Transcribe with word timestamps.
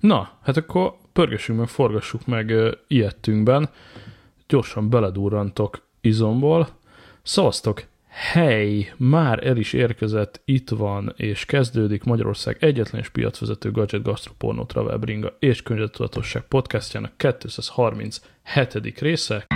Na, 0.00 0.30
hát 0.42 0.56
akkor 0.56 0.94
pörgessünk 1.12 1.58
meg, 1.58 1.68
forgassuk 1.68 2.26
meg 2.26 2.48
uh, 2.48 2.70
ilyettünkben. 2.86 3.68
Gyorsan 4.48 4.90
beledurrantok 4.90 5.86
izomból. 6.00 6.68
Szavaztok, 7.22 7.82
hely, 8.08 8.92
már 8.96 9.46
el 9.46 9.56
is 9.56 9.72
érkezett, 9.72 10.40
itt 10.44 10.68
van, 10.68 11.12
és 11.16 11.44
kezdődik 11.44 12.04
Magyarország 12.04 12.56
egyetlen 12.60 13.00
és 13.00 13.08
piacvezető 13.08 13.70
gadget 13.70 14.02
gastroporno 14.02 14.64
travel 14.64 14.96
bringa 14.96 15.36
és 15.38 15.62
könyvetudatosság 15.62 16.42
podcastjának 16.42 17.12
237. 17.16 18.98
része. 18.98 19.46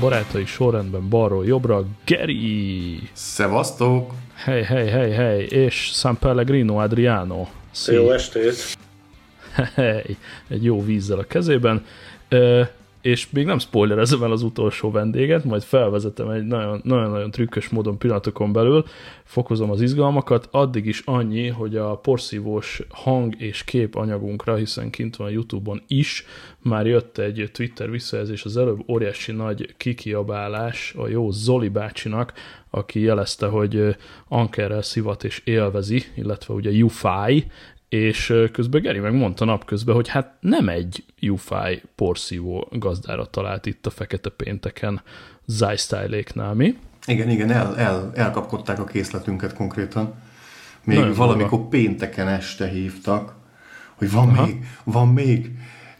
Barátai 0.00 0.44
sorrendben 0.44 1.08
balról 1.08 1.46
jobbra, 1.46 1.84
Geri! 2.04 2.98
Szevasztok! 3.12 4.12
Hely, 4.34 4.62
hely, 4.62 4.88
hely, 4.88 5.10
hely, 5.10 5.42
és 5.42 5.90
San 5.92 6.18
Pellegrino 6.18 6.76
Adriano. 6.76 7.46
Szia. 7.70 8.00
Jó 8.00 8.10
estét! 8.10 8.76
Hely, 9.74 10.16
egy 10.48 10.64
jó 10.64 10.84
vízzel 10.84 11.18
a 11.18 11.24
kezében. 11.24 11.84
És 13.00 13.30
még 13.30 13.44
nem 13.44 13.58
spoilerezem 13.58 14.22
el 14.22 14.32
az 14.32 14.42
utolsó 14.42 14.90
vendéget, 14.90 15.44
majd 15.44 15.62
felvezetem 15.62 16.28
egy 16.28 16.44
nagyon-nagyon 16.44 17.30
trükkös 17.30 17.68
módon 17.68 17.98
pillanatokon 17.98 18.52
belül, 18.52 18.84
fokozom 19.24 19.70
az 19.70 19.80
izgalmakat, 19.80 20.48
addig 20.50 20.86
is 20.86 21.02
annyi, 21.04 21.48
hogy 21.48 21.76
a 21.76 21.96
porszívós 21.96 22.82
hang 22.88 23.40
és 23.40 23.64
kép 23.64 23.94
anyagunkra, 23.94 24.54
hiszen 24.54 24.90
kint 24.90 25.16
van 25.16 25.26
a 25.26 25.30
Youtube-on 25.30 25.82
is, 25.86 26.24
már 26.58 26.86
jött 26.86 27.18
egy 27.18 27.50
Twitter 27.52 27.90
visszajelzés, 27.90 28.44
az 28.44 28.56
előbb 28.56 28.88
óriási 28.88 29.32
nagy 29.32 29.74
kikiabálás 29.76 30.94
a 30.96 31.08
jó 31.08 31.30
Zoli 31.30 31.68
bácsinak, 31.68 32.32
aki 32.70 33.00
jelezte, 33.00 33.46
hogy 33.46 33.96
ankerrel 34.28 34.82
szivat 34.82 35.24
és 35.24 35.40
élvezi, 35.44 36.02
illetve 36.14 36.54
ugye 36.54 36.82
UFI, 36.82 37.46
és 37.90 38.34
közben 38.52 38.82
Geri 38.82 38.98
meg 38.98 39.14
mondta 39.14 39.44
napközben, 39.44 39.94
hogy 39.94 40.08
hát 40.08 40.34
nem 40.40 40.68
egy 40.68 41.04
UFI 41.20 41.82
porszívó 41.94 42.68
gazdára 42.72 43.24
talált 43.24 43.66
itt 43.66 43.86
a 43.86 43.90
Fekete 43.90 44.30
Pénteken 44.30 45.02
Zystyléknál, 45.46 46.54
mi? 46.54 46.76
Igen, 47.06 47.30
igen, 47.30 47.50
el, 47.50 47.76
el, 47.78 48.12
elkapkodták 48.14 48.78
a 48.78 48.84
készletünket 48.84 49.54
konkrétan. 49.54 50.14
Még 50.84 50.98
Nagyon 50.98 51.14
valamikor 51.14 51.58
van. 51.58 51.68
pénteken 51.68 52.28
este 52.28 52.68
hívtak, 52.68 53.34
hogy 53.94 54.10
van 54.10 54.28
Aha. 54.28 54.44
még, 54.44 54.64
van 54.84 55.08
még. 55.08 55.50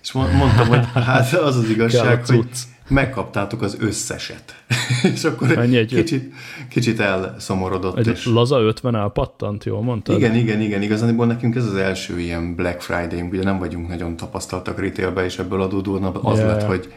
És 0.02 0.12
mondtam, 0.12 0.66
hogy 0.68 0.86
hát 0.94 1.32
az 1.32 1.56
az 1.56 1.68
igazság, 1.68 2.26
hogy 2.26 2.48
megkaptátok 2.90 3.62
az 3.62 3.76
összeset. 3.80 4.62
és 5.14 5.24
akkor 5.24 5.58
Ennyi 5.58 5.76
egy 5.76 5.94
kicsit, 5.94 6.32
kicsit 6.68 7.00
elszomorodott. 7.00 7.98
Egy 7.98 8.06
és... 8.06 8.26
laza 8.26 8.60
50 8.60 8.96
elpattant, 8.96 9.64
jól 9.64 9.82
mondtad? 9.82 10.16
Igen, 10.16 10.34
igen, 10.34 10.60
igen. 10.60 10.82
Igazából 10.82 11.26
nekünk 11.26 11.54
ez 11.54 11.64
az 11.64 11.74
első 11.74 12.20
ilyen 12.20 12.54
Black 12.54 12.80
Friday, 12.80 13.20
ugye 13.20 13.42
nem 13.42 13.58
vagyunk 13.58 13.88
nagyon 13.88 14.16
tapasztaltak 14.16 14.80
retailbe, 14.80 15.24
és 15.24 15.38
ebből 15.38 15.62
adódóan 15.62 16.04
az 16.04 16.38
yeah. 16.38 16.48
lett, 16.48 16.62
hogy 16.62 16.92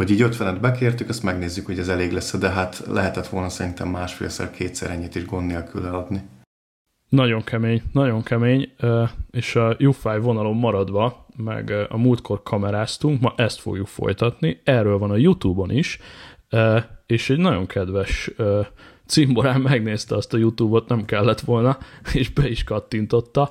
hogy 0.00 0.10
így 0.10 0.26
50-et 0.30 0.58
bekértük, 0.60 1.08
azt 1.08 1.22
megnézzük, 1.22 1.66
hogy 1.66 1.78
ez 1.78 1.88
elég 1.88 2.12
lesz, 2.12 2.38
de 2.38 2.48
hát 2.48 2.82
lehetett 2.88 3.28
volna 3.28 3.48
szerintem 3.48 3.88
másfélszer, 3.88 4.50
kétszer 4.50 4.90
ennyit 4.90 5.14
is 5.14 5.24
gond 5.24 5.46
nélkül 5.46 5.86
eladni. 5.86 6.22
Nagyon 7.08 7.44
kemény, 7.44 7.82
nagyon 7.92 8.22
kemény, 8.22 8.72
és 9.30 9.56
a 9.56 9.76
UFI 9.78 10.18
vonalon 10.20 10.56
maradva, 10.56 11.26
meg 11.40 11.86
a 11.88 11.96
múltkor 11.96 12.42
kameráztunk, 12.42 13.20
ma 13.20 13.32
ezt 13.36 13.60
fogjuk 13.60 13.86
folytatni, 13.86 14.60
erről 14.64 14.98
van 14.98 15.10
a 15.10 15.16
Youtube-on 15.16 15.70
is, 15.70 15.98
és 17.06 17.30
egy 17.30 17.38
nagyon 17.38 17.66
kedves 17.66 18.30
cimborán 19.06 19.60
megnézte 19.60 20.16
azt 20.16 20.34
a 20.34 20.36
Youtube-ot, 20.36 20.88
nem 20.88 21.04
kellett 21.04 21.40
volna, 21.40 21.78
és 22.12 22.28
be 22.28 22.48
is 22.48 22.64
kattintotta. 22.64 23.50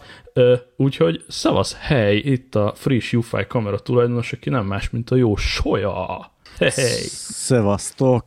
Úgyhogy 0.75 1.23
szavasz 1.27 1.75
hely, 1.79 2.17
itt 2.17 2.55
a 2.55 2.73
friss 2.75 3.13
UFI 3.13 3.45
kamera 3.47 3.79
tulajdonos, 3.79 4.33
aki 4.33 4.49
nem 4.49 4.65
más, 4.65 4.89
mint 4.89 5.09
a 5.09 5.15
jó 5.15 5.35
Soja. 5.35 6.31
Hey. 6.57 6.69
Szevasztok! 6.71 8.23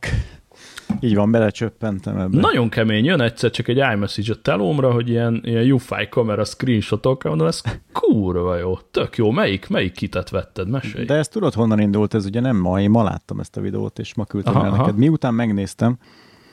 Így 0.99 1.15
van, 1.15 1.31
belecsöppentem 1.31 2.19
ebbe. 2.19 2.39
Nagyon 2.39 2.69
kemény, 2.69 3.05
jön 3.05 3.21
egyszer 3.21 3.51
csak 3.51 3.67
egy 3.67 3.77
iMessage 3.77 4.33
a 4.33 4.41
telómra, 4.41 4.91
hogy 4.91 5.09
ilyen, 5.09 5.41
ilyen 5.43 5.71
UFI 5.71 6.07
kamera 6.09 6.43
screenshotok, 6.43 7.23
mondom, 7.23 7.47
ez 7.47 7.61
kurva 7.91 8.57
jó, 8.57 8.77
tök 8.91 9.17
jó, 9.17 9.31
melyik, 9.31 9.69
melyik 9.69 9.91
kitet 9.91 10.29
vetted, 10.29 10.69
mesélj. 10.69 11.05
De 11.05 11.13
ezt 11.13 11.31
tudod, 11.31 11.53
honnan 11.53 11.79
indult, 11.79 12.13
ez 12.13 12.25
ugye 12.25 12.39
nem 12.39 12.57
ma, 12.57 12.81
én 12.81 12.89
ma 12.89 13.03
láttam 13.03 13.39
ezt 13.39 13.57
a 13.57 13.61
videót, 13.61 13.99
és 13.99 14.13
ma 14.13 14.25
küldtem 14.25 14.55
aha, 14.55 14.65
el 14.65 14.71
neked. 14.71 14.97
Miután 14.97 15.33
megnéztem 15.33 15.97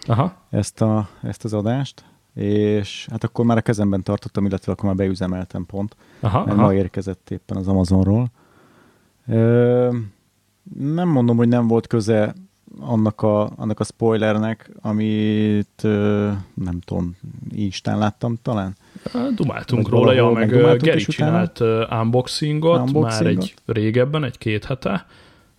aha. 0.06 0.32
Ezt, 0.50 0.80
a, 0.80 1.08
ezt 1.22 1.44
az 1.44 1.52
adást, 1.52 2.04
és 2.34 3.06
hát 3.10 3.24
akkor 3.24 3.44
már 3.44 3.56
a 3.56 3.60
kezemben 3.60 4.02
tartottam, 4.02 4.47
illetve 4.47 4.72
akkor 4.72 4.84
már 4.84 4.94
beüzemeltem 4.94 5.66
pont, 5.66 5.97
aha, 6.20 6.44
mert 6.44 6.58
aha. 6.58 6.66
ma 6.66 6.74
érkezett 6.74 7.30
éppen 7.30 7.56
az 7.56 7.68
Amazonról. 7.68 8.30
Ö, 9.26 9.88
nem 10.78 11.08
mondom, 11.08 11.36
hogy 11.36 11.48
nem 11.48 11.66
volt 11.66 11.86
köze 11.86 12.34
annak 12.78 13.22
a, 13.22 13.53
annak 13.56 13.81
a 13.81 13.84
spoilernek, 13.84 14.70
amit 14.81 15.82
nem 16.54 16.81
tudom, 16.84 17.16
Instán 17.50 17.98
láttam 17.98 18.38
talán. 18.42 18.76
Dumáltunk 19.34 19.88
Vagy 19.88 19.92
róla, 19.92 20.12
ja, 20.12 20.31
meg, 20.31 20.62
meg 20.62 20.80
Geri 20.80 21.04
csinált 21.04 21.60
unboxingot, 21.91 22.80
unboxingot, 22.80 23.03
már 23.03 23.26
egy 23.26 23.54
régebben, 23.66 24.25
egy-két 24.25 24.64
hete. 24.64 25.06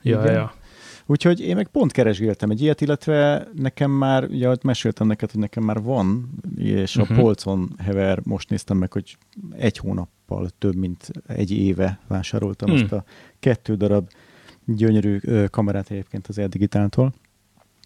Ja, 0.01 0.19
Igen. 0.19 0.33
ja. 0.33 0.53
Úgyhogy 1.05 1.39
én 1.39 1.55
meg 1.55 1.67
pont 1.67 1.91
keresgéltem 1.91 2.50
egy 2.50 2.61
ilyet, 2.61 2.81
illetve 2.81 3.47
nekem 3.55 3.91
már, 3.91 4.23
ugye 4.23 4.55
meséltem 4.63 5.07
neked, 5.07 5.31
hogy 5.31 5.39
nekem 5.39 5.63
már 5.63 5.81
van, 5.81 6.29
és 6.57 6.95
uh-huh. 6.95 7.11
a 7.11 7.13
mhm. 7.13 7.23
polcon 7.23 7.69
hever, 7.77 8.19
most 8.23 8.50
néztem 8.50 8.77
meg, 8.77 8.94
hogy 8.94 9.17
egy 9.57 9.77
hónappal 9.77 10.50
több, 10.57 10.75
mint 10.75 11.11
egy 11.27 11.51
éve 11.51 12.00
vásároltam 12.07 12.69
uh-huh. 12.69 12.83
ezt 12.83 12.94
a 12.94 13.03
kettő 13.39 13.75
darab 13.75 14.09
gyönyörű 14.75 15.19
kamerát 15.49 15.91
egyébként 15.91 16.27
az 16.27 16.41
Digitáltól, 16.49 17.13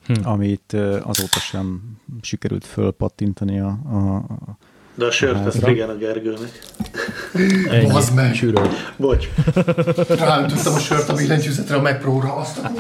hmm. 0.06 0.16
amit 0.24 0.74
azóta 1.04 1.40
sem 1.40 1.82
sikerült 2.22 2.66
fölpattintani 2.66 3.60
a, 3.60 3.80
a, 3.86 4.16
a 4.16 4.58
de 4.98 5.06
a 5.06 5.12
sört 5.12 5.46
azt 5.46 5.66
régen 5.66 5.90
a 5.90 5.96
Gergőnek. 5.96 6.62
Az 7.94 8.14
meg. 8.14 8.34
Sűröd. 8.34 8.70
Bocs. 8.98 9.28
Ráöntöttem 10.08 10.74
a 10.74 10.80
sört 10.80 11.10
a 11.10 11.14
billentyűzetre 11.14 11.76
a 11.76 11.82
megpróra, 11.82 12.36
azt 12.36 12.58
a 12.58 12.72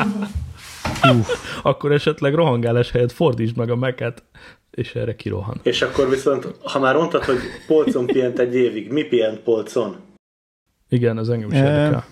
Akkor 1.63 1.91
esetleg 1.91 2.33
rohangálás 2.33 2.91
helyett 2.91 3.11
fordítsd 3.11 3.57
meg 3.57 3.69
a 3.69 3.75
meket, 3.75 4.23
és 4.71 4.95
erre 4.95 5.15
kirohan. 5.15 5.59
És 5.63 5.81
akkor 5.81 6.09
viszont, 6.09 6.47
ha 6.63 6.79
már 6.79 6.95
mondtad, 6.95 7.23
hogy 7.23 7.37
polcon 7.67 8.05
pihent 8.05 8.39
egy 8.39 8.55
évig, 8.55 8.91
mi 8.91 9.03
pihent 9.03 9.39
polcon? 9.39 9.95
Igen, 10.89 11.17
az 11.17 11.29
engem 11.29 11.51
is 11.51 11.57
érdekel. 11.57 12.05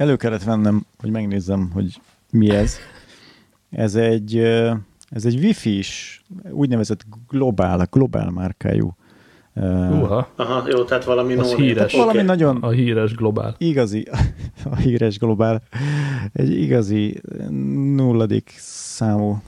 Elő 0.00 0.16
kellett 0.16 0.42
vennem, 0.42 0.84
hogy 0.98 1.10
megnézzem, 1.10 1.70
hogy 1.72 2.00
mi 2.30 2.50
ez. 2.50 2.76
Ez 3.70 3.94
egy, 3.94 4.36
ez 5.08 5.24
egy 5.24 5.34
Wi-Fi-s, 5.34 6.22
úgynevezett 6.50 7.04
globál, 7.28 7.86
globál 7.90 8.30
márkájú. 8.30 8.96
Uh-ha. 9.54 10.28
Aha, 10.36 10.68
jó, 10.68 10.84
tehát 10.84 11.04
valami 11.04 11.34
az 11.34 11.54
híres. 11.54 11.92
Valami 11.92 12.10
okay. 12.10 12.22
nagyon... 12.22 12.56
A 12.56 12.68
híres 12.68 13.14
globál. 13.14 13.54
Igazi, 13.58 14.08
a 14.70 14.76
híres 14.76 15.18
globál. 15.18 15.62
Egy 16.32 16.50
igazi 16.50 17.20
nulladik 17.94 18.52
számú 18.56 19.42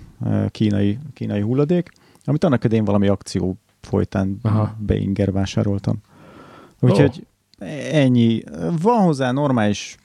kínai, 0.48 0.98
kínai 1.14 1.40
hulladék, 1.40 1.90
amit 2.24 2.44
annak 2.44 2.64
idején 2.64 2.84
valami 2.84 3.08
akció 3.08 3.56
folytán 3.80 4.38
Aha. 4.42 4.76
beinger 4.78 5.32
vásároltam. 5.32 5.96
Úgyhogy 6.80 7.26
Ennyi. 7.92 8.42
Van 8.82 9.02
hozzá 9.02 9.32
normális 9.32 9.96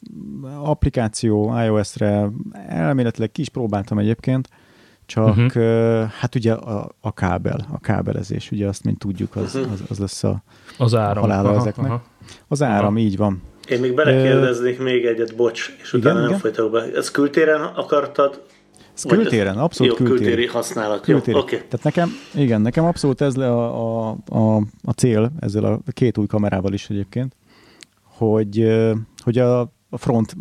applikáció 0.63 1.59
iOS-re, 1.65 2.29
elméletileg 2.67 3.31
ki 3.31 3.41
is 3.41 3.49
próbáltam 3.49 3.97
egyébként, 3.97 4.49
csak 5.05 5.37
uh-huh. 5.37 6.09
hát 6.19 6.35
ugye 6.35 6.53
a, 6.53 6.89
a 7.01 7.13
kábel, 7.13 7.67
a 7.71 7.79
kábelezés, 7.79 8.51
ugye 8.51 8.67
azt, 8.67 8.83
mint 8.83 8.99
tudjuk, 8.99 9.35
az, 9.35 9.53
mhm. 9.53 9.71
az, 9.71 9.83
az 9.89 9.99
lesz 9.99 10.23
a 10.23 10.43
az 10.77 10.95
áram. 10.95 11.21
halála 11.21 11.49
aha, 11.49 11.59
ezeknek. 11.59 11.85
Aha. 11.85 12.03
Az 12.47 12.63
áram, 12.63 12.95
aha. 12.95 12.97
így 12.97 13.17
van. 13.17 13.41
Én 13.69 13.79
még 13.79 13.93
belekérdeznék 13.95 14.77
uh, 14.77 14.83
még 14.83 15.05
egyet, 15.05 15.35
bocs, 15.35 15.75
és 15.81 15.93
igen, 15.93 16.11
utána 16.11 16.29
nem 16.29 16.39
folytatok 16.39 16.71
be. 16.71 16.83
Ez 16.95 17.11
kültéren 17.11 17.61
akartad? 17.61 18.41
Ez 18.95 19.03
kültéren, 19.03 19.57
abszolút 19.57 19.99
jó, 19.99 20.05
kültéri. 20.05 20.25
kültéri 20.25 20.47
használat. 20.47 21.01
Kültéri. 21.01 21.37
Jó, 21.37 21.43
okay. 21.43 21.57
Tehát 21.57 21.83
nekem, 21.83 22.09
igen, 22.33 22.61
nekem 22.61 22.85
abszolút 22.85 23.21
ez 23.21 23.35
le 23.35 23.47
a, 23.47 24.09
a, 24.09 24.17
a, 24.29 24.55
a 24.83 24.91
cél 24.91 25.31
ezzel 25.39 25.63
a 25.63 25.79
két 25.93 26.17
új 26.17 26.25
kamerával 26.25 26.73
is 26.73 26.89
egyébként, 26.89 27.35
hogy, 28.17 28.67
hogy 29.17 29.37
a, 29.37 29.59
a 29.89 29.97
front 29.97 30.35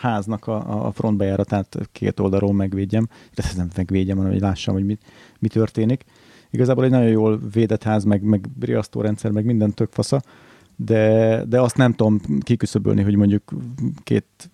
háznak 0.00 0.46
a, 0.46 0.86
a 0.86 0.92
front 0.92 1.16
bejáratát 1.16 1.88
két 1.92 2.20
oldalról 2.20 2.52
megvédjem, 2.52 3.08
de 3.34 3.42
nem 3.56 3.68
megvédjem, 3.76 4.16
hanem 4.16 4.32
hogy 4.32 4.40
lássam, 4.40 4.74
hogy 4.74 4.84
mi, 4.84 4.98
mi 5.38 5.48
történik. 5.48 6.04
Igazából 6.50 6.84
egy 6.84 6.90
nagyon 6.90 7.08
jól 7.08 7.40
védett 7.52 7.82
ház, 7.82 8.04
meg, 8.04 8.22
meg 8.22 8.48
riasztórendszer, 8.60 9.30
meg 9.30 9.44
minden 9.44 9.74
tök 9.74 9.92
fasza, 9.92 10.22
de, 10.76 11.44
de 11.48 11.60
azt 11.60 11.76
nem 11.76 11.92
tudom 11.92 12.20
kiküszöbölni, 12.40 13.02
hogy 13.02 13.16
mondjuk 13.16 13.52
két 14.02 14.50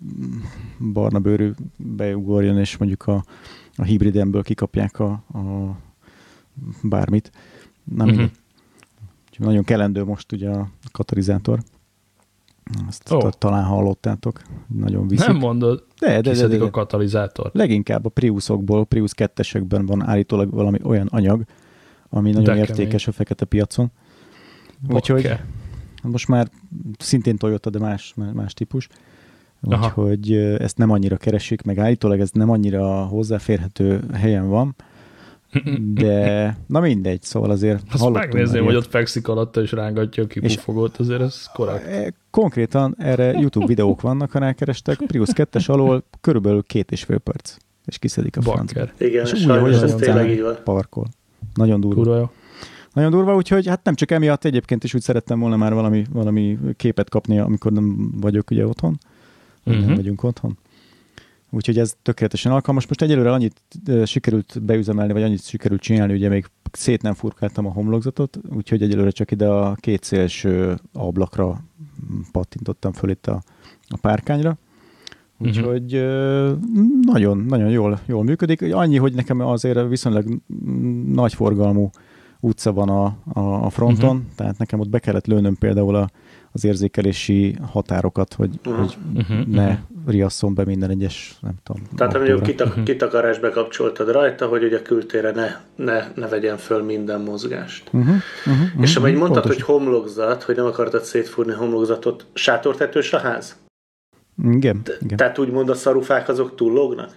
barna 0.93 1.19
bőrű 1.19 1.51
beugorjon, 1.77 2.59
és 2.59 2.77
mondjuk 2.77 3.07
a, 3.07 3.25
a 3.77 3.83
hibridemből 3.83 4.43
kikapják 4.43 4.99
a, 4.99 5.11
a 5.11 5.77
bármit. 6.83 7.33
Nem 7.85 8.09
uh-huh. 8.09 8.31
Nagyon 9.39 9.65
kelendő 9.65 10.05
most 10.05 10.33
ugye 10.33 10.51
a 10.51 10.69
katalizátor. 10.93 11.63
Ezt 12.89 13.13
oh. 13.13 13.31
talán 13.31 13.65
hallottátok. 13.65 14.43
Nagyon 14.67 15.09
viszik. 15.09 15.27
Nem 15.27 15.37
mondod. 15.37 15.85
De, 15.99 16.21
de, 16.21 16.33
de, 16.33 16.47
de, 16.47 16.57
de. 16.57 16.65
a 16.65 16.71
katalizátor. 16.71 17.51
Leginkább 17.53 18.05
a 18.05 18.09
Priusokból, 18.09 18.87
Prius 18.87 19.15
2 19.15 19.43
van 19.69 20.03
állítólag 20.03 20.51
valami 20.51 20.79
olyan 20.83 21.07
anyag, 21.07 21.45
ami 22.09 22.31
nagyon 22.31 22.55
de 22.55 22.61
értékes 22.61 23.05
kemény. 23.05 23.05
a 23.07 23.13
fekete 23.13 23.45
piacon. 23.45 23.91
Úgyhogy 24.89 25.25
okay. 25.25 25.37
most 26.03 26.29
már 26.29 26.49
szintén 26.99 27.37
Toyota, 27.37 27.71
de 27.71 27.79
más, 27.79 28.15
más 28.33 28.55
típus. 28.55 28.89
Úgyhogy 29.61 30.33
ezt 30.33 30.77
nem 30.77 30.91
annyira 30.91 31.17
keresik, 31.17 31.63
meg 31.63 31.79
állítólag 31.79 32.21
ez 32.21 32.31
nem 32.31 32.51
annyira 32.51 33.05
hozzáférhető 33.05 34.05
helyen 34.13 34.49
van, 34.49 34.75
de 35.95 36.57
na 36.67 36.81
mindegy, 36.81 37.23
szóval 37.23 37.51
azért 37.51 37.83
Azt 37.93 38.11
megnézném, 38.11 38.65
hogy 38.65 38.75
ott 38.75 38.91
fekszik 38.91 39.29
alatta 39.29 39.61
és 39.61 39.73
rángatja 39.73 40.23
a 40.23 40.27
kipufogót, 40.27 40.97
azért 40.97 41.21
ez 41.21 41.47
korrekt. 41.55 41.87
E, 41.87 42.13
konkrétan 42.31 42.95
erre 42.99 43.33
YouTube 43.33 43.67
videók 43.67 44.01
vannak, 44.01 44.31
ha 44.31 44.39
rákerestek, 44.39 44.99
Prius 45.07 45.29
2-es 45.33 45.71
alól 45.71 46.05
körülbelül 46.21 46.63
két 46.63 46.91
és 46.91 47.05
fél 47.05 47.19
perc, 47.19 47.57
és 47.85 47.99
kiszedik 47.99 48.37
a 48.37 48.43
francba. 48.43 48.89
Igen, 48.99 49.25
és 49.25 49.41
sajnos 49.41 49.83
ez 49.83 49.95
tényleg 49.95 50.31
így 50.31 50.43
van. 50.43 50.57
Parkol. 50.65 51.07
Nagyon 51.55 51.81
durva. 51.81 52.03
Kurva 52.03 52.17
jó. 52.17 52.31
Nagyon 52.93 53.11
durva, 53.11 53.35
úgyhogy 53.35 53.67
hát 53.67 53.85
nem 53.85 53.95
csak 53.95 54.11
emiatt 54.11 54.45
egyébként 54.45 54.85
is 54.85 54.95
úgy 54.95 55.01
szerettem 55.01 55.39
volna 55.39 55.57
már 55.57 55.75
valami, 55.75 56.05
valami 56.13 56.59
képet 56.77 57.11
kapni, 57.11 57.39
amikor 57.39 57.73
nem 57.73 58.11
vagyok 58.21 58.51
ugye 58.51 58.67
otthon, 58.67 58.99
uh-huh. 59.65 59.85
nem 59.85 59.95
vagyunk 59.95 60.23
otthon. 60.23 60.59
Úgyhogy 61.51 61.79
ez 61.79 61.97
tökéletesen 62.03 62.53
alkalmas. 62.53 62.87
Most 62.87 63.03
egyelőre 63.03 63.33
annyit 63.33 63.63
sikerült 64.05 64.63
beüzemelni, 64.63 65.13
vagy 65.13 65.23
annyit 65.23 65.45
sikerült 65.45 65.81
csinálni, 65.81 66.13
ugye 66.13 66.29
még 66.29 66.47
szét 66.73 67.03
nem 67.03 67.15
furkáltam 67.15 67.67
a 67.67 67.73
homlokzatot, 67.73 68.39
úgyhogy 68.57 68.83
egyelőre 68.83 69.11
csak 69.11 69.31
ide 69.31 69.47
a 69.47 69.75
két 69.75 70.05
szélső 70.05 70.79
ablakra 70.93 71.61
pattintottam 72.33 72.93
föl 72.93 73.11
itt 73.11 73.27
a, 73.27 73.43
a 73.89 73.97
párkányra. 74.01 74.59
Mhm. 75.37 75.49
Úgyhogy 75.49 75.95
uh-huh. 75.95 76.59
nagyon, 77.03 77.39
nagyon 77.39 77.71
jól, 77.71 78.01
jól 78.07 78.25
működik. 78.25 78.75
Annyi, 78.75 78.97
hogy 78.97 79.15
nekem 79.15 79.41
azért 79.41 79.89
viszonylag 79.89 80.41
nagy 81.07 81.35
forgalmú 81.35 81.91
utca 82.41 82.73
van 82.73 82.89
a, 82.89 83.05
a, 83.33 83.65
a 83.65 83.71
fronton, 83.71 84.17
uh-huh. 84.17 84.35
tehát 84.35 84.59
nekem 84.59 84.81
ott 84.81 84.89
be 84.89 84.99
kellett 84.99 85.27
lőnöm 85.27 85.57
például 85.57 85.95
a, 85.95 86.09
az 86.53 86.65
érzékelési 86.65 87.57
határokat, 87.63 88.35
hogy, 88.35 88.61
uh-huh. 88.65 88.79
hogy 88.79 88.99
uh-huh. 89.15 89.47
ne 89.47 89.79
riasszon 90.11 90.55
be 90.55 90.65
minden 90.65 90.91
egyes, 90.91 91.37
nem 91.41 91.55
tudom. 91.63 91.83
Tehát 91.97 92.15
mondjuk 92.15 92.43
kitak, 92.43 92.67
uh-huh. 92.67 92.85
kitakarás 92.85 93.39
bekapcsoltad 93.39 94.11
rajta, 94.11 94.47
hogy 94.47 94.65
ugye 94.65 94.83
kültére 94.83 95.31
ne, 95.31 95.57
ne, 95.85 96.07
ne 96.15 96.29
vegyen 96.29 96.57
föl 96.57 96.83
minden 96.83 97.21
mozgást. 97.21 97.91
Uh-huh. 97.93 98.15
Uh-huh. 98.47 98.83
És 98.83 98.97
amely 98.97 99.13
mondtad, 99.13 99.43
Pontos. 99.43 99.55
hogy 99.55 99.65
homlokzat, 99.65 100.43
hogy 100.43 100.57
nem 100.57 100.67
akartad 100.67 101.03
szétfúrni 101.03 101.53
homlokzatot, 101.53 102.27
sátortetős 102.33 103.13
a 103.13 103.19
ház? 103.19 103.57
Igen. 104.53 104.83
igen. 105.01 105.17
Tehát 105.17 105.39
úgymond 105.39 105.69
a 105.69 105.75
szarufák 105.75 106.29
azok 106.29 106.57
túllognak? 106.57 107.11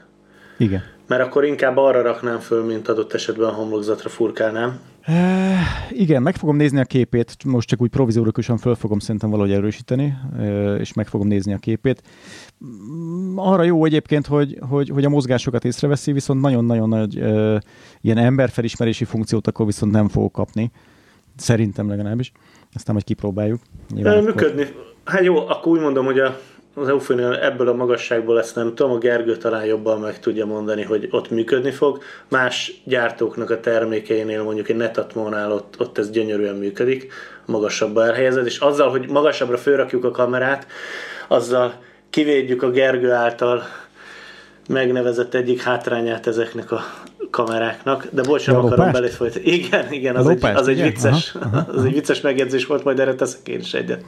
Igen. 0.58 0.84
Mert 1.08 1.24
akkor 1.24 1.46
inkább 1.46 1.78
arra 1.78 2.02
raknám 2.02 2.40
föl, 2.40 2.64
mint 2.64 2.88
adott 2.88 3.14
esetben 3.14 3.50
a 3.50 3.54
homlokzatra 3.54 4.10
furkálnám. 4.10 4.80
E, 5.02 5.58
igen, 5.90 6.22
meg 6.22 6.36
fogom 6.36 6.56
nézni 6.56 6.80
a 6.80 6.84
képét, 6.84 7.36
most 7.46 7.68
csak 7.68 7.82
úgy 7.82 7.90
provizórikusan 7.90 8.58
föl 8.58 8.76
fogom 8.76 9.00
szerintem 9.00 9.30
valahogy 9.30 9.52
erősíteni, 9.52 10.18
és 10.80 10.94
meg 10.94 11.08
fogom 11.08 11.28
nézni 11.28 11.54
a 11.54 11.58
képét. 11.58 12.04
Mm, 12.66 13.38
arra 13.38 13.64
jó 13.64 13.86
egyébként, 13.86 14.28
hogy, 14.28 14.58
hogy, 14.70 14.90
hogy 14.90 15.06
a 15.06 15.10
mozgásokat 15.10 15.66
észreveszi, 15.66 16.12
viszont 16.12 16.42
nagyon-nagyon 16.42 16.90
nagy 16.90 17.18
e, 17.18 17.62
ilyen 18.02 18.18
emberfelismerési 18.18 19.04
funkciót 19.04 19.48
akkor 19.48 19.66
viszont 19.66 19.92
nem 19.92 20.08
fog 20.08 20.32
kapni. 20.32 20.72
Szerintem 21.36 21.90
legalábbis. 21.90 22.32
Aztán 22.74 22.94
majd 22.94 23.06
kipróbáljuk. 23.06 23.60
Nyilván 23.94 24.24
működni. 24.24 24.62
Akkor... 24.62 24.90
Hát 25.04 25.24
jó, 25.24 25.48
akkor 25.48 25.72
úgy 25.72 25.80
mondom, 25.80 26.06
hogy 26.06 26.20
a 26.20 26.40
az 26.74 26.88
Euphonia 26.88 27.44
ebből 27.44 27.68
a 27.68 27.74
magasságból 27.74 28.40
ezt 28.40 28.56
nem 28.56 28.76
tudom, 28.76 28.92
a 28.92 28.98
Gergő 28.98 29.38
talán 29.38 29.66
jobban 29.66 30.00
meg 30.00 30.20
tudja 30.20 30.46
mondani, 30.46 30.84
hogy 30.84 31.08
ott 31.12 31.30
működni 31.30 31.72
fog. 31.72 32.02
Más 32.28 32.82
gyártóknak 32.84 33.50
a 33.50 33.60
termékeinél, 33.60 34.44
mondjuk 34.44 34.70
egy 34.70 34.76
Netatmónál 34.76 35.52
ott, 35.52 35.76
ott 35.80 35.98
ez 35.98 36.10
gyönyörűen 36.10 36.56
működik, 36.56 37.14
magasabbra 37.46 38.06
elhelyezett, 38.06 38.46
és 38.46 38.60
azzal, 38.60 38.90
hogy 38.90 39.10
magasabbra 39.10 39.58
fölrakjuk 39.58 40.04
a 40.04 40.12
kamerát, 40.12 40.68
azzal 41.28 41.74
kivédjük 42.10 42.64
a 42.64 42.70
Gergő 42.70 43.12
által 43.12 43.64
megnevezett 44.68 45.34
egyik 45.34 45.62
hátrányát 45.62 46.28
ezeknek 46.28 46.72
a 46.72 46.84
kameráknak, 47.30 48.08
de 48.12 48.22
bocs, 48.22 48.48
nem 48.48 48.56
akarom 48.56 48.92
belé 48.92 49.10
folytani. 49.10 49.46
Igen, 49.46 49.92
igen, 49.92 50.16
az, 50.16 50.28
egy, 50.28 50.46
az, 50.46 50.68
egy 50.68 50.82
vicces, 50.82 51.36
aha, 51.36 51.58
aha. 51.58 51.72
az 51.72 51.86
egy 51.86 51.94
vicces 51.94 52.22
megjegyzés 52.22 52.66
volt, 52.66 52.84
majd 52.84 53.00
erre 53.00 53.16
teszek 53.16 53.48
én 53.48 53.60
is 53.60 53.74
egyet. 53.74 54.04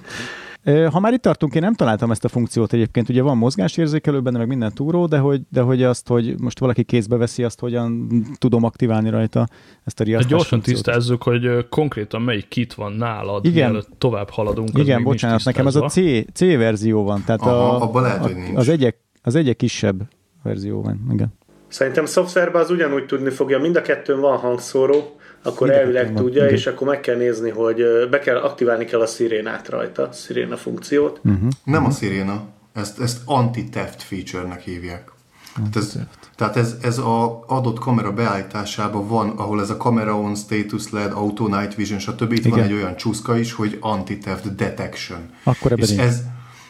Ha 0.65 0.99
már 0.99 1.13
itt 1.13 1.21
tartunk, 1.21 1.55
én 1.55 1.61
nem 1.61 1.73
találtam 1.73 2.11
ezt 2.11 2.25
a 2.25 2.27
funkciót 2.27 2.73
egyébként, 2.73 3.09
ugye 3.09 3.21
van 3.21 3.37
mozgásérzékelő 3.37 4.21
benne, 4.21 4.37
meg 4.37 4.47
minden 4.47 4.73
túró, 4.73 5.05
de 5.05 5.17
hogy, 5.17 5.41
de 5.49 5.61
hogy 5.61 5.83
azt, 5.83 6.07
hogy 6.07 6.39
most 6.39 6.59
valaki 6.59 6.83
kézbe 6.83 7.15
veszi, 7.17 7.43
azt 7.43 7.59
hogyan 7.59 8.07
tudom 8.37 8.63
aktiválni 8.63 9.09
rajta 9.09 9.47
ezt 9.83 9.99
a 9.99 10.03
riasztás 10.03 10.31
Gyorsan 10.31 10.49
funkciót. 10.49 10.83
tisztázzuk, 10.83 11.23
hogy 11.23 11.67
konkrétan 11.69 12.21
melyik 12.21 12.47
kit 12.47 12.73
van 12.73 12.91
nálad, 12.91 13.45
Igen. 13.45 13.69
mielőtt 13.69 13.89
tovább 13.97 14.29
haladunk. 14.29 14.69
Igen, 14.77 15.03
bocsánat, 15.03 15.43
nekem 15.43 15.67
ez 15.67 15.75
a 15.75 15.87
C, 15.87 15.99
C 16.33 16.39
verzió 16.39 17.03
van, 17.03 17.23
tehát 17.25 17.41
Aha, 17.41 17.75
a, 17.75 18.01
lehet, 18.01 18.25
a, 18.25 18.29
az, 18.55 18.69
egyek, 18.69 18.97
az 19.21 19.35
egyek 19.35 19.55
kisebb 19.55 20.01
verzió 20.43 20.81
van. 20.81 21.07
Igen. 21.11 21.33
Szerintem 21.67 22.05
szoftverben 22.05 22.61
az 22.61 22.69
ugyanúgy 22.69 23.05
tudni 23.05 23.29
fogja, 23.29 23.59
mind 23.59 23.75
a 23.75 23.81
kettőn 23.81 24.19
van 24.19 24.37
hangszóró, 24.37 25.15
akkor 25.43 25.69
elvileg 25.69 26.13
tudja, 26.13 26.49
és 26.49 26.67
akkor 26.67 26.87
meg 26.87 26.99
kell 26.99 27.15
nézni, 27.15 27.49
hogy 27.49 27.83
be 28.09 28.19
kell, 28.19 28.37
aktiválni 28.37 28.85
kell 28.85 29.01
a 29.01 29.05
szirénát 29.05 29.69
rajta, 29.69 30.09
sziréna 30.11 30.57
funkciót. 30.57 31.19
Uh-huh. 31.23 31.49
Nem 31.63 31.85
a 31.85 31.89
sziréna, 31.89 32.43
ezt, 32.73 32.99
ezt 32.99 33.17
anti-theft 33.25 34.01
feature-nek 34.01 34.61
hívják. 34.61 35.11
Hát 35.55 35.75
ez, 35.75 35.97
tehát 36.35 36.55
ez, 36.55 36.75
ez 36.81 36.97
a 36.97 37.43
adott 37.47 37.79
kamera 37.79 38.13
beállításában 38.13 39.07
van, 39.07 39.29
ahol 39.29 39.61
ez 39.61 39.69
a 39.69 39.77
camera 39.77 40.17
on 40.19 40.35
status 40.35 40.89
LED, 40.89 41.11
auto 41.11 41.47
night 41.47 41.75
vision, 41.75 41.99
stb. 41.99 42.31
Itt 42.31 42.45
Igen. 42.45 42.49
van 42.49 42.61
egy 42.61 42.73
olyan 42.73 42.95
csúszka 42.95 43.37
is, 43.37 43.53
hogy 43.53 43.77
anti-theft 43.79 44.55
detection. 44.55 45.29
Akkor 45.43 45.71
ebben 45.71 45.89
és, 45.89 45.97
ez, 45.97 46.21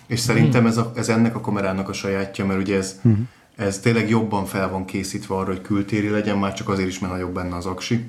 és 0.08 0.20
szerintem 0.20 0.66
ez, 0.66 0.78
a, 0.78 0.92
ez 0.96 1.10
ennek 1.10 1.36
a 1.36 1.42
kamerának 1.42 1.90
a 1.90 1.94
sajátja, 1.94 2.46
mert 2.46 2.60
ugye 2.60 2.78
ez, 2.78 3.00
uh-huh. 3.04 3.22
ez 3.56 3.80
tényleg 3.80 4.10
jobban 4.10 4.46
fel 4.46 4.70
van 4.70 4.86
készítve 4.86 5.36
arra, 5.36 5.52
hogy 5.52 5.62
kültéri 5.62 6.10
legyen, 6.10 6.38
már 6.38 6.54
csak 6.54 6.70
azért 6.70 6.88
is, 6.88 7.00
mert 7.00 7.14
nagyobb 7.14 7.34
benne 7.34 7.56
az 7.56 7.66
aksi. 7.66 8.06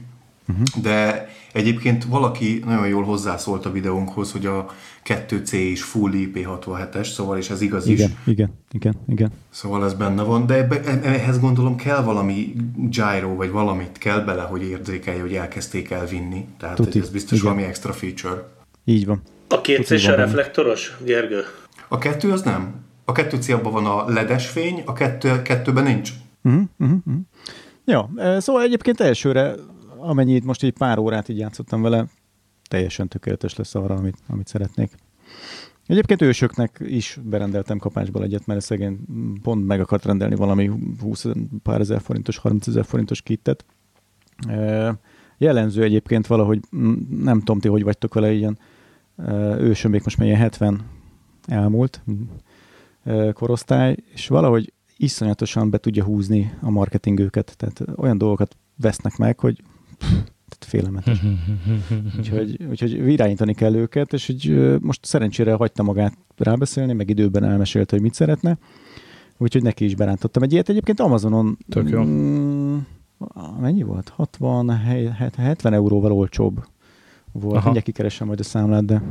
Uh-huh. 0.48 0.82
De 0.82 1.28
egyébként 1.52 2.04
valaki 2.04 2.62
nagyon 2.64 2.88
jól 2.88 3.04
hozzászólt 3.04 3.66
a 3.66 3.72
videónkhoz, 3.72 4.32
hogy 4.32 4.46
a 4.46 4.66
2C 5.04 5.52
is 5.52 5.82
full 5.82 6.10
IP67-es, 6.14 7.12
szóval 7.12 7.38
és 7.38 7.50
ez 7.50 7.60
igaz 7.60 7.86
igen, 7.86 8.08
is. 8.08 8.14
Igen, 8.26 8.50
igen, 8.72 8.94
igen. 9.08 9.32
Szóval 9.50 9.84
ez 9.84 9.94
benne 9.94 10.22
van, 10.22 10.46
de 10.46 10.54
ebbe, 10.54 10.80
e, 10.80 11.00
ehhez 11.02 11.40
gondolom 11.40 11.76
kell 11.76 12.02
valami 12.02 12.54
gyro, 12.90 13.34
vagy 13.34 13.50
valamit 13.50 13.98
kell 13.98 14.20
bele, 14.20 14.42
hogy 14.42 14.62
érzékelje, 14.62 15.20
hogy 15.20 15.34
elkezdték 15.34 15.90
elvinni. 15.90 16.46
Tehát 16.58 16.76
Tuti, 16.76 16.98
ez 16.98 17.08
biztos 17.08 17.38
igen. 17.38 17.50
valami 17.50 17.68
extra 17.68 17.92
feature. 17.92 18.48
Így 18.84 19.06
van. 19.06 19.22
A 19.48 19.60
két 19.60 19.86
c 19.86 20.06
a 20.06 20.14
reflektoros, 20.14 20.96
Gergő? 21.04 21.42
A 21.88 21.98
kettő 21.98 22.32
az 22.32 22.42
nem. 22.42 22.74
A 23.04 23.12
kettő 23.12 23.36
C 23.36 23.48
abban 23.48 23.72
van 23.72 23.86
a 23.86 24.08
ledes 24.08 24.46
fény, 24.46 24.82
a 24.84 24.92
kettő, 24.92 25.42
kettőben 25.42 25.84
nincs. 25.84 26.10
Uh-huh, 26.42 26.62
uh-huh. 26.78 27.14
Ja, 27.84 28.10
szóval 28.38 28.62
egyébként 28.62 29.00
elsőre 29.00 29.54
amennyit 30.04 30.44
most 30.44 30.62
egy 30.62 30.73
pár 30.73 30.99
órát 30.99 31.28
így 31.28 31.38
játszottam 31.38 31.82
vele, 31.82 32.06
teljesen 32.68 33.08
tökéletes 33.08 33.54
lesz 33.54 33.75
arra, 33.75 33.94
amit, 33.94 34.16
amit 34.28 34.46
szeretnék. 34.46 34.94
Egyébként 35.87 36.23
ősöknek 36.23 36.82
is 36.87 37.18
berendeltem 37.23 37.78
kapásból 37.78 38.23
egyet, 38.23 38.46
mert 38.46 38.61
szegény 38.61 38.99
pont 39.42 39.66
meg 39.66 39.80
akart 39.80 40.04
rendelni 40.04 40.34
valami 40.34 40.70
20 41.00 41.26
pár 41.62 41.80
ezer 41.80 42.00
forintos, 42.00 42.37
30 42.37 42.66
ezer 42.66 42.84
forintos 42.84 43.23
kittet. 43.23 43.64
Jellemző 45.38 45.82
egyébként 45.82 46.26
valahogy, 46.26 46.61
nem 47.11 47.38
tudom 47.38 47.61
ti, 47.61 47.68
hogy 47.68 47.82
vagytok 47.82 48.14
vele 48.14 48.32
ilyen, 48.32 48.58
ősöm 49.58 49.90
még 49.90 50.00
most 50.04 50.18
már 50.18 50.26
ilyen 50.26 50.40
70 50.40 50.87
elmúlt 51.46 52.02
korosztály, 53.32 53.96
és 54.12 54.28
valahogy 54.28 54.73
iszonyatosan 54.96 55.70
be 55.70 55.78
tudja 55.78 56.04
húzni 56.04 56.52
a 56.61 56.70
marketing 56.70 57.18
őket, 57.18 57.54
tehát 57.56 57.82
olyan 57.96 58.18
dolgokat 58.18 58.56
vesznek 58.76 59.16
meg, 59.16 59.40
hogy 59.40 59.62
tehát 60.49 60.64
félelmetes. 60.66 61.23
úgyhogy, 62.18 62.64
úgyhogy 62.70 62.92
irányítani 62.92 63.54
kell 63.54 63.75
őket, 63.75 64.12
és 64.12 64.26
hogy 64.26 64.76
most 64.80 65.04
szerencsére 65.04 65.54
hagyta 65.54 65.82
magát 65.82 66.16
rábeszélni, 66.37 66.92
meg 66.92 67.11
időben 67.11 67.44
elmesélte, 67.44 67.94
hogy 67.94 68.04
mit 68.04 68.14
szeretne, 68.14 68.58
úgyhogy 69.38 69.62
neki 69.62 69.84
is 69.84 69.94
berántottam 69.94 70.42
egy 70.42 70.52
ilyet. 70.52 70.68
Egyébként 70.68 71.00
Amazonon 71.00 71.58
Tök 71.68 71.88
jó. 71.88 72.02
Mm, 72.02 72.76
mennyi 73.61 73.82
volt? 73.82 74.08
60, 74.08 74.70
70 75.37 75.73
euróval 75.73 76.12
olcsóbb 76.12 76.64
volt. 77.32 77.54
Aha. 77.54 77.62
Mindjárt 77.62 77.87
kikeresem 77.87 78.26
majd 78.26 78.40
a 78.40 78.42
számlát, 78.42 78.84
de, 78.84 79.02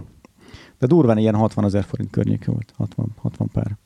De 0.79 0.87
durván 0.87 1.17
ilyen 1.17 1.35
60 1.35 1.65
ezer 1.65 1.83
forint 1.83 2.09
környéke 2.09 2.51
volt, 2.51 2.73
60, 2.77 3.07
60 3.17 3.47
pár. 3.53 3.77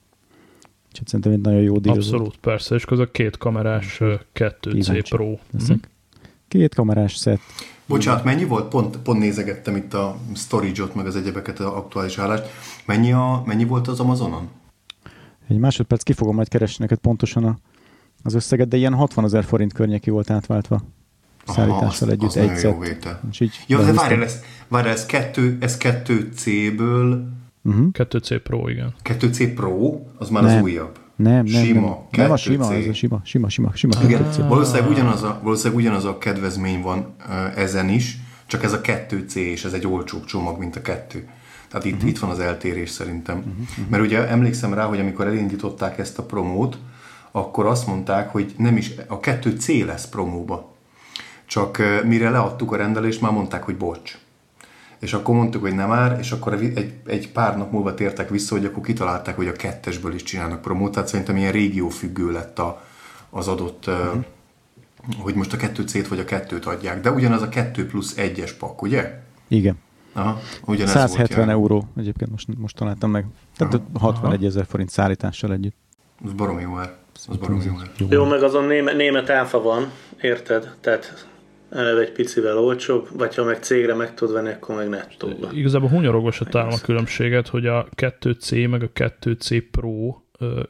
Úgyhogy 0.87 1.07
szerintem 1.07 1.31
egy 1.31 1.41
nagyon 1.41 1.61
jó 1.61 1.77
díj 1.77 1.91
Abszolút, 1.91 2.21
volt. 2.21 2.37
persze, 2.37 2.75
és 2.75 2.85
az 2.85 2.99
a 2.99 3.11
két 3.11 3.37
kamerás 3.37 3.97
2C 4.33 5.05
Pro. 5.09 5.29
Mm. 5.29 5.75
Két 6.57 6.75
kamerás 6.75 7.15
szett. 7.15 7.39
Bocsánat, 7.85 8.23
mennyi 8.23 8.43
volt? 8.43 8.67
Pont, 8.67 8.97
pont 8.97 9.19
nézegettem 9.19 9.75
itt 9.75 9.93
a 9.93 10.17
storage-ot, 10.35 10.95
meg 10.95 11.05
az 11.05 11.15
egyebeket, 11.15 11.59
az 11.59 11.65
aktuális 11.65 12.17
állást. 12.17 12.43
Mennyi, 12.85 13.11
a, 13.11 13.43
mennyi 13.45 13.65
volt 13.65 13.87
az 13.87 13.99
Amazonon? 13.99 14.49
Egy 15.47 15.57
másodperc, 15.57 16.03
ki 16.03 16.13
fogom 16.13 16.35
majd 16.35 16.47
keresni 16.47 16.77
neked 16.79 16.97
pontosan 16.97 17.43
a, 17.43 17.57
az 18.23 18.33
összeget, 18.33 18.67
de 18.67 18.77
ilyen 18.77 18.93
60 18.93 19.25
ezer 19.25 19.43
forint 19.43 19.73
környéki 19.73 20.09
volt 20.09 20.29
átváltva 20.29 20.81
szállítással 21.45 22.09
együtt 22.09 22.29
az 22.29 22.37
egy 22.37 22.61
jó 22.63 22.79
vétel. 22.79 23.21
így 23.39 23.63
ja, 23.67 23.83
de 23.83 23.93
várj, 23.93 24.21
ez, 24.21 24.43
várj, 24.67 24.89
ez, 24.89 25.05
kettő, 25.05 25.57
ez 25.59 25.77
2C-ből... 25.79 27.23
Uh-huh. 27.63 27.87
2C 27.93 28.39
Pro, 28.43 28.69
igen. 28.69 28.93
2C 29.03 29.51
Pro, 29.55 29.99
az 30.17 30.29
már 30.29 30.43
nem. 30.43 30.55
az 30.55 30.61
újabb. 30.61 30.97
Nem, 31.17 31.45
nem, 31.45 31.63
sima, 31.63 31.81
nem. 31.81 32.21
nem 32.21 32.31
a 32.31 32.37
sima, 32.37 32.73
ez 32.73 32.87
a 32.87 32.93
sima, 32.93 33.21
sima, 33.23 33.49
sima, 33.49 33.71
sima. 33.73 33.93
Igen, 34.03 34.25
valószínűleg, 34.47 34.89
ugyanaz 34.89 35.23
a, 35.23 35.39
valószínűleg 35.43 35.83
ugyanaz 35.83 36.05
a 36.05 36.17
kedvezmény 36.17 36.81
van 36.81 37.15
ezen 37.55 37.89
is, 37.89 38.17
csak 38.45 38.63
ez 38.63 38.73
a 38.73 38.81
2C, 38.81 39.33
és 39.33 39.63
ez 39.63 39.73
egy 39.73 39.87
olcsóbb 39.87 40.25
csomag, 40.25 40.59
mint 40.59 40.75
a 40.75 40.81
kettő. 40.81 41.27
Tehát 41.69 41.85
itt, 41.85 41.93
uh-huh. 41.93 42.09
itt 42.09 42.19
van 42.19 42.29
az 42.29 42.39
eltérés 42.39 42.89
szerintem. 42.89 43.37
Uh-huh. 43.37 43.87
Mert 43.89 44.03
ugye 44.03 44.27
emlékszem 44.27 44.73
rá, 44.73 44.85
hogy 44.85 44.99
amikor 44.99 45.27
elindították 45.27 45.97
ezt 45.97 46.17
a 46.17 46.23
promót, 46.23 46.77
akkor 47.31 47.65
azt 47.65 47.87
mondták, 47.87 48.29
hogy 48.31 48.53
nem 48.57 48.77
is, 48.77 48.91
a 49.07 49.19
2C 49.19 49.85
lesz 49.85 50.07
promóba. 50.09 50.75
Csak 51.45 51.81
mire 52.05 52.29
leadtuk 52.29 52.71
a 52.71 52.75
rendelést, 52.75 53.21
már 53.21 53.31
mondták, 53.31 53.63
hogy 53.63 53.77
bocs. 53.77 54.17
És 54.99 55.13
akkor 55.13 55.35
mondtuk, 55.35 55.61
hogy 55.61 55.75
nem 55.75 55.87
már, 55.87 56.17
és 56.19 56.31
akkor 56.31 56.53
egy, 56.53 56.93
egy 57.05 57.31
pár 57.31 57.57
nap 57.57 57.71
múlva 57.71 57.93
tértek 57.93 58.29
vissza, 58.29 58.55
hogy 58.55 58.65
akkor 58.65 58.83
kitalálták, 58.83 59.35
hogy 59.35 59.47
a 59.47 59.51
kettesből 59.51 60.13
is 60.13 60.23
csinálnak 60.23 60.61
promót, 60.61 60.91
tehát 60.91 61.07
szerintem 61.09 61.37
ilyen 61.37 61.51
régiófüggő 61.51 62.31
lett 62.31 62.59
a, 62.59 62.81
az 63.29 63.47
adott, 63.47 63.87
uh-huh. 63.87 64.23
hogy 65.17 65.35
most 65.35 65.53
a 65.53 65.57
kettő 65.57 65.83
c 65.83 66.07
vagy 66.07 66.19
a 66.19 66.25
kettőt 66.25 66.65
adják. 66.65 67.01
De 67.01 67.11
ugyanaz 67.11 67.41
a 67.41 67.49
kettő 67.49 67.87
plusz 67.87 68.17
egyes 68.17 68.53
pak, 68.53 68.81
ugye? 68.81 69.19
Igen. 69.47 69.77
Aha, 70.13 70.39
170 70.85 71.37
volt 71.37 71.49
euró, 71.49 71.87
egyébként 71.97 72.31
most, 72.31 72.47
most 72.57 72.75
találtam 72.75 73.11
meg. 73.11 73.25
Tehát 73.57 73.73
Aha. 73.73 74.05
61 74.05 74.45
ezer 74.45 74.65
forint 74.65 74.89
szállítással 74.89 75.51
együtt. 75.51 75.75
Az 76.25 76.33
baromi 76.33 76.61
jó 76.61 76.77
ár. 76.77 76.95
Az 77.27 77.37
baromi 77.37 77.63
jó 77.63 77.73
ár. 77.79 77.91
Jó, 78.09 78.25
meg 78.25 78.43
azon 78.43 78.65
német, 78.65 78.95
német 78.95 79.29
áfa 79.29 79.61
van, 79.61 79.91
érted? 80.21 80.75
Tehát 80.81 81.27
eleve 81.69 82.01
egy 82.01 82.11
picivel 82.11 82.57
olcsóbb, 82.57 83.07
vagy 83.13 83.35
ha 83.35 83.43
meg 83.43 83.63
cégre 83.63 83.93
meg 83.93 84.13
tud 84.13 84.31
venni, 84.31 84.49
akkor 84.49 84.75
meg 84.75 84.89
nettóba. 84.89 85.49
Igazából 85.51 85.89
hunyorogos 85.89 86.41
a 86.41 86.45
talán 86.45 86.71
a 86.71 86.81
különbséget, 86.83 87.47
hogy 87.47 87.65
a 87.65 87.87
2C 87.95 88.69
meg 88.69 88.83
a 88.83 88.89
2C 88.93 89.63
Pro 89.71 90.15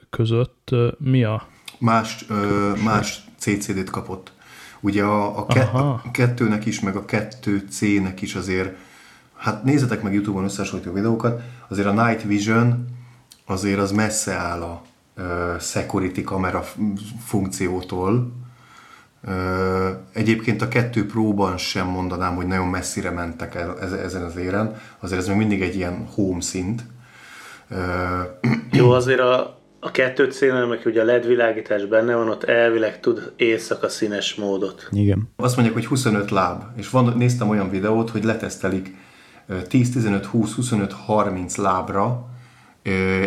között 0.10 0.70
mi 0.98 1.24
a... 1.24 1.48
Más, 1.80 2.26
ö, 2.30 2.72
más 2.84 3.22
CCD-t 3.38 3.90
kapott. 3.90 4.32
Ugye 4.80 5.04
a, 5.04 5.40
a, 5.40 5.46
ke- 5.46 5.74
a 5.74 6.02
kettőnek 6.12 6.66
is, 6.66 6.80
meg 6.80 6.96
a 6.96 7.06
2C-nek 7.06 8.18
is 8.20 8.36
azért, 8.36 8.76
hát 9.36 9.64
nézzetek 9.64 10.02
meg 10.02 10.14
Youtube-on 10.14 10.44
összehasonlító 10.44 10.92
videókat, 10.92 11.42
azért 11.68 11.88
a 11.88 12.06
Night 12.06 12.24
Vision 12.24 12.86
azért 13.46 13.80
az 13.80 13.92
messze 13.92 14.34
áll 14.34 14.62
a 14.62 14.82
uh, 15.18 15.60
security 15.60 16.22
kamera 16.22 16.64
funkciótól, 17.26 18.32
Egyébként 20.14 20.62
a 20.62 20.68
kettő 20.68 21.06
próban 21.06 21.58
sem 21.58 21.88
mondanám, 21.88 22.36
hogy 22.36 22.48
nagyon 22.48 22.68
messzire 22.68 23.10
mentek 23.10 23.56
el 23.56 23.80
ezen 23.80 24.24
az 24.24 24.36
éren, 24.36 24.76
azért 25.00 25.22
ez 25.22 25.28
még 25.28 25.38
mindig 25.38 25.62
egy 25.62 25.76
ilyen 25.76 26.08
home 26.16 26.42
szint. 26.42 26.84
Jó, 28.72 28.92
azért 28.92 29.20
a, 29.20 29.60
a 29.80 29.92
kettő 29.92 30.32
célnál, 30.32 30.66
meg 30.66 30.82
ugye 30.86 31.02
a 31.02 31.06
LED 31.06 31.28
világítás 31.28 31.86
benne 31.86 32.16
van, 32.16 32.30
ott 32.30 32.44
elvileg 32.44 33.00
tud 33.00 33.32
éjszaka 33.36 33.90
színes 33.90 34.36
módot. 34.36 34.88
Igen. 34.92 35.30
Azt 35.36 35.56
mondják, 35.56 35.78
hogy 35.78 35.88
25 35.88 36.32
láb, 36.32 36.64
és 36.76 36.90
van, 36.90 37.14
néztem 37.18 37.50
olyan 37.50 37.70
videót, 37.70 38.10
hogy 38.10 38.24
letesztelik 38.24 38.96
10, 39.68 39.92
15, 39.92 40.26
20, 40.26 40.56
25, 40.56 40.94
30 40.94 41.56
lábra, 41.56 42.27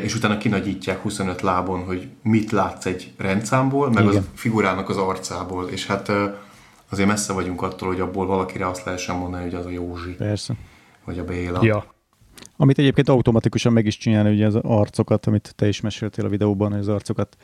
és 0.02 0.14
utána 0.14 0.38
kinagyítják 0.38 0.98
25 1.02 1.40
lábon, 1.40 1.84
hogy 1.84 2.08
mit 2.22 2.50
látsz 2.50 2.86
egy 2.86 3.12
rendszámból, 3.16 3.90
meg 3.90 4.04
Igen. 4.04 4.16
az 4.16 4.28
figurának 4.34 4.88
az 4.88 4.96
arcából, 4.96 5.68
és 5.68 5.86
hát 5.86 6.12
azért 6.90 7.08
messze 7.08 7.32
vagyunk 7.32 7.62
attól, 7.62 7.88
hogy 7.88 8.00
abból 8.00 8.26
valakire 8.26 8.68
azt 8.68 8.84
lehessen 8.84 9.16
mondani, 9.16 9.42
hogy 9.42 9.54
az 9.54 9.66
a 9.66 9.70
Józsi. 9.70 10.10
Persze. 10.10 10.54
Vagy 11.04 11.18
a 11.18 11.24
Béla. 11.24 11.58
Ja. 11.62 11.84
Amit 12.56 12.78
egyébként 12.78 13.08
automatikusan 13.08 13.72
meg 13.72 13.86
is 13.86 13.96
csinálni, 13.96 14.30
ugye 14.30 14.46
az 14.46 14.54
arcokat, 14.54 15.26
amit 15.26 15.52
te 15.56 15.68
is 15.68 15.80
meséltél 15.80 16.24
a 16.24 16.28
videóban, 16.28 16.70
hogy 16.70 16.80
az 16.80 16.88
arcokat, 16.88 17.36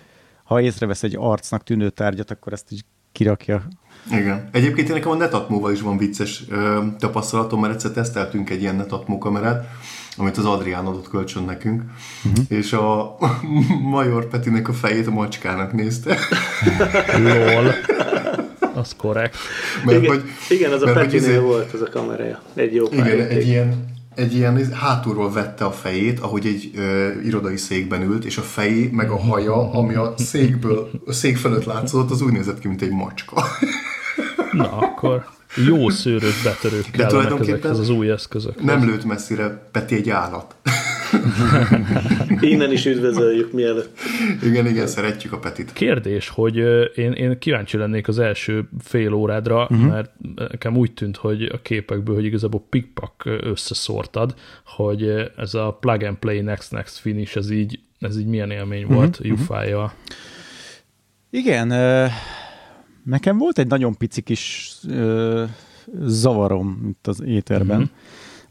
ha 0.45 0.61
észrevesz 0.61 1.03
egy 1.03 1.17
arcnak 1.19 1.63
tűnő 1.63 1.91
tárgyat, 1.91 2.31
akkor 2.31 2.53
ezt 2.53 2.73
így 2.73 2.85
kirakja. 3.13 3.63
Igen. 4.11 4.49
Egyébként 4.53 4.89
nekem 4.89 5.11
a 5.11 5.15
Netatmóval 5.15 5.73
is 5.73 5.81
van 5.81 5.97
vicces 5.97 6.45
ö, 6.49 6.85
tapasztalatom, 6.99 7.61
mert 7.61 7.73
egyszer 7.75 7.91
teszteltünk 7.91 8.51
egy 8.51 8.61
ilyen 8.61 8.77
Netatmó 8.77 9.19
kamerát, 9.19 9.67
amit 10.17 10.37
az 10.37 10.45
Adrián 10.45 10.87
adott 10.87 11.09
kölcsön 11.09 11.43
nekünk, 11.43 11.83
uh-huh. 12.25 12.45
és 12.49 12.73
a 12.73 13.17
Major 13.95 14.29
Petinek 14.29 14.69
a 14.69 14.73
fejét 14.73 15.07
a 15.07 15.11
macskának 15.11 15.73
nézte. 15.73 16.19
Lol. 17.23 17.75
Az 18.75 18.95
korrekt. 18.97 19.37
Mert, 19.85 19.99
igen, 19.99 20.11
hogy, 20.11 20.23
igen, 20.49 20.73
az 20.73 20.83
a 20.83 20.93
Petinél 20.93 21.15
izé, 21.15 21.37
volt 21.37 21.73
az 21.73 21.81
a 21.81 21.89
kamerája. 21.89 22.43
Egy 22.55 22.75
jó 22.75 22.87
Igen, 22.91 23.21
egy 23.21 23.47
ilyen, 23.47 23.95
egy 24.15 24.35
ilyen 24.35 24.73
hátulról 24.73 25.33
vette 25.33 25.65
a 25.65 25.71
fejét, 25.71 26.21
ahogy 26.21 26.47
egy 26.47 26.71
ö, 26.77 27.09
irodai 27.25 27.57
székben 27.57 28.03
ült, 28.03 28.25
és 28.25 28.37
a 28.37 28.43
fejé, 28.43 28.89
meg 28.93 29.11
a 29.11 29.19
haja, 29.19 29.73
ami 29.73 29.95
a 29.95 30.15
székből, 30.17 30.91
a 31.07 31.13
szék 31.13 31.37
fölött 31.37 31.65
látszott, 31.65 32.11
az 32.11 32.23
úgy 32.23 32.33
nézett 32.33 32.59
ki, 32.59 32.69
mint 32.69 32.83
egy 32.83 32.93
macska. 32.93 33.45
Na, 34.53 34.77
akkor 34.79 35.36
jó 35.67 35.89
szőrös 35.89 36.43
betörők 36.43 36.87
De 36.97 37.07
kellenek 37.07 37.41
ezekhez 37.41 37.79
az 37.79 37.89
új 37.89 38.11
eszközök. 38.11 38.63
Nem 38.63 38.85
lőtt 38.85 39.05
messzire, 39.05 39.69
Peti 39.73 39.95
egy 39.95 40.11
állat. 40.11 40.55
Innen 42.41 42.73
is 42.73 42.87
üdvözöljük 42.87 43.53
mielőtt. 43.53 43.99
Igen, 44.43 44.67
igen, 44.67 44.87
szeretjük 44.87 45.33
a 45.33 45.39
Petit. 45.39 45.73
Kérdés, 45.73 46.29
hogy 46.29 46.57
én, 46.95 47.13
én 47.13 47.39
kíváncsi 47.39 47.77
lennék 47.77 48.09
az 48.09 48.19
első 48.19 48.69
fél 48.83 49.13
órádra, 49.13 49.63
uh-huh. 49.63 49.89
mert 49.89 50.11
nekem 50.35 50.77
úgy 50.77 50.93
tűnt, 50.93 51.17
hogy 51.17 51.43
a 51.43 51.63
képekből, 51.63 52.15
hogy 52.15 52.25
igazából 52.25 52.67
pikpak 52.71 53.23
összeszórtad, 53.41 54.35
hogy 54.65 55.31
ez 55.37 55.55
a 55.55 55.77
plug 55.81 56.03
and 56.03 56.17
play 56.17 56.41
next 56.41 56.73
next 56.73 56.99
finish, 56.99 57.37
ez 57.37 57.51
így, 57.51 57.81
ez 57.99 58.19
így 58.19 58.27
milyen 58.27 58.51
élmény 58.51 58.83
uh-huh. 58.83 58.97
volt 58.97 59.11
uh-huh. 59.11 59.27
Jufája. 59.27 59.95
Igen, 61.31 61.71
uh 61.71 62.11
Nekem 63.07 63.39
volt 63.39 63.59
egy 63.59 63.67
nagyon 63.67 63.97
pici 63.97 64.21
kis 64.21 64.73
ö, 64.89 65.45
zavarom 66.05 66.87
itt 66.89 67.07
az 67.07 67.23
éterben. 67.23 67.81
Uh-huh. 67.81 67.95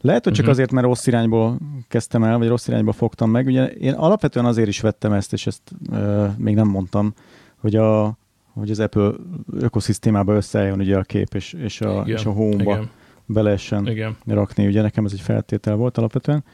Lehet, 0.00 0.24
hogy 0.24 0.32
csak 0.32 0.42
uh-huh. 0.42 0.58
azért, 0.58 0.72
mert 0.72 0.86
rossz 0.86 1.06
irányból 1.06 1.58
kezdtem 1.88 2.24
el, 2.24 2.38
vagy 2.38 2.48
rossz 2.48 2.68
irányba 2.68 2.92
fogtam 2.92 3.30
meg. 3.30 3.46
Ugye 3.46 3.66
én 3.66 3.92
alapvetően 3.92 4.44
azért 4.44 4.68
is 4.68 4.80
vettem 4.80 5.12
ezt, 5.12 5.32
és 5.32 5.46
ezt 5.46 5.62
ö, 5.92 6.26
még 6.38 6.54
nem 6.54 6.68
mondtam, 6.68 7.14
hogy 7.56 7.76
a 7.76 8.18
hogy 8.52 8.70
az 8.70 8.80
Apple 8.80 9.12
ökoszisztémába 9.52 10.34
összeálljon 10.34 10.80
ugye 10.80 10.98
a 10.98 11.02
kép, 11.02 11.34
és, 11.34 11.52
és 11.52 11.80
a, 11.80 12.02
igen, 12.04 12.16
és 12.16 12.24
a 12.24 12.30
home-ba 12.30 12.88
be 13.26 13.42
lehessen 13.42 13.86
igen. 13.86 14.16
rakni. 14.26 14.66
Ugye 14.66 14.82
nekem 14.82 15.04
ez 15.04 15.12
egy 15.12 15.20
feltétel 15.20 15.76
volt 15.76 15.98
alapvetően 15.98 16.44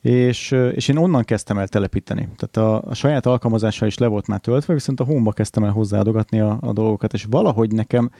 és, 0.00 0.50
és 0.50 0.88
én 0.88 0.96
onnan 0.96 1.24
kezdtem 1.24 1.58
el 1.58 1.68
telepíteni. 1.68 2.28
Tehát 2.36 2.70
a, 2.70 2.90
a 2.90 2.94
saját 2.94 3.26
alkalmazása 3.26 3.86
is 3.86 3.98
le 3.98 4.06
volt 4.06 4.26
már 4.26 4.40
töltve, 4.40 4.74
viszont 4.74 5.00
a 5.00 5.04
home 5.04 5.32
kezdtem 5.32 5.64
el 5.64 5.70
hozzáadogatni 5.70 6.40
a, 6.40 6.58
a 6.60 6.72
dolgokat, 6.72 7.12
és 7.12 7.26
valahogy 7.30 7.72
nekem 7.72 8.10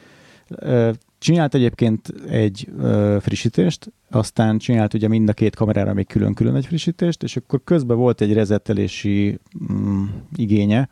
csinált 1.19 1.55
egyébként 1.55 2.15
egy 2.29 2.69
frissítést, 3.21 3.93
aztán 4.11 4.59
csinált 4.59 4.95
ugye 4.95 5.09
mind 5.09 5.29
a 5.29 5.33
két 5.33 5.57
kamerára 5.57 5.93
még 5.93 6.07
külön-külön 6.07 6.55
egy 6.55 6.67
frissítést, 6.67 7.23
és 7.23 7.37
akkor 7.37 7.61
közben 7.65 7.97
volt 7.97 8.21
egy 8.21 8.33
rezettelési 8.33 9.39
mm, 9.73 10.05
igénye, 10.37 10.89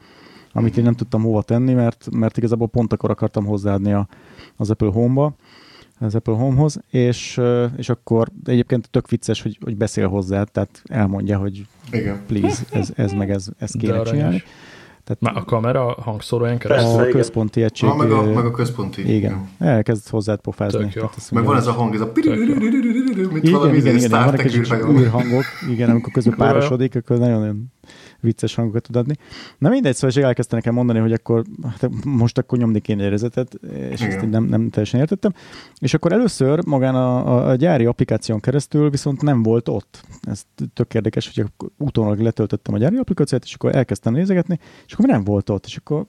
amit 0.52 0.76
én 0.76 0.85
nem 0.85 0.95
tudtam 0.95 1.23
hova 1.23 1.43
tenni, 1.43 1.73
mert, 1.73 2.09
mert 2.11 2.37
igazából 2.37 2.69
pont 2.69 2.93
akkor 2.93 3.11
akartam 3.11 3.45
hozzáadni 3.45 3.93
a, 3.93 4.09
az 4.57 4.71
Apple 4.71 4.90
Home-ba, 4.90 5.35
az 5.98 6.14
Apple 6.14 6.34
Home-hoz, 6.34 6.80
és, 6.90 7.40
és 7.76 7.88
akkor 7.88 8.28
egyébként 8.44 8.90
tök 8.90 9.08
vicces, 9.08 9.42
hogy, 9.42 9.58
hogy 9.60 9.76
beszél 9.76 10.08
hozzá, 10.08 10.42
tehát 10.42 10.82
elmondja, 10.84 11.38
hogy 11.38 11.66
Igen. 11.92 12.20
please, 12.26 12.62
ez, 12.72 12.90
ez 12.94 13.12
meg 13.12 13.30
ez, 13.30 13.48
ez 13.58 13.70
kéne 13.70 14.02
csinálni. 14.02 14.42
Tehát 15.04 15.22
Már 15.22 15.36
a 15.36 15.44
kamera 15.44 15.96
hangszóróján 16.00 16.58
keresztül? 16.58 17.00
A 17.00 17.08
központi 17.08 17.62
egység. 17.62 17.88
Ah, 17.88 17.96
meg, 17.96 18.10
a, 18.10 18.22
meg 18.22 18.44
a 18.44 18.50
központi. 18.50 19.00
Igen. 19.00 19.16
igen. 19.16 19.48
Elkezd 19.58 20.08
hozzád 20.08 20.40
pofázni. 20.40 20.92
Meg 21.30 21.44
van 21.44 21.56
ez 21.56 21.66
a 21.66 21.72
hang, 21.72 21.94
ez 21.94 22.00
a 22.00 22.12
mint 22.14 22.26
igen, 23.44 23.52
valami 23.52 23.76
igen, 23.76 23.96
igen, 23.96 24.08
Star 24.08 24.34
Trek 24.34 24.88
űrhangok. 24.88 25.44
Igen, 25.70 25.90
amikor 25.90 26.12
közben 26.12 26.36
párosodik, 26.36 26.96
akkor 26.96 27.18
nagyon, 27.18 27.38
nagyon 27.38 27.72
vicces 28.26 28.54
hangokat 28.54 28.83
tud 28.83 28.97
adni. 28.97 29.14
Na 29.59 29.68
mindegy, 29.68 29.95
szóval 29.95 30.25
elkezdte 30.25 30.54
nekem 30.54 30.75
mondani, 30.75 30.99
hogy 30.99 31.12
akkor 31.12 31.45
hát 31.62 31.90
most 32.04 32.38
akkor 32.38 32.59
nyomni 32.59 32.80
kéne 32.80 33.02
érezetet, 33.02 33.54
és 33.90 34.00
Igen. 34.00 34.12
ezt 34.12 34.30
nem, 34.30 34.45
nem 34.45 34.71
teljesen 34.71 35.00
értettem. 35.00 35.33
És 35.78 35.95
akkor 35.95 36.12
először 36.12 36.66
magán 36.66 36.95
a, 36.95 37.26
a, 37.26 37.49
a 37.49 37.54
gyári 37.54 37.85
applikáción 37.85 38.40
keresztül 38.40 38.90
viszont 38.90 39.23
nem 39.23 39.42
volt 39.42 39.68
ott. 39.68 40.00
Ez 40.23 40.42
tök 40.75 40.95
érdekes, 40.95 41.33
hogy 41.35 41.47
utólag 41.76 42.18
letöltöttem 42.18 42.75
a 42.75 42.78
gyári 42.78 42.97
applikációt, 42.97 43.45
és 43.45 43.54
akkor 43.54 43.75
elkezdtem 43.75 44.12
nézegetni, 44.12 44.59
és 44.87 44.92
akkor 44.92 45.06
nem 45.06 45.25
volt 45.25 45.50
ott, 45.50 45.64
és 45.66 45.76
akkor 45.76 46.06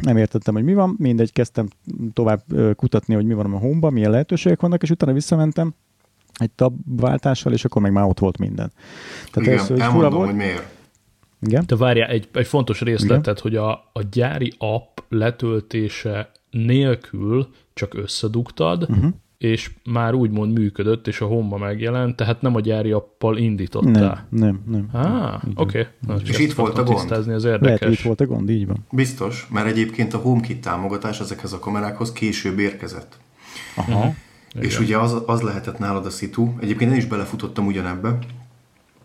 nem 0.00 0.16
értettem, 0.16 0.54
hogy 0.54 0.64
mi 0.64 0.74
van, 0.74 0.94
mindegy, 0.98 1.32
kezdtem 1.32 1.68
tovább 2.12 2.42
kutatni, 2.76 3.14
hogy 3.14 3.26
mi 3.26 3.34
van 3.34 3.52
a 3.52 3.58
home 3.58 3.90
milyen 3.90 4.10
lehetőségek 4.10 4.60
vannak, 4.60 4.82
és 4.82 4.90
utána 4.90 5.12
visszamentem 5.12 5.74
egy 6.38 6.50
tabváltással, 6.50 7.52
és 7.52 7.64
akkor 7.64 7.82
meg 7.82 7.92
már 7.92 8.04
ott 8.04 8.18
volt 8.18 8.38
minden. 8.38 8.72
Tehát 9.32 9.48
Igen, 9.48 9.58
ez, 9.58 9.66
hogy 9.66 9.80
elmondom, 9.80 10.12
volt. 10.12 10.26
hogy 10.26 10.36
miért. 10.36 10.74
Igen? 11.46 11.66
Te 11.66 11.76
várjál, 11.76 12.08
egy, 12.08 12.28
egy 12.32 12.46
fontos 12.46 12.80
részletet, 12.80 13.40
hogy 13.40 13.56
a, 13.56 13.70
a 13.70 14.02
gyári 14.10 14.52
app 14.58 14.98
letöltése 15.08 16.30
nélkül 16.50 17.48
csak 17.74 17.94
összedugtad, 17.94 18.82
uh-huh 18.82 19.14
és 19.38 19.70
már 19.84 20.14
úgymond 20.14 20.58
működött, 20.58 21.06
és 21.06 21.20
a 21.20 21.26
homba 21.26 21.56
megjelent, 21.56 22.16
tehát 22.16 22.42
nem 22.42 22.54
a 22.54 22.60
gyári 22.60 22.92
appal 22.92 23.36
indítottál. 23.36 24.26
Nem, 24.30 24.60
nem, 24.66 24.88
nem. 24.92 25.02
Ah, 25.02 25.42
oké. 25.54 25.86
Okay. 26.06 26.22
És 26.24 26.38
itt 26.38 26.52
volt 26.52 26.78
a 26.78 26.82
gond. 26.82 27.10
Az 27.10 27.26
érdekes. 27.28 27.60
Lehet, 27.60 27.98
itt 27.98 28.00
volt 28.00 28.20
a 28.20 28.26
gond, 28.26 28.50
így 28.50 28.66
van. 28.66 28.84
Biztos, 28.90 29.46
mert 29.50 29.66
egyébként 29.66 30.14
a 30.14 30.18
HomeKit 30.18 30.60
támogatás 30.60 31.20
ezekhez 31.20 31.52
a 31.52 31.58
kamerákhoz 31.58 32.12
később 32.12 32.58
érkezett. 32.58 33.18
Aha. 33.76 34.14
És 34.60 34.74
Igen. 34.74 34.82
ugye 34.82 34.98
az, 34.98 35.22
az 35.26 35.40
lehetett 35.40 35.78
nálad 35.78 36.06
a 36.06 36.10
szitu, 36.10 36.54
egyébként 36.60 36.90
én 36.90 36.96
is 36.96 37.06
belefutottam 37.06 37.66
ugyanebbe, 37.66 38.18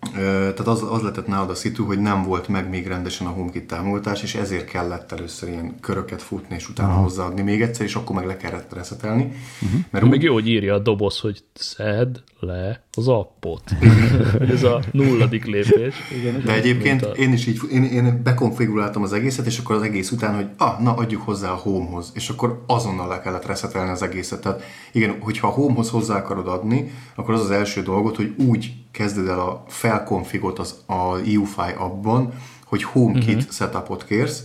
tehát 0.10 0.60
az, 0.60 0.84
az 0.90 1.02
lehetett 1.02 1.28
nálad 1.28 1.50
a 1.50 1.56
szitu, 1.56 1.86
hogy 1.86 2.00
nem 2.00 2.24
volt 2.24 2.48
meg 2.48 2.70
még 2.70 2.88
rendesen 2.88 3.28
a 3.28 3.30
HomeKit 3.30 3.68
támogatás, 3.68 4.24
és 4.24 4.36
ezért 4.36 4.66
kellett 4.66 5.12
először 5.12 5.50
ilyen 5.50 5.80
köröket 5.80 6.22
futni, 6.22 6.56
és 6.56 6.70
utána 6.70 6.92
Aha. 6.92 7.02
hozzáadni 7.02 7.42
még 7.42 7.62
egyszer, 7.62 7.86
és 7.86 7.96
akkor 7.96 8.16
meg 8.16 8.26
le 8.26 8.38
kellett 8.38 8.74
reszetelni. 8.74 9.24
Uh-huh. 9.62 9.80
Mert 9.90 10.04
úgy... 10.04 10.12
Még 10.12 10.22
jó, 10.22 10.34
hogy 10.34 10.48
írja 10.48 10.74
a 10.74 10.80
doboz, 10.80 11.20
hogy 11.20 11.44
szed 11.54 12.24
le 12.40 12.84
az 12.94 13.08
appot. 13.08 13.64
Ez 14.54 14.64
a 14.64 14.82
nulladik 14.92 15.46
lépés. 15.46 15.96
Igen, 16.20 16.42
De 16.46 16.54
egyébként 16.54 17.02
a... 17.02 17.08
én 17.08 17.34
is 17.34 17.48
így, 17.48 17.60
én, 17.72 17.84
én 17.84 18.22
bekonfiguráltam 18.24 19.04
az 19.04 19.14
egészet, 19.14 19.46
és 19.46 19.58
akkor 19.58 19.76
az 19.76 19.82
egész 19.82 20.12
után, 20.12 20.36
hogy 20.36 20.48
ah, 20.58 20.80
na 20.80 20.94
adjuk 20.94 21.22
hozzá 21.22 21.52
a 21.52 21.56
homehoz, 21.56 22.12
és 22.14 22.30
akkor 22.30 22.64
azonnal 22.68 23.08
le 23.08 23.20
kellett 23.20 23.46
reszetelni 23.46 23.90
az 23.90 24.02
egészet. 24.02 24.42
Tehát 24.42 24.64
igen, 24.92 25.16
hogyha 25.20 25.48
a 25.48 25.52
homehoz 25.52 25.90
hozzá 25.90 26.16
akarod 26.16 26.48
adni, 26.48 26.92
akkor 27.16 27.34
az 27.34 27.42
az 27.42 27.52
első 27.52 27.82
dolgot, 27.82 28.16
hogy 28.16 28.34
úgy 28.38 28.74
kezded 28.92 29.28
el 29.28 29.40
a 29.40 29.64
felkonfigot 29.68 30.60
az, 30.60 30.76
a 30.86 31.18
UFI 31.18 31.74
abban, 31.78 32.34
hogy 32.66 32.84
HomeKit 32.84 33.36
uh-huh. 33.36 33.52
setupot 33.52 34.06
kérsz, 34.06 34.44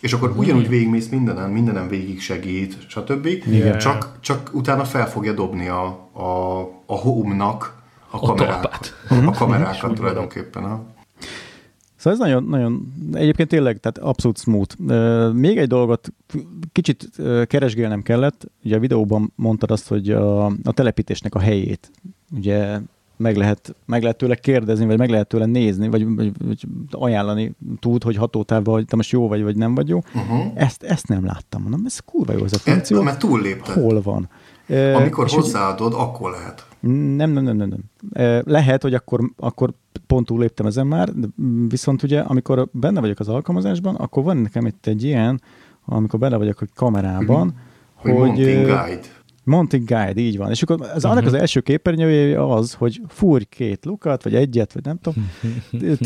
és 0.00 0.12
akkor 0.12 0.32
ugyanúgy 0.36 0.68
végigmész 0.68 1.08
mindenen, 1.08 1.50
mindenen 1.50 1.88
végig 1.88 2.20
segít, 2.20 2.76
stb. 2.88 3.26
Yeah. 3.26 3.76
Csak, 3.76 4.16
csak 4.20 4.50
utána 4.52 4.84
fel 4.84 5.08
fogja 5.08 5.32
dobni 5.32 5.68
a, 5.68 5.84
a, 6.12 6.60
a 6.86 6.94
home-nak 6.94 7.82
a, 8.14 8.16
a 8.16 8.26
kamerák, 8.26 8.64
a, 9.08 9.14
a 9.14 9.30
kamerákat 9.30 9.94
tulajdonképpen. 9.94 10.62
Ha. 10.62 10.84
Szóval 11.96 12.12
ez 12.12 12.26
nagyon, 12.26 12.44
nagyon, 12.44 12.92
egyébként 13.12 13.48
tényleg, 13.48 13.80
tehát 13.80 13.98
abszolút 13.98 14.38
smooth. 14.38 14.78
Még 15.32 15.58
egy 15.58 15.68
dolgot 15.68 16.12
kicsit 16.72 17.08
keresgélnem 17.46 18.02
kellett, 18.02 18.50
ugye 18.64 18.76
a 18.76 18.78
videóban 18.78 19.32
mondtad 19.36 19.70
azt, 19.70 19.88
hogy 19.88 20.10
a, 20.10 20.46
a 20.46 20.72
telepítésnek 20.74 21.34
a 21.34 21.38
helyét, 21.38 21.90
ugye 22.30 22.78
meg 23.16 23.36
lehet, 23.36 23.74
meg 23.86 24.02
lehet 24.02 24.16
tőle 24.16 24.34
kérdezni, 24.34 24.86
vagy 24.86 24.98
meg 24.98 25.10
lehet 25.10 25.26
tőle 25.26 25.46
nézni, 25.46 25.88
vagy, 25.88 26.14
vagy, 26.14 26.32
vagy 26.44 26.66
ajánlani 26.90 27.54
tud, 27.78 28.02
hogy 28.02 28.16
hatótávban, 28.16 28.74
hogy 28.74 28.84
te 28.84 28.96
most 28.96 29.10
jó 29.10 29.28
vagy, 29.28 29.42
vagy 29.42 29.56
nem 29.56 29.74
vagy 29.74 29.88
jó. 29.88 30.00
Uh-huh. 30.14 30.52
Ezt, 30.54 30.82
ezt 30.82 31.08
nem 31.08 31.24
láttam. 31.24 31.62
Mondom, 31.62 31.82
ez 31.86 31.98
kurva 31.98 32.32
jó 32.32 32.44
ez 32.44 32.52
a 32.52 32.58
funkció. 32.58 33.02
Mert 33.02 33.18
túllépted. 33.18 33.74
Hol 33.74 34.02
van? 34.02 34.28
Amikor 34.94 35.26
e, 35.30 35.34
hozzáadod, 35.34 35.92
akkor 35.94 36.30
lehet. 36.30 36.66
Nem, 37.16 37.30
nem, 37.30 37.44
nem, 37.44 37.56
nem. 37.56 37.68
nem. 37.68 38.42
Lehet, 38.46 38.82
hogy 38.82 38.94
akkor, 38.94 39.30
akkor 39.36 39.72
pont 40.06 40.26
túl 40.26 40.40
léptem 40.40 40.66
ezen 40.66 40.86
már, 40.86 41.08
viszont 41.68 42.02
ugye, 42.02 42.20
amikor 42.20 42.68
benne 42.72 43.00
vagyok 43.00 43.18
az 43.18 43.28
alkalmazásban, 43.28 43.94
akkor 43.94 44.22
van 44.22 44.36
nekem 44.36 44.66
itt 44.66 44.86
egy 44.86 45.04
ilyen, 45.04 45.40
amikor 45.84 46.18
benne 46.18 46.36
vagyok 46.36 46.60
a 46.60 46.66
kamerában, 46.74 47.54
uh-huh. 47.96 48.18
hogy... 48.18 48.28
hogy 48.28 48.44
guide. 48.44 49.00
Mounting 49.44 49.84
Guide, 49.86 50.20
így 50.20 50.36
van. 50.36 50.50
És 50.50 50.62
akkor 50.62 50.80
az, 50.80 50.88
uh-huh. 50.96 51.10
annak 51.10 51.26
az 51.26 51.32
első 51.32 51.60
képernyője 51.60 52.44
az, 52.44 52.72
hogy 52.72 53.00
fúrj 53.08 53.44
két 53.44 53.84
lukat, 53.84 54.22
vagy 54.22 54.34
egyet, 54.34 54.72
vagy 54.72 54.84
nem 54.84 54.98
tudom, 54.98 55.30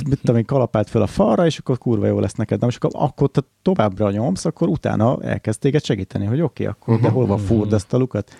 mit 0.09 0.21
tudom 0.21 0.37
én, 0.37 0.45
kalapált 0.45 0.89
fel 0.89 1.03
a 1.03 1.07
falra, 1.07 1.47
és 1.47 1.59
akkor 1.59 1.79
kurva 1.79 2.07
jó 2.07 2.21
lesz 2.21 2.35
neked. 2.35 2.59
De 2.59 2.65
most 2.65 2.85
akkor, 2.85 3.03
akkor 3.03 3.31
te 3.31 3.41
továbbra 3.63 4.11
nyomsz, 4.11 4.45
akkor 4.45 4.69
utána 4.69 5.23
elkezd 5.23 5.61
téged 5.61 5.85
segíteni, 5.85 6.27
hogy 6.27 6.41
oké, 6.41 6.63
okay, 6.63 6.75
akkor 6.81 6.95
uh-huh. 6.95 7.09
de 7.09 7.15
hol 7.15 7.27
van 7.27 7.39
fúrd 7.39 7.73
ezt 7.73 7.93
a 7.93 7.99
lukat. 7.99 8.31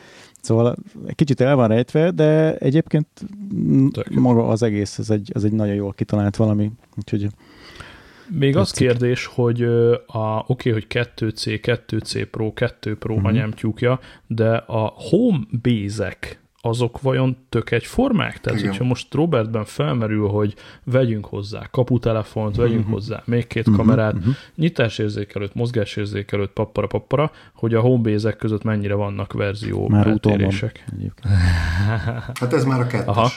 Szóval 0.41 0.77
egy 1.07 1.15
kicsit 1.15 1.41
el 1.41 1.57
van 1.57 1.69
rejtve, 1.69 2.11
de 2.11 2.57
egyébként 2.57 3.07
Tök. 3.93 4.11
maga 4.11 4.49
az 4.49 4.63
egész, 4.63 4.99
az 4.99 5.11
egy, 5.11 5.31
az 5.35 5.45
egy 5.45 5.53
nagyon 5.53 5.75
jól 5.75 5.93
kitalált 5.93 6.37
valami. 6.37 6.73
Úgyhogy 6.97 7.29
még 8.31 8.57
az 8.57 8.71
kérdés, 8.71 9.27
hogy 9.27 9.63
a, 10.07 10.45
oké, 10.47 10.71
okay, 10.71 10.73
hogy 10.73 10.87
2C, 10.89 11.61
2C 11.63 12.27
Pro, 12.31 12.53
2 12.53 12.97
Pro 12.97 13.15
uh-huh. 13.15 13.29
anyámtyúkja, 13.29 14.01
de 14.27 14.57
a 14.57 14.93
home 14.97 15.39
base 15.63 16.17
azok 16.61 17.01
vajon 17.01 17.37
tök 17.49 17.71
egyformák? 17.71 18.41
Tehát, 18.41 18.59
Igen. 18.59 18.71
hogyha 18.71 18.85
most 18.85 19.15
Robertben 19.15 19.65
felmerül, 19.65 20.29
hogy 20.29 20.55
vegyünk 20.85 21.27
hozzá 21.27 21.67
kaputelefont, 21.71 22.57
vegyünk 22.57 22.79
uh-huh. 22.79 22.95
hozzá 22.95 23.23
még 23.25 23.47
két 23.47 23.69
uh-huh. 23.69 23.77
kamerát, 23.77 24.15
uh-huh. 24.15 24.35
nyitásérzékelőt, 24.55 25.55
mozgásérzékelőt, 25.55 26.51
pappara, 26.51 26.87
pappara, 26.87 27.31
hogy 27.55 27.75
a 27.75 27.81
homebase 27.81 28.33
között 28.33 28.63
mennyire 28.63 28.95
vannak 28.95 29.33
verzió 29.33 29.89
már 29.89 30.07
eltérések. 30.07 30.85
Hát 32.35 32.53
ez 32.53 32.65
már 32.65 32.81
a 32.81 32.87
kettes. 32.87 33.07
Aha. 33.07 33.29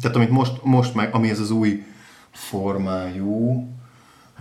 Tehát 0.00 0.16
amit 0.16 0.30
most, 0.30 0.64
most 0.64 0.94
meg, 0.94 1.14
ami 1.14 1.30
ez 1.30 1.40
az 1.40 1.50
új 1.50 1.82
formájú, 2.30 3.68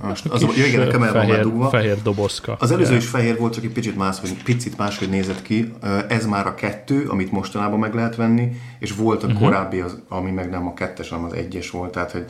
most 0.01 0.25
az, 0.25 0.45
igen, 0.57 0.89
kamera 0.89 1.11
fehér, 1.11 1.41
dugva. 1.41 1.69
fehér 1.69 2.01
dobozka. 2.01 2.55
Az 2.59 2.71
előző 2.71 2.95
is 2.95 3.07
fehér 3.07 3.37
volt, 3.37 3.53
csak 3.53 3.63
egy 3.63 3.71
picit 3.71 3.95
máshogy, 3.95 4.43
picit 4.43 4.77
máshogy 4.77 5.09
nézett 5.09 5.41
ki. 5.41 5.73
Ez 6.07 6.25
már 6.25 6.47
a 6.47 6.55
kettő, 6.55 7.05
amit 7.07 7.31
mostanában 7.31 7.79
meg 7.79 7.93
lehet 7.93 8.15
venni, 8.15 8.51
és 8.79 8.95
volt 8.95 9.23
a 9.23 9.25
uh-huh. 9.25 9.41
korábbi, 9.41 9.79
az, 9.79 9.97
ami 10.07 10.31
meg 10.31 10.49
nem 10.49 10.67
a 10.67 10.73
kettes, 10.73 11.09
hanem 11.09 11.25
az 11.25 11.33
egyes 11.33 11.69
volt, 11.69 11.91
tehát 11.91 12.11
hogy 12.11 12.25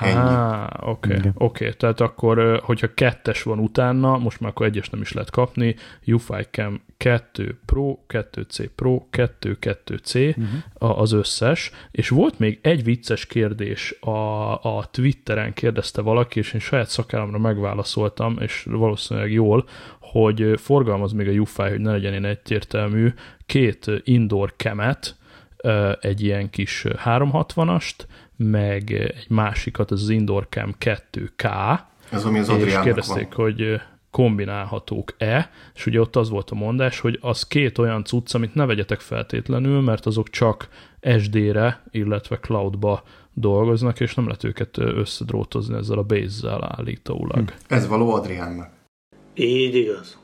Ennyi. 0.00 0.36
oké, 0.80 1.16
okay, 1.16 1.30
okay. 1.34 1.74
Tehát 1.74 2.00
akkor, 2.00 2.60
hogyha 2.64 2.94
kettes 2.94 3.42
van 3.42 3.58
utána, 3.58 4.18
most 4.18 4.40
már 4.40 4.50
akkor 4.50 4.66
egyes 4.66 4.90
nem 4.90 5.00
is 5.00 5.12
lehet 5.12 5.30
kapni, 5.30 5.76
UFI 6.06 6.42
Cam 6.50 6.80
2 6.96 7.58
Pro, 7.66 7.98
2C 8.08 8.68
Pro, 8.74 9.06
2 9.10 9.58
2C 9.60 10.28
uh-huh. 10.28 11.00
az 11.00 11.12
összes, 11.12 11.70
és 11.90 12.08
volt 12.08 12.38
még 12.38 12.58
egy 12.62 12.84
vicces 12.84 13.26
kérdés 13.26 13.96
a, 14.00 14.52
a 14.52 14.88
Twitteren 14.90 15.52
kérdezte 15.52 16.00
valaki, 16.00 16.38
és 16.38 16.52
én 16.52 16.60
saját 16.60 16.88
szakállamra 16.88 17.38
megválaszoltam, 17.38 18.36
és 18.40 18.66
valószínűleg 18.70 19.32
jól, 19.32 19.68
hogy 20.00 20.52
forgalmaz 20.56 21.12
még 21.12 21.28
a 21.28 21.40
UFI, 21.40 21.62
hogy 21.62 21.80
ne 21.80 21.90
legyen 21.90 22.12
én 22.12 22.24
egyértelmű, 22.24 23.12
két 23.46 23.86
indoor 24.04 24.52
kemet, 24.56 25.18
egy 26.00 26.22
ilyen 26.22 26.50
kis 26.50 26.84
360-ast, 27.04 27.94
meg 28.36 28.92
egy 28.92 29.26
másikat, 29.28 29.90
az, 29.90 30.08
Indoor 30.08 30.46
Cam 30.48 30.74
2K, 30.80 31.78
Ez 32.10 32.24
ami 32.24 32.38
az 32.38 32.48
és 32.48 32.78
kérdezték, 32.82 33.34
van. 33.34 33.44
hogy 33.44 33.80
kombinálhatók-e, 34.10 35.50
és 35.74 35.86
ugye 35.86 36.00
ott 36.00 36.16
az 36.16 36.30
volt 36.30 36.50
a 36.50 36.54
mondás, 36.54 37.00
hogy 37.00 37.18
az 37.20 37.46
két 37.46 37.78
olyan 37.78 38.04
cucc, 38.04 38.34
amit 38.34 38.54
ne 38.54 38.66
vegyetek 38.66 39.00
feltétlenül, 39.00 39.80
mert 39.80 40.06
azok 40.06 40.30
csak 40.30 40.68
SD-re, 41.18 41.82
illetve 41.90 42.38
cloudba 42.38 43.02
dolgoznak, 43.32 44.00
és 44.00 44.14
nem 44.14 44.24
lehet 44.24 44.44
őket 44.44 44.78
összedrótozni 44.78 45.76
ezzel 45.76 45.98
a 45.98 46.02
base-zel 46.02 46.74
állítólag. 46.76 47.50
Hm. 47.50 47.74
Ez 47.74 47.88
való 47.88 48.12
Adriánnak. 48.14 48.70
Így 49.34 49.74
igaz. 49.74 50.18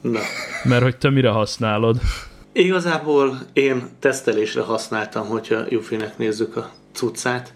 Na. 0.00 0.20
Mert 0.64 0.82
hogy 0.82 0.96
te 0.96 1.10
mire 1.10 1.30
használod? 1.30 2.00
Igazából 2.52 3.38
én 3.52 3.88
tesztelésre 3.98 4.60
használtam, 4.60 5.26
hogyha 5.26 5.64
Jufinek 5.68 6.18
nézzük 6.18 6.56
a 6.56 6.70
cuccát. 6.92 7.54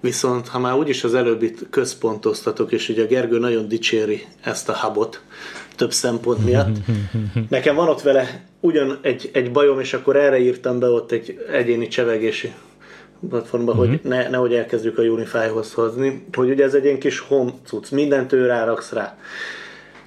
Viszont 0.00 0.48
ha 0.48 0.58
már 0.58 0.74
úgyis 0.74 1.04
az 1.04 1.14
előbbit 1.14 1.66
központoztatok, 1.70 2.72
és 2.72 2.88
ugye 2.88 3.02
a 3.02 3.06
Gergő 3.06 3.38
nagyon 3.38 3.68
dicséri 3.68 4.24
ezt 4.42 4.68
a 4.68 4.76
hubot 4.76 5.22
több 5.76 5.92
szempont 5.92 6.44
miatt. 6.44 6.76
Nekem 7.48 7.74
van 7.74 7.88
ott 7.88 8.02
vele 8.02 8.44
ugyan 8.60 8.98
egy, 9.02 9.30
egy 9.32 9.52
bajom, 9.52 9.80
és 9.80 9.92
akkor 9.92 10.16
erre 10.16 10.38
írtam 10.38 10.78
be 10.78 10.86
ott 10.86 11.12
egy 11.12 11.44
egyéni 11.52 11.88
csevegési 11.88 12.52
platformba, 13.28 13.72
uh-huh. 13.72 13.88
hogy 13.88 13.98
mhm. 13.98 14.08
ne, 14.08 14.28
nehogy 14.28 14.54
elkezdjük 14.54 14.98
a 14.98 15.02
Unify-hoz 15.02 15.72
hozni, 15.72 16.24
hogy 16.32 16.50
ugye 16.50 16.64
ez 16.64 16.74
egy 16.74 16.84
ilyen 16.84 16.98
kis 16.98 17.18
home 17.18 17.52
cucc, 17.64 17.90
mindent 17.90 18.32
ő 18.32 18.46
ráraksz 18.46 18.92
rá. 18.92 19.16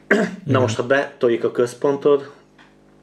Na 0.45 0.59
most, 0.59 0.75
ha 0.75 0.83
betoljuk 0.83 1.43
a 1.43 1.51
központod, 1.51 2.31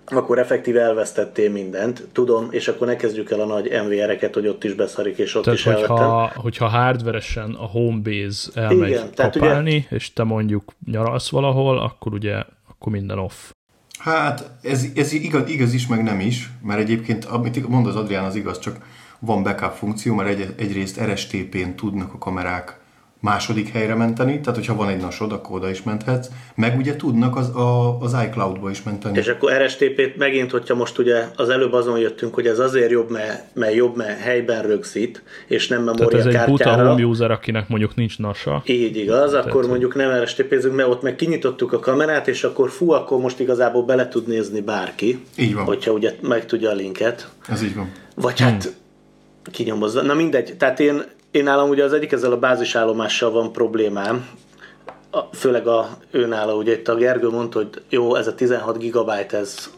akkor 0.05 0.39
effektíve 0.39 0.81
elvesztettél 0.81 1.51
mindent, 1.51 2.09
tudom, 2.13 2.49
és 2.51 2.69
akkor 2.69 2.87
ne 2.87 2.97
kezdjük 2.97 3.31
el 3.31 3.41
a 3.41 3.45
nagy 3.45 3.71
MVR-eket, 3.87 4.35
hogy 4.35 4.49
ott 4.49 4.65
is 4.65 4.75
beszarik, 4.75 5.19
és 5.19 5.35
ott 5.35 5.45
tehát, 5.45 5.59
is 5.59 5.65
hogyha, 5.65 5.99
elvettem. 5.99 6.43
hogyha 6.43 6.67
hardveresen 6.69 7.55
a 7.55 7.67
Homebase 7.67 8.51
elmegy 8.55 8.89
Igen, 8.89 9.11
kapálni, 9.15 9.77
ugye... 9.77 9.97
és 9.97 10.13
te 10.13 10.23
mondjuk 10.23 10.73
nyaralsz 10.87 11.31
valahol, 11.31 11.79
akkor 11.79 12.13
ugye 12.13 12.43
akkor 12.69 12.93
minden 12.93 13.19
off. 13.19 13.51
Hát 13.99 14.51
ez, 14.63 14.87
ez 14.95 15.13
igaz, 15.13 15.49
igaz 15.49 15.73
is, 15.75 15.87
meg 15.87 16.03
nem 16.03 16.21
is, 16.21 16.51
mert 16.63 16.81
egyébként, 16.81 17.25
amit 17.25 17.69
mond 17.69 17.87
az 17.87 17.97
Adrián, 17.97 18.25
az 18.25 18.35
igaz, 18.35 18.59
csak 18.59 18.77
van 19.19 19.43
backup 19.43 19.73
funkció, 19.73 20.15
mert 20.15 20.29
egy, 20.29 20.55
egyrészt 20.57 21.01
RSTP-n 21.01 21.75
tudnak 21.77 22.15
a 22.15 22.19
kamerák 22.19 22.81
második 23.23 23.69
helyre 23.69 23.95
menteni, 23.95 24.41
tehát 24.41 24.59
hogyha 24.59 24.75
van 24.75 24.89
egy 24.89 25.01
nasod, 25.01 25.33
akkor 25.33 25.57
oda 25.57 25.71
is 25.71 25.83
menthetsz, 25.83 26.29
meg 26.55 26.79
ugye 26.79 26.97
tudnak 26.97 27.37
az, 27.37 27.57
a, 27.57 27.99
az 28.01 28.17
iCloud-ba 28.27 28.71
is 28.71 28.83
menteni. 28.83 29.19
És 29.19 29.29
akkor 29.29 29.53
RSTP-t 29.53 30.17
megint, 30.17 30.51
hogyha 30.51 30.75
most 30.75 30.99
ugye 30.99 31.25
az 31.37 31.49
előbb 31.49 31.73
azon 31.73 31.99
jöttünk, 31.99 32.35
hogy 32.35 32.47
ez 32.47 32.59
azért 32.59 32.91
jobb, 32.91 33.11
mert, 33.11 33.45
mert 33.55 33.75
jobb, 33.75 33.97
mert 33.97 34.21
helyben 34.21 34.63
rögzít, 34.63 35.23
és 35.47 35.69
nem 35.69 35.83
memória 35.83 36.09
Tehát 36.09 36.27
ez 36.27 36.35
egy 36.35 36.49
buta 36.49 36.87
home 36.87 37.05
user, 37.05 37.31
akinek 37.31 37.69
mondjuk 37.69 37.95
nincs 37.95 38.19
nasa. 38.19 38.63
Így 38.67 38.97
igaz, 38.97 39.31
Tehát 39.31 39.47
akkor 39.47 39.67
mondjuk 39.67 39.95
nem 39.95 40.23
RSTP-zünk, 40.23 40.77
mert 40.77 40.89
ott 40.89 41.03
meg 41.03 41.15
kinyitottuk 41.15 41.73
a 41.73 41.79
kamerát, 41.79 42.29
és 42.29 42.45
akkor 42.45 42.71
fú, 42.71 42.91
akkor 42.91 43.21
most 43.21 43.41
igazából 43.41 43.85
bele 43.85 44.09
tud 44.09 44.27
nézni 44.27 44.61
bárki. 44.61 45.25
Így 45.37 45.55
van. 45.55 45.65
Hogyha 45.65 45.93
ugye 45.93 46.15
megtudja 46.21 46.71
a 46.71 46.75
linket. 46.75 47.29
Ez 47.49 47.63
így 47.63 47.75
van. 47.75 47.93
Vagy 48.15 48.41
hát 48.41 48.65
hmm 48.65 48.81
kinyomozza. 49.51 50.03
Na 50.03 50.15
mindegy, 50.15 50.55
tehát 50.59 50.81
én, 50.81 51.03
én 51.33 51.45
nálam 51.45 51.69
ugye 51.69 51.85
az 51.85 51.93
egyik 51.93 52.13
ezzel 52.13 52.33
a 52.33 52.39
bázisállomással 52.39 53.31
van 53.31 53.53
problémám, 53.53 54.29
a, 55.11 55.19
főleg 55.21 55.67
a 55.67 55.89
őnála, 56.11 56.55
ugye 56.55 56.73
itt 56.73 56.89
a 56.89 56.95
Gergő 56.95 57.29
mondta, 57.29 57.59
hogy 57.59 57.83
jó, 57.89 58.15
ez 58.15 58.27
a 58.27 58.35
16 58.35 58.79
gigabyte, 58.79 59.37
ez, 59.37 59.71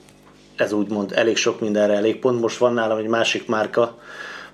ez 0.57 0.73
úgymond 0.73 1.13
elég 1.13 1.37
sok 1.37 1.61
mindenre 1.61 1.95
elég 1.95 2.19
pont. 2.19 2.41
Most 2.41 2.59
van 2.59 2.73
nálam 2.73 2.99
egy 2.99 3.07
másik 3.07 3.49
márka, 3.49 3.99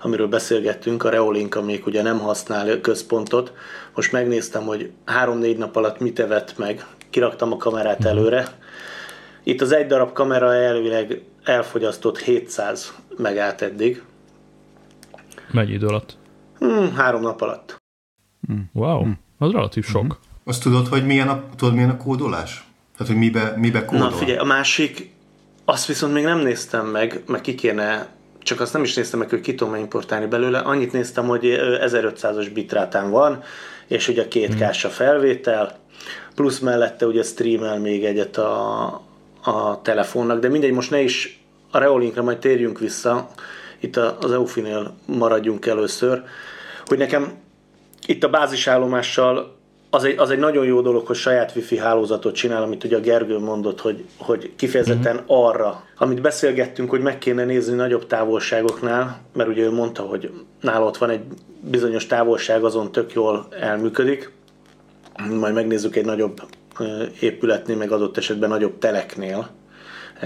amiről 0.01 0.27
beszélgettünk, 0.27 1.03
a 1.03 1.09
Reolink, 1.09 1.55
amelyik 1.55 1.85
ugye 1.85 2.01
nem 2.01 2.19
használ 2.19 2.81
központot. 2.81 3.53
Most 3.95 4.11
megnéztem, 4.11 4.63
hogy 4.63 4.91
3-4 5.25 5.57
nap 5.57 5.75
alatt 5.75 5.99
mit 5.99 6.19
evett 6.19 6.57
meg, 6.57 6.85
kiraktam 7.09 7.51
a 7.51 7.57
kamerát 7.57 7.99
mhm. 7.99 8.07
előre. 8.07 8.45
Itt 9.43 9.61
az 9.61 9.71
egy 9.71 9.87
darab 9.87 10.13
kamera 10.13 10.53
elvileg 10.53 11.21
elfogyasztott 11.43 12.19
700 12.19 12.93
megát 13.17 13.61
eddig, 13.61 14.03
Mennyi 15.51 15.71
idő 15.71 15.87
alatt? 15.87 16.17
Hmm, 16.61 16.95
három 16.95 17.21
nap 17.21 17.41
alatt. 17.41 17.81
Hmm. 18.47 18.69
Wow, 18.73 19.01
hmm. 19.01 19.19
az 19.37 19.51
relatív 19.51 19.85
sok. 19.85 20.01
Hmm. 20.01 20.17
Azt 20.43 20.63
tudod, 20.63 20.87
hogy 20.87 21.05
milyen 21.05 21.27
a, 21.27 21.43
tudod, 21.55 21.73
milyen 21.73 21.89
a 21.89 21.97
kódolás? 21.97 22.65
Tehát, 22.97 23.13
hogy 23.13 23.21
mibe, 23.21 23.53
mibe 23.57 23.85
kódol? 23.85 24.09
Na 24.09 24.15
figyelj, 24.15 24.37
a 24.37 24.43
másik, 24.43 25.13
azt 25.65 25.85
viszont 25.85 26.13
még 26.13 26.23
nem 26.23 26.39
néztem 26.39 26.87
meg, 26.87 27.23
meg 27.27 27.41
ki 27.41 27.55
kéne, 27.55 28.07
csak 28.39 28.59
azt 28.59 28.73
nem 28.73 28.83
is 28.83 28.93
néztem 28.93 29.19
meg, 29.19 29.29
hogy 29.29 29.41
ki 29.41 29.55
tudom 29.55 29.75
importálni 29.75 30.25
belőle. 30.25 30.59
Annyit 30.59 30.91
néztem, 30.91 31.27
hogy 31.27 31.41
1500-as 31.85 32.49
bitrátán 32.53 33.09
van, 33.09 33.43
és 33.87 34.07
ugye 34.07 34.27
két 34.27 34.53
hmm. 34.53 34.67
a 34.83 34.87
felvétel, 34.87 35.79
plusz 36.35 36.59
mellette 36.59 37.05
ugye 37.05 37.23
streamel 37.23 37.79
még 37.79 38.03
egyet 38.03 38.37
a, 38.37 38.85
a 39.43 39.81
telefonnak, 39.81 40.39
de 40.39 40.49
mindegy, 40.49 40.71
most 40.71 40.91
ne 40.91 41.01
is 41.01 41.43
a 41.71 41.77
Reolinkra 41.77 42.23
majd 42.23 42.37
térjünk 42.37 42.79
vissza, 42.79 43.29
itt 43.79 43.97
az 43.97 44.31
EUFI-nél 44.31 44.93
maradjunk 45.05 45.65
először, 45.65 46.23
hogy 46.91 46.99
nekem 46.99 47.31
itt 48.05 48.23
a 48.23 48.29
bázisállomással 48.29 49.55
az 49.89 50.03
egy, 50.03 50.17
az 50.17 50.29
egy 50.29 50.39
nagyon 50.39 50.65
jó 50.65 50.81
dolog, 50.81 51.05
hogy 51.07 51.15
saját 51.15 51.55
wifi 51.55 51.77
hálózatot 51.77 52.35
csinál, 52.35 52.63
amit 52.63 52.83
ugye 52.83 52.97
a 52.97 52.99
Gergő 52.99 53.39
mondott, 53.39 53.81
hogy, 53.81 54.05
hogy 54.17 54.51
kifejezetten 54.55 55.15
mm-hmm. 55.15 55.23
arra, 55.27 55.83
amit 55.97 56.21
beszélgettünk, 56.21 56.89
hogy 56.89 57.01
meg 57.01 57.17
kéne 57.17 57.45
nézni 57.45 57.75
nagyobb 57.75 58.07
távolságoknál, 58.07 59.21
mert 59.33 59.49
ugye 59.49 59.63
ő 59.63 59.71
mondta, 59.71 60.01
hogy 60.01 60.31
nála 60.61 60.85
ott 60.85 60.97
van 60.97 61.09
egy 61.09 61.21
bizonyos 61.59 62.05
távolság, 62.05 62.63
azon 62.63 62.91
tök 62.91 63.13
jól 63.13 63.47
elműködik, 63.59 64.31
majd 65.39 65.53
megnézzük 65.53 65.95
egy 65.95 66.05
nagyobb 66.05 66.41
épületnél, 67.19 67.77
meg 67.77 67.91
adott 67.91 68.17
esetben 68.17 68.49
nagyobb 68.49 68.77
teleknél, 68.77 69.49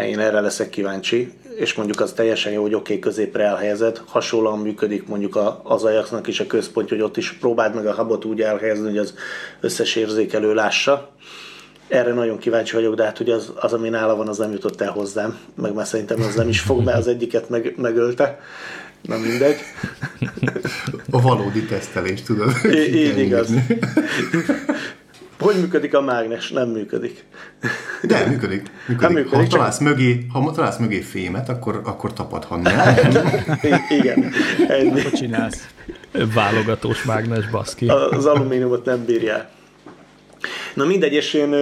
én 0.03 0.19
erre 0.19 0.39
leszek 0.39 0.69
kíváncsi, 0.69 1.31
és 1.55 1.73
mondjuk 1.73 1.99
az 1.99 2.11
teljesen 2.11 2.51
jó, 2.51 2.61
hogy 2.61 2.73
oké, 2.73 2.83
okay, 2.83 2.99
középre 2.99 3.43
elhelyezed. 3.43 4.01
Hasonlóan 4.05 4.59
működik 4.59 5.07
mondjuk 5.07 5.39
az 5.63 5.83
Ajaxnak 5.83 6.27
is 6.27 6.39
a 6.39 6.47
központja, 6.47 6.97
hogy 6.97 7.05
ott 7.05 7.17
is 7.17 7.31
próbáld 7.31 7.75
meg 7.75 7.85
a 7.85 7.93
hubot 7.93 8.25
úgy 8.25 8.41
elhelyezni, 8.41 8.87
hogy 8.87 8.97
az 8.97 9.13
összes 9.61 9.95
érzékelő 9.95 10.53
lássa. 10.53 11.09
Erre 11.87 12.13
nagyon 12.13 12.37
kíváncsi 12.37 12.75
vagyok, 12.75 12.95
de 12.95 13.03
hát 13.03 13.19
ugye 13.19 13.33
az, 13.33 13.51
az 13.55 13.73
ami 13.73 13.89
nála 13.89 14.15
van, 14.15 14.27
az 14.27 14.37
nem 14.37 14.51
jutott 14.51 14.81
el 14.81 14.91
hozzám, 14.91 15.37
meg 15.55 15.73
már 15.73 15.85
szerintem 15.85 16.21
az 16.21 16.35
nem 16.35 16.49
is 16.49 16.59
fog, 16.59 16.83
mert 16.83 16.97
az 16.97 17.07
egyiket 17.07 17.49
meg, 17.49 17.73
megölte. 17.77 18.39
Na 19.01 19.17
mindegy. 19.17 19.57
A 21.11 21.21
valódi 21.21 21.65
tesztelés, 21.65 22.21
tudod? 22.21 22.51
Így 22.73 23.17
igaz. 23.17 23.49
Hogy 25.39 25.55
működik 25.55 25.93
a 25.95 26.01
mágnes? 26.01 26.49
Nem 26.49 26.69
működik. 26.69 27.25
De 28.01 28.25
működik. 28.27 28.71
működik. 28.87 29.01
Hát 29.01 29.11
működik 29.11 29.51
ha, 29.51 29.57
találsz 29.57 29.79
mögé, 29.79 30.25
ha 30.33 30.51
találsz 30.51 30.77
mögé 30.77 31.01
fémet, 31.01 31.49
akkor, 31.49 31.81
akkor 31.85 32.13
tapadhat, 32.13 32.61
nem? 32.61 32.73
Igen. 33.89 34.31
Ennyi. 34.67 35.01
Hogy 35.01 35.11
csinálsz? 35.11 35.67
Válogatós 36.33 37.03
mágnes, 37.03 37.49
baszki. 37.49 37.87
Az 37.87 38.25
alumíniumot 38.25 38.85
nem 38.85 39.05
bírja. 39.05 39.49
Na 40.73 40.85
mindegy, 40.85 41.13
és 41.13 41.33
én 41.33 41.55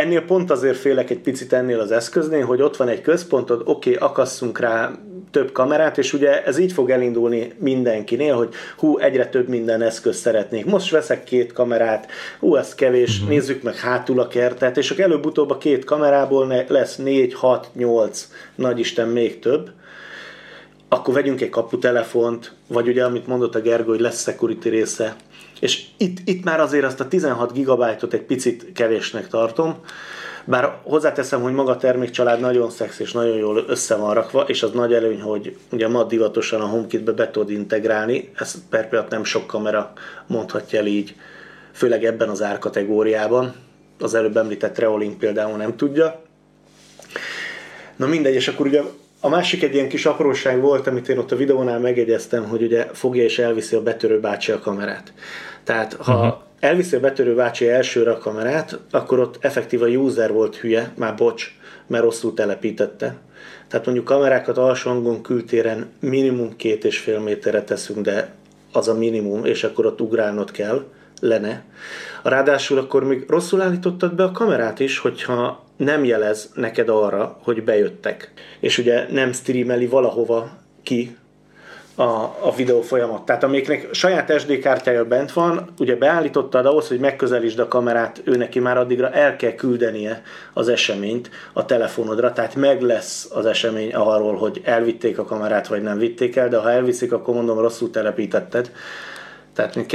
ennél 0.00 0.24
pont 0.24 0.50
azért 0.50 0.76
félek 0.76 1.10
egy 1.10 1.18
picit 1.18 1.52
ennél 1.52 1.80
az 1.80 1.90
eszköznél, 1.90 2.44
hogy 2.44 2.62
ott 2.62 2.76
van 2.76 2.88
egy 2.88 3.00
központod, 3.00 3.60
oké, 3.64 3.94
okay, 3.94 4.08
akasszunk 4.08 4.58
rá 4.58 4.92
több 5.30 5.52
kamerát, 5.52 5.98
és 5.98 6.12
ugye 6.12 6.44
ez 6.44 6.58
így 6.58 6.72
fog 6.72 6.90
elindulni 6.90 7.52
mindenkinél, 7.58 8.34
hogy 8.34 8.48
hú, 8.76 8.98
egyre 8.98 9.28
több 9.28 9.48
minden 9.48 9.82
eszköz 9.82 10.16
szeretnék. 10.16 10.64
Most 10.64 10.90
veszek 10.90 11.24
két 11.24 11.52
kamerát, 11.52 12.10
hú, 12.38 12.56
ez 12.56 12.74
kevés, 12.74 13.14
uh-huh. 13.14 13.28
nézzük 13.28 13.62
meg 13.62 13.76
hátul 13.76 14.20
a 14.20 14.28
kertet, 14.28 14.76
és 14.76 14.90
akkor 14.90 15.04
előbb-utóbb 15.04 15.50
a 15.50 15.58
két 15.58 15.84
kamerából 15.84 16.64
lesz 16.68 16.96
négy, 16.96 17.34
hat, 17.34 17.70
nyolc, 17.74 18.28
nagyisten 18.54 19.08
még 19.08 19.38
több, 19.38 19.70
akkor 20.88 21.14
vegyünk 21.14 21.40
egy 21.40 21.50
kaputelefont, 21.50 22.52
vagy 22.68 22.88
ugye, 22.88 23.04
amit 23.04 23.26
mondott 23.26 23.54
a 23.54 23.60
Gergő, 23.60 23.88
hogy 23.88 24.00
lesz 24.00 24.22
security 24.22 24.68
része, 24.68 25.16
és 25.60 25.84
itt, 25.96 26.18
itt 26.24 26.44
már 26.44 26.60
azért 26.60 26.84
azt 26.84 27.00
a 27.00 27.08
16 27.08 27.52
gigabájtot 27.52 28.12
egy 28.12 28.22
picit 28.22 28.72
kevésnek 28.72 29.28
tartom, 29.28 29.76
bár 30.44 30.78
hozzáteszem, 30.82 31.42
hogy 31.42 31.52
maga 31.52 31.70
a 31.70 31.76
termékcsalád 31.76 32.40
nagyon 32.40 32.70
szex 32.70 32.98
és 32.98 33.12
nagyon 33.12 33.36
jól 33.36 33.64
össze 33.68 33.96
van 33.96 34.14
rakva, 34.14 34.40
és 34.40 34.62
az 34.62 34.70
nagy 34.70 34.92
előny, 34.92 35.20
hogy 35.20 35.56
ugye 35.70 35.88
ma 35.88 36.04
divatosan 36.04 36.60
a 36.60 36.66
HomeKit-be 36.66 37.12
be 37.12 37.30
tudod 37.30 37.50
integrálni, 37.50 38.30
ezt 38.36 38.58
per 38.70 39.06
nem 39.10 39.24
sok 39.24 39.46
kamera 39.46 39.92
mondhatja 40.26 40.78
el 40.78 40.86
így, 40.86 41.14
főleg 41.72 42.04
ebben 42.04 42.28
az 42.28 42.42
árkategóriában. 42.42 43.54
Az 43.98 44.14
előbb 44.14 44.36
említett 44.36 44.78
Reolink 44.78 45.18
például 45.18 45.56
nem 45.56 45.76
tudja. 45.76 46.22
Na 47.96 48.06
mindegy, 48.06 48.34
és 48.34 48.48
akkor 48.48 48.66
ugye 48.66 48.82
a 49.20 49.28
másik 49.28 49.62
egy 49.62 49.74
ilyen 49.74 49.88
kis 49.88 50.06
apróság 50.06 50.60
volt, 50.60 50.86
amit 50.86 51.08
én 51.08 51.18
ott 51.18 51.32
a 51.32 51.36
videónál 51.36 51.78
megjegyeztem, 51.78 52.44
hogy 52.44 52.62
ugye 52.62 52.86
fogja 52.92 53.22
és 53.22 53.38
elviszi 53.38 53.76
a 53.76 53.82
betörő 53.82 54.20
bácsi 54.20 54.52
a 54.52 54.58
kamerát. 54.58 55.12
Tehát 55.64 55.92
ha 55.92 56.14
uh-huh. 56.14 56.34
elviszi 56.60 56.96
a 56.96 57.00
betörő 57.00 57.34
bácsi 57.34 57.68
elsőre 57.68 58.10
a 58.10 58.18
kamerát, 58.18 58.78
akkor 58.90 59.18
ott 59.18 59.36
effektív 59.40 59.82
a 59.82 59.86
user 59.86 60.32
volt 60.32 60.56
hülye, 60.56 60.92
már 60.96 61.14
bocs, 61.14 61.54
mert 61.86 62.02
rosszul 62.02 62.34
telepítette. 62.34 63.16
Tehát 63.68 63.86
mondjuk 63.86 64.06
kamerákat 64.06 64.58
alsó 64.58 65.20
kültéren 65.20 65.90
minimum 66.00 66.56
két 66.56 66.84
és 66.84 66.98
fél 66.98 67.18
méterre 67.18 67.62
teszünk, 67.62 68.00
de 68.00 68.34
az 68.72 68.88
a 68.88 68.94
minimum, 68.94 69.44
és 69.44 69.64
akkor 69.64 69.86
ott 69.86 70.00
ugrálnod 70.00 70.50
kell, 70.50 70.84
lenne. 71.20 71.64
Ráadásul 72.22 72.78
akkor 72.78 73.04
még 73.04 73.24
rosszul 73.28 73.60
állítottad 73.60 74.14
be 74.14 74.24
a 74.24 74.30
kamerát 74.30 74.80
is, 74.80 74.98
hogyha 74.98 75.64
nem 75.76 76.04
jelez 76.04 76.50
neked 76.54 76.88
arra, 76.88 77.38
hogy 77.42 77.64
bejöttek. 77.64 78.32
És 78.60 78.78
ugye 78.78 79.06
nem 79.10 79.32
streameli 79.32 79.86
valahova 79.86 80.50
ki 80.82 81.16
a, 82.00 82.36
a 82.40 82.52
videó 82.56 82.80
folyamat. 82.80 83.24
Tehát 83.24 83.44
amiknek 83.44 83.88
saját 83.92 84.40
SD 84.40 84.58
kártyája 84.58 85.04
bent 85.04 85.32
van, 85.32 85.68
ugye 85.78 85.96
beállítottad 85.96 86.66
ahhoz, 86.66 86.88
hogy 86.88 86.98
megközelítsd 86.98 87.58
a 87.58 87.68
kamerát, 87.68 88.20
ő 88.24 88.36
neki 88.36 88.58
már 88.58 88.78
addigra 88.78 89.10
el 89.10 89.36
kell 89.36 89.52
küldenie 89.52 90.22
az 90.52 90.68
eseményt 90.68 91.30
a 91.52 91.64
telefonodra, 91.64 92.32
tehát 92.32 92.54
meg 92.54 92.82
lesz 92.82 93.30
az 93.34 93.46
esemény 93.46 93.94
arról, 93.94 94.36
hogy 94.36 94.60
elvitték 94.64 95.18
a 95.18 95.24
kamerát, 95.24 95.66
vagy 95.66 95.82
nem 95.82 95.98
vitték 95.98 96.36
el, 96.36 96.48
de 96.48 96.58
ha 96.58 96.70
elviszik, 96.70 97.12
akkor 97.12 97.34
mondom, 97.34 97.58
rosszul 97.58 97.90
telepítetted. 97.90 98.70
Tehát 99.54 99.74
mi 99.74 99.86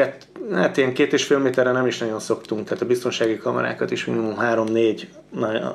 hát 0.52 0.78
ilyen 0.78 0.94
két 0.94 1.14
és 1.14 1.24
fél 1.24 1.38
méterre 1.38 1.72
nem 1.72 1.88
is 1.88 1.98
nagyon 1.98 2.20
szoktunk, 2.20 2.64
tehát 2.64 2.84
a 2.84 2.86
biztonsági 2.86 3.38
kamerákat 3.38 3.92
is 3.92 4.06
minimum 4.06 4.36
3-4 4.42 5.02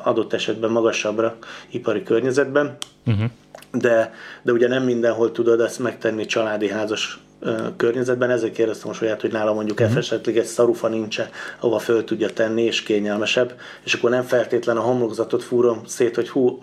adott 0.03 0.33
esetben 0.33 0.71
magasabbra 0.71 1.37
ipari 1.71 2.03
környezetben. 2.03 2.77
Uh-huh 3.07 3.31
de, 3.73 4.15
de 4.43 4.53
ugye 4.53 4.69
nem 4.69 4.83
mindenhol 4.83 5.33
tudod 5.33 5.61
ezt 5.61 5.79
megtenni 5.79 6.27
családi 6.27 6.69
házas 6.69 7.21
környezetben, 7.77 8.31
ezért 8.31 8.53
kérdeztem 8.53 8.89
most 8.89 9.03
olyat, 9.03 9.21
hogy 9.21 9.33
nála 9.33 9.53
mondjuk 9.53 9.81
uh-huh. 9.81 9.97
esetleg 9.97 10.37
egy 10.37 10.45
szarufa 10.45 10.89
nincs 10.89 11.21
ahova 11.61 11.79
föl 11.79 12.05
tudja 12.05 12.33
tenni, 12.33 12.63
és 12.63 12.83
kényelmesebb, 12.83 13.55
és 13.85 13.95
akkor 13.95 14.11
nem 14.11 14.23
feltétlen 14.23 14.77
a 14.77 14.81
homlokzatot 14.81 15.43
fúrom 15.43 15.81
szét, 15.87 16.15
hogy 16.15 16.29
hú, 16.29 16.61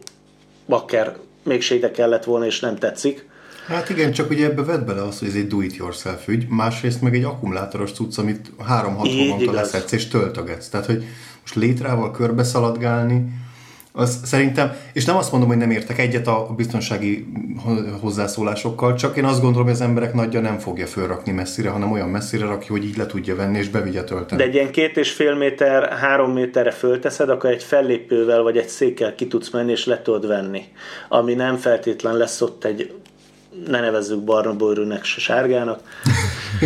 bakker 0.68 1.16
mégse 1.44 1.76
ide 1.76 1.92
kellett 1.92 2.24
volna, 2.24 2.46
és 2.46 2.60
nem 2.60 2.76
tetszik. 2.76 3.27
Hát 3.68 3.90
igen, 3.90 4.12
csak 4.12 4.30
ugye 4.30 4.46
ebbe 4.46 4.64
vedd 4.64 4.86
bele 4.86 5.04
azt, 5.04 5.20
hogy 5.20 5.28
ez 5.28 5.36
egy 5.36 5.48
do-it-yourself 5.48 6.28
ügy, 6.28 6.48
másrészt 6.50 7.02
meg 7.02 7.16
egy 7.16 7.24
akkumulátoros 7.24 7.92
cucc, 7.92 8.18
amit 8.18 8.52
3-6 8.60 8.68
havonta 8.68 9.52
leszedsz 9.52 9.92
és 9.92 10.08
töltögetsz. 10.08 10.70
Tehát, 10.70 10.86
hogy 10.86 11.04
most 11.42 11.56
létrával 11.56 12.12
körbe 12.12 12.44
szaladgálni, 12.44 13.26
az 13.92 14.20
szerintem, 14.24 14.76
és 14.94 15.06
nem 15.06 15.18
azt 15.18 15.32
mondom, 15.32 15.50
hogy 15.50 15.58
nem 15.58 15.72
értek 15.72 16.00
egyet 16.00 16.28
a 16.28 16.54
biztonsági 16.56 17.28
hozzászólásokkal, 18.02 18.96
csak 18.96 19.18
én 19.18 19.24
azt 19.24 19.42
gondolom, 19.42 19.66
hogy 19.66 19.76
az 19.76 19.82
emberek 19.82 20.14
nagyja 20.14 20.40
nem 20.40 20.58
fogja 20.58 20.86
fölrakni 20.86 21.32
messzire, 21.32 21.70
hanem 21.70 21.92
olyan 21.92 22.10
messzire 22.10 22.46
rakja, 22.46 22.72
hogy 22.72 22.84
így 22.84 22.98
le 22.98 23.06
tudja 23.06 23.36
venni 23.36 23.58
és 23.58 23.70
bevigye 23.70 24.04
tölteni. 24.04 24.42
De 24.42 24.48
egy 24.48 24.54
ilyen 24.54 24.72
két 24.72 24.98
és 24.98 25.12
fél 25.12 25.36
méter, 25.36 25.98
három 25.98 26.32
méterre 26.32 26.72
fölteszed, 26.72 27.30
akkor 27.30 27.50
egy 27.50 27.64
fellépővel 27.64 28.42
vagy 28.42 28.58
egy 28.58 28.68
székkel 28.68 29.16
ki 29.16 29.28
tudsz 29.28 29.50
menni 29.50 29.72
és 29.72 29.86
le 29.86 30.02
tudod 30.02 30.28
venni. 30.28 30.64
Ami 31.10 31.34
nem 31.34 31.56
feltétlen 31.56 32.18
lesz 32.18 32.42
ott 32.42 32.64
egy 32.64 32.94
ne 33.68 33.80
nevezzük 33.80 34.24
barna 34.24 34.56
bőrűnek 34.56 35.04
se 35.04 35.20
sárgának. 35.20 35.80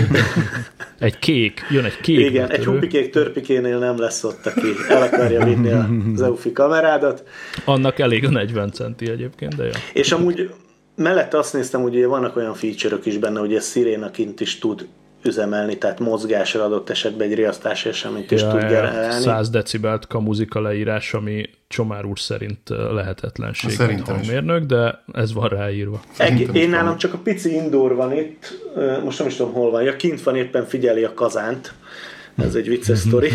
egy 0.99 1.19
kék, 1.19 1.61
jön 1.69 1.85
egy 1.85 2.01
kék. 2.01 2.19
Igen, 2.19 2.51
egy 2.51 2.65
hupikék 2.65 3.09
törpikénél 3.09 3.77
nem 3.77 3.99
lesz 3.99 4.23
ott, 4.23 4.45
aki 4.45 4.67
el 4.89 5.01
akarja 5.01 5.45
vinni 5.45 5.71
az 6.13 6.21
EUFI 6.21 6.51
kamerádat. 6.51 7.23
Annak 7.65 7.99
elég 7.99 8.25
a 8.25 8.29
40 8.29 8.71
centi 8.71 9.09
egyébként, 9.09 9.55
de 9.55 9.63
jó. 9.63 9.71
És 9.93 10.11
amúgy 10.11 10.49
mellette 10.95 11.37
azt 11.37 11.53
néztem, 11.53 11.81
hogy 11.81 12.05
vannak 12.05 12.35
olyan 12.35 12.53
feature 12.53 12.97
is 13.03 13.17
benne, 13.17 13.39
hogy 13.39 13.55
ez 13.55 13.65
szirénaként 13.65 14.39
is 14.39 14.59
tud 14.59 14.87
üzemelni, 15.23 15.77
tehát 15.77 15.99
mozgásra 15.99 16.63
adott 16.63 16.89
esetben 16.89 17.27
egy 17.27 17.33
riasztás 17.33 17.85
eseményt 17.85 18.31
is 18.31 18.41
ja, 18.41 18.49
tud 18.49 18.59
generálni. 18.59 19.23
100 19.23 19.49
decibelt 19.49 20.07
kamuzika 20.07 20.61
leírás, 20.61 21.13
ami 21.13 21.49
Csomár 21.67 22.05
úr 22.05 22.19
szerint 22.19 22.69
lehetetlenség, 22.69 23.69
Szerintem 23.69 24.15
mint 24.15 24.27
mérnök, 24.27 24.63
de 24.63 25.03
ez 25.13 25.33
van 25.33 25.47
ráírva. 25.47 26.01
Eg- 26.17 26.55
én 26.55 26.69
nálam 26.69 26.97
csak 26.97 27.13
a 27.13 27.17
pici 27.17 27.53
indoor 27.53 27.95
van 27.95 28.17
itt, 28.17 28.61
most 29.03 29.19
nem 29.19 29.27
is 29.27 29.35
tudom 29.35 29.53
hol 29.53 29.71
van, 29.71 29.83
ja 29.83 29.95
kint 29.95 30.23
van 30.23 30.35
éppen 30.35 30.65
figyeli 30.65 31.03
a 31.03 31.13
kazánt, 31.13 31.73
ez 32.37 32.55
egy 32.55 32.67
vicces 32.67 32.99
sztori. 32.99 33.31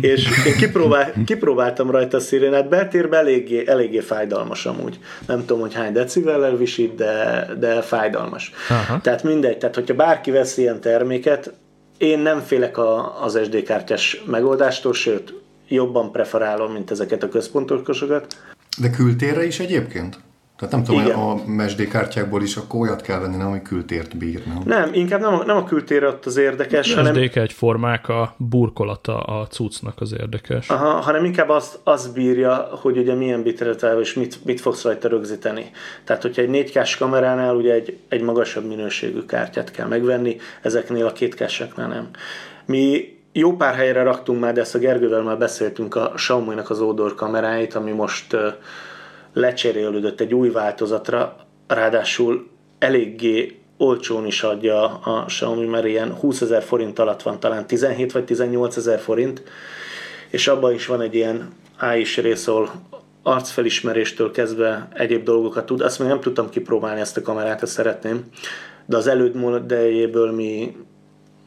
és 0.00 0.28
én 0.46 0.56
kipróbál, 0.56 1.12
kipróbáltam 1.24 1.90
rajta 1.90 2.16
a 2.16 2.20
szirénát, 2.20 2.68
beltérben 2.68 3.20
eléggé, 3.20 3.64
eléggé 3.66 4.00
fájdalmas 4.00 4.66
amúgy. 4.66 4.98
Nem 5.26 5.38
tudom, 5.38 5.60
hogy 5.60 5.74
hány 5.74 5.92
decibellel 5.92 6.56
visít, 6.56 6.94
de, 6.94 7.46
de 7.58 7.82
fájdalmas. 7.82 8.52
Aha. 8.68 9.00
Tehát 9.00 9.22
mindegy, 9.22 9.58
tehát 9.58 9.74
hogyha 9.74 9.94
bárki 9.94 10.30
vesz 10.30 10.56
ilyen 10.56 10.80
terméket, 10.80 11.52
én 11.98 12.18
nem 12.18 12.40
félek 12.40 12.78
a, 12.78 13.22
az 13.22 13.38
SD 13.44 13.62
kártyás 13.62 14.22
megoldástól, 14.26 14.94
sőt, 14.94 15.34
jobban 15.68 16.12
preferálom, 16.12 16.72
mint 16.72 16.90
ezeket 16.90 17.22
a 17.22 17.28
központosokat. 17.28 18.36
De 18.78 18.90
kültérre 18.90 19.46
is 19.46 19.60
egyébként? 19.60 20.18
Tehát 20.58 20.74
nem 20.74 20.84
tudom, 20.84 21.00
Igen. 21.00 21.18
a 21.18 21.34
MSD 21.46 21.88
kártyákból 21.88 22.42
is 22.42 22.56
akkor 22.56 22.80
olyat 22.80 23.02
kell 23.02 23.18
venni, 23.18 23.36
nem, 23.36 23.46
ami 23.46 23.62
kültért 23.62 24.16
bír, 24.16 24.42
nem? 24.46 24.62
Nem, 24.64 24.90
inkább 24.92 25.20
nem 25.20 25.34
a, 25.34 25.44
nem 25.44 25.56
a 25.56 25.64
kültér 25.64 26.04
ott 26.04 26.26
az 26.26 26.36
érdekes, 26.36 26.86
MSD 26.86 26.96
hanem... 26.96 27.28
egy 27.32 27.52
formák, 27.52 28.08
a 28.08 28.34
burkolata 28.36 29.22
a 29.22 29.46
cuccnak 29.46 30.00
az 30.00 30.12
érdekes. 30.20 30.68
Aha, 30.68 31.00
hanem 31.00 31.24
inkább 31.24 31.48
az, 31.48 31.78
az 31.84 32.12
bírja, 32.12 32.68
hogy 32.82 32.98
ugye 32.98 33.14
milyen 33.14 33.42
bitretel 33.42 34.00
és 34.00 34.14
mit, 34.14 34.44
mit 34.44 34.60
fogsz 34.60 34.82
rajta 34.82 35.08
rögzíteni. 35.08 35.70
Tehát, 36.04 36.22
hogyha 36.22 36.42
egy 36.42 36.48
4 36.48 36.72
k 36.72 36.98
kameránál 36.98 37.54
ugye 37.54 37.72
egy, 37.72 37.98
egy 38.08 38.22
magasabb 38.22 38.66
minőségű 38.66 39.24
kártyát 39.24 39.70
kell 39.70 39.86
megvenni, 39.86 40.36
ezeknél 40.62 41.06
a 41.06 41.12
két 41.12 41.34
káseknál 41.34 41.88
nem. 41.88 42.08
Mi 42.64 43.12
jó 43.32 43.56
pár 43.56 43.74
helyre 43.74 44.02
raktunk 44.02 44.40
már, 44.40 44.52
de 44.52 44.60
ezt 44.60 44.74
a 44.74 44.78
Gergővel 44.78 45.22
már 45.22 45.38
beszéltünk 45.38 45.94
a 45.94 46.12
Xiaomi-nak 46.14 46.70
az 46.70 46.80
Odor 46.80 47.14
kameráit, 47.14 47.74
ami 47.74 47.90
most 47.90 48.32
uh, 48.32 48.40
lecserélődött 49.34 50.20
egy 50.20 50.34
új 50.34 50.50
változatra, 50.50 51.36
ráadásul 51.66 52.48
eléggé 52.78 53.58
olcsón 53.76 54.26
is 54.26 54.42
adja 54.42 54.98
a 54.98 55.24
Xiaomi, 55.24 55.66
mert 55.66 55.86
ilyen 55.86 56.14
20 56.14 56.40
ezer 56.40 56.62
forint 56.62 56.98
alatt 56.98 57.22
van, 57.22 57.40
talán 57.40 57.66
17 57.66 58.12
vagy 58.12 58.24
18 58.24 58.76
ezer 58.76 58.98
forint, 58.98 59.42
és 60.30 60.48
abban 60.48 60.72
is 60.72 60.86
van 60.86 61.00
egy 61.00 61.14
ilyen 61.14 61.52
AI 61.78 62.00
is 62.00 62.16
részol, 62.16 62.70
arcfelismeréstől 63.22 64.30
kezdve 64.30 64.88
egyéb 64.92 65.24
dolgokat 65.24 65.66
tud. 65.66 65.80
Azt 65.80 65.98
még 65.98 66.08
nem 66.08 66.20
tudtam 66.20 66.48
kipróbálni 66.48 67.00
ezt 67.00 67.16
a 67.16 67.22
kamerát, 67.22 67.62
ezt 67.62 67.72
szeretném, 67.72 68.24
de 68.86 68.96
az 68.96 69.06
előd 69.06 69.34
modelljéből 69.34 70.32
mi 70.32 70.76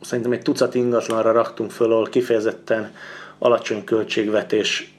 szerintem 0.01 0.31
egy 0.31 0.41
tucat 0.41 0.75
ingatlanra 0.75 1.31
raktunk 1.31 1.71
föl, 1.71 1.91
ahol 1.91 2.05
kifejezetten 2.05 2.93
alacsony 3.39 3.83
költségvetés 3.83 4.96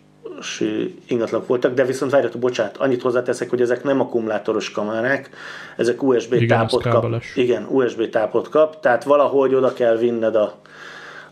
ingatlanok 1.07 1.47
voltak, 1.47 1.75
de 1.75 1.85
viszont 1.85 2.11
várjatok, 2.11 2.41
bocsánat, 2.41 2.77
annyit 2.77 3.03
hozzáteszek, 3.03 3.51
hogy 3.51 3.61
ezek 3.61 3.83
nem 3.83 4.01
akkumulátoros 4.01 4.71
kamerák, 4.71 5.31
ezek 5.77 6.03
USB 6.03 6.33
igen, 6.33 6.59
tápot 6.59 6.83
kap. 6.83 7.23
Igen, 7.35 7.67
USB 7.71 8.09
tápot 8.09 8.49
kap, 8.49 8.81
tehát 8.81 9.05
valahogy 9.05 9.55
oda 9.55 9.73
kell 9.73 9.97
vinned 9.97 10.35
a, 10.35 10.61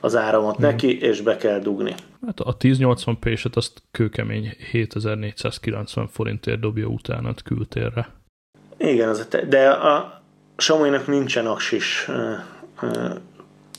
az 0.01 0.17
áramot 0.17 0.59
igen. 0.59 0.71
neki, 0.71 1.01
és 1.01 1.21
be 1.21 1.37
kell 1.37 1.59
dugni. 1.59 1.95
Hát 2.27 2.41
a 2.41 2.57
1080p-set 2.57 3.53
azt 3.53 3.83
kőkemény 3.91 4.57
7490 4.71 6.07
forintért 6.07 6.61
dobja 6.61 6.87
utána 6.87 7.35
kültérre. 7.45 8.09
Igen, 8.79 9.09
az, 9.09 9.29
de 9.49 9.71
a 9.71 10.23
Xiaomi-nak 10.57 11.07
nincsen 11.07 11.47
aksis 11.47 12.11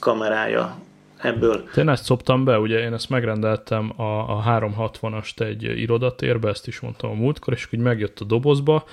kamerája 0.00 0.78
ebből. 1.22 1.68
Én 1.76 1.88
ezt 1.88 2.04
szoptam 2.04 2.44
be, 2.44 2.58
ugye 2.58 2.78
én 2.78 2.92
ezt 2.92 3.10
megrendeltem 3.10 3.92
a, 3.96 4.36
a 4.36 4.42
360-ast 4.46 5.40
egy 5.40 5.62
irodatérbe, 5.62 6.48
ezt 6.48 6.66
is 6.66 6.80
mondtam 6.80 7.10
a 7.10 7.14
múltkor, 7.14 7.52
és 7.52 7.68
úgy 7.72 7.80
megjött 7.80 8.20
a 8.20 8.24
dobozba, 8.24 8.84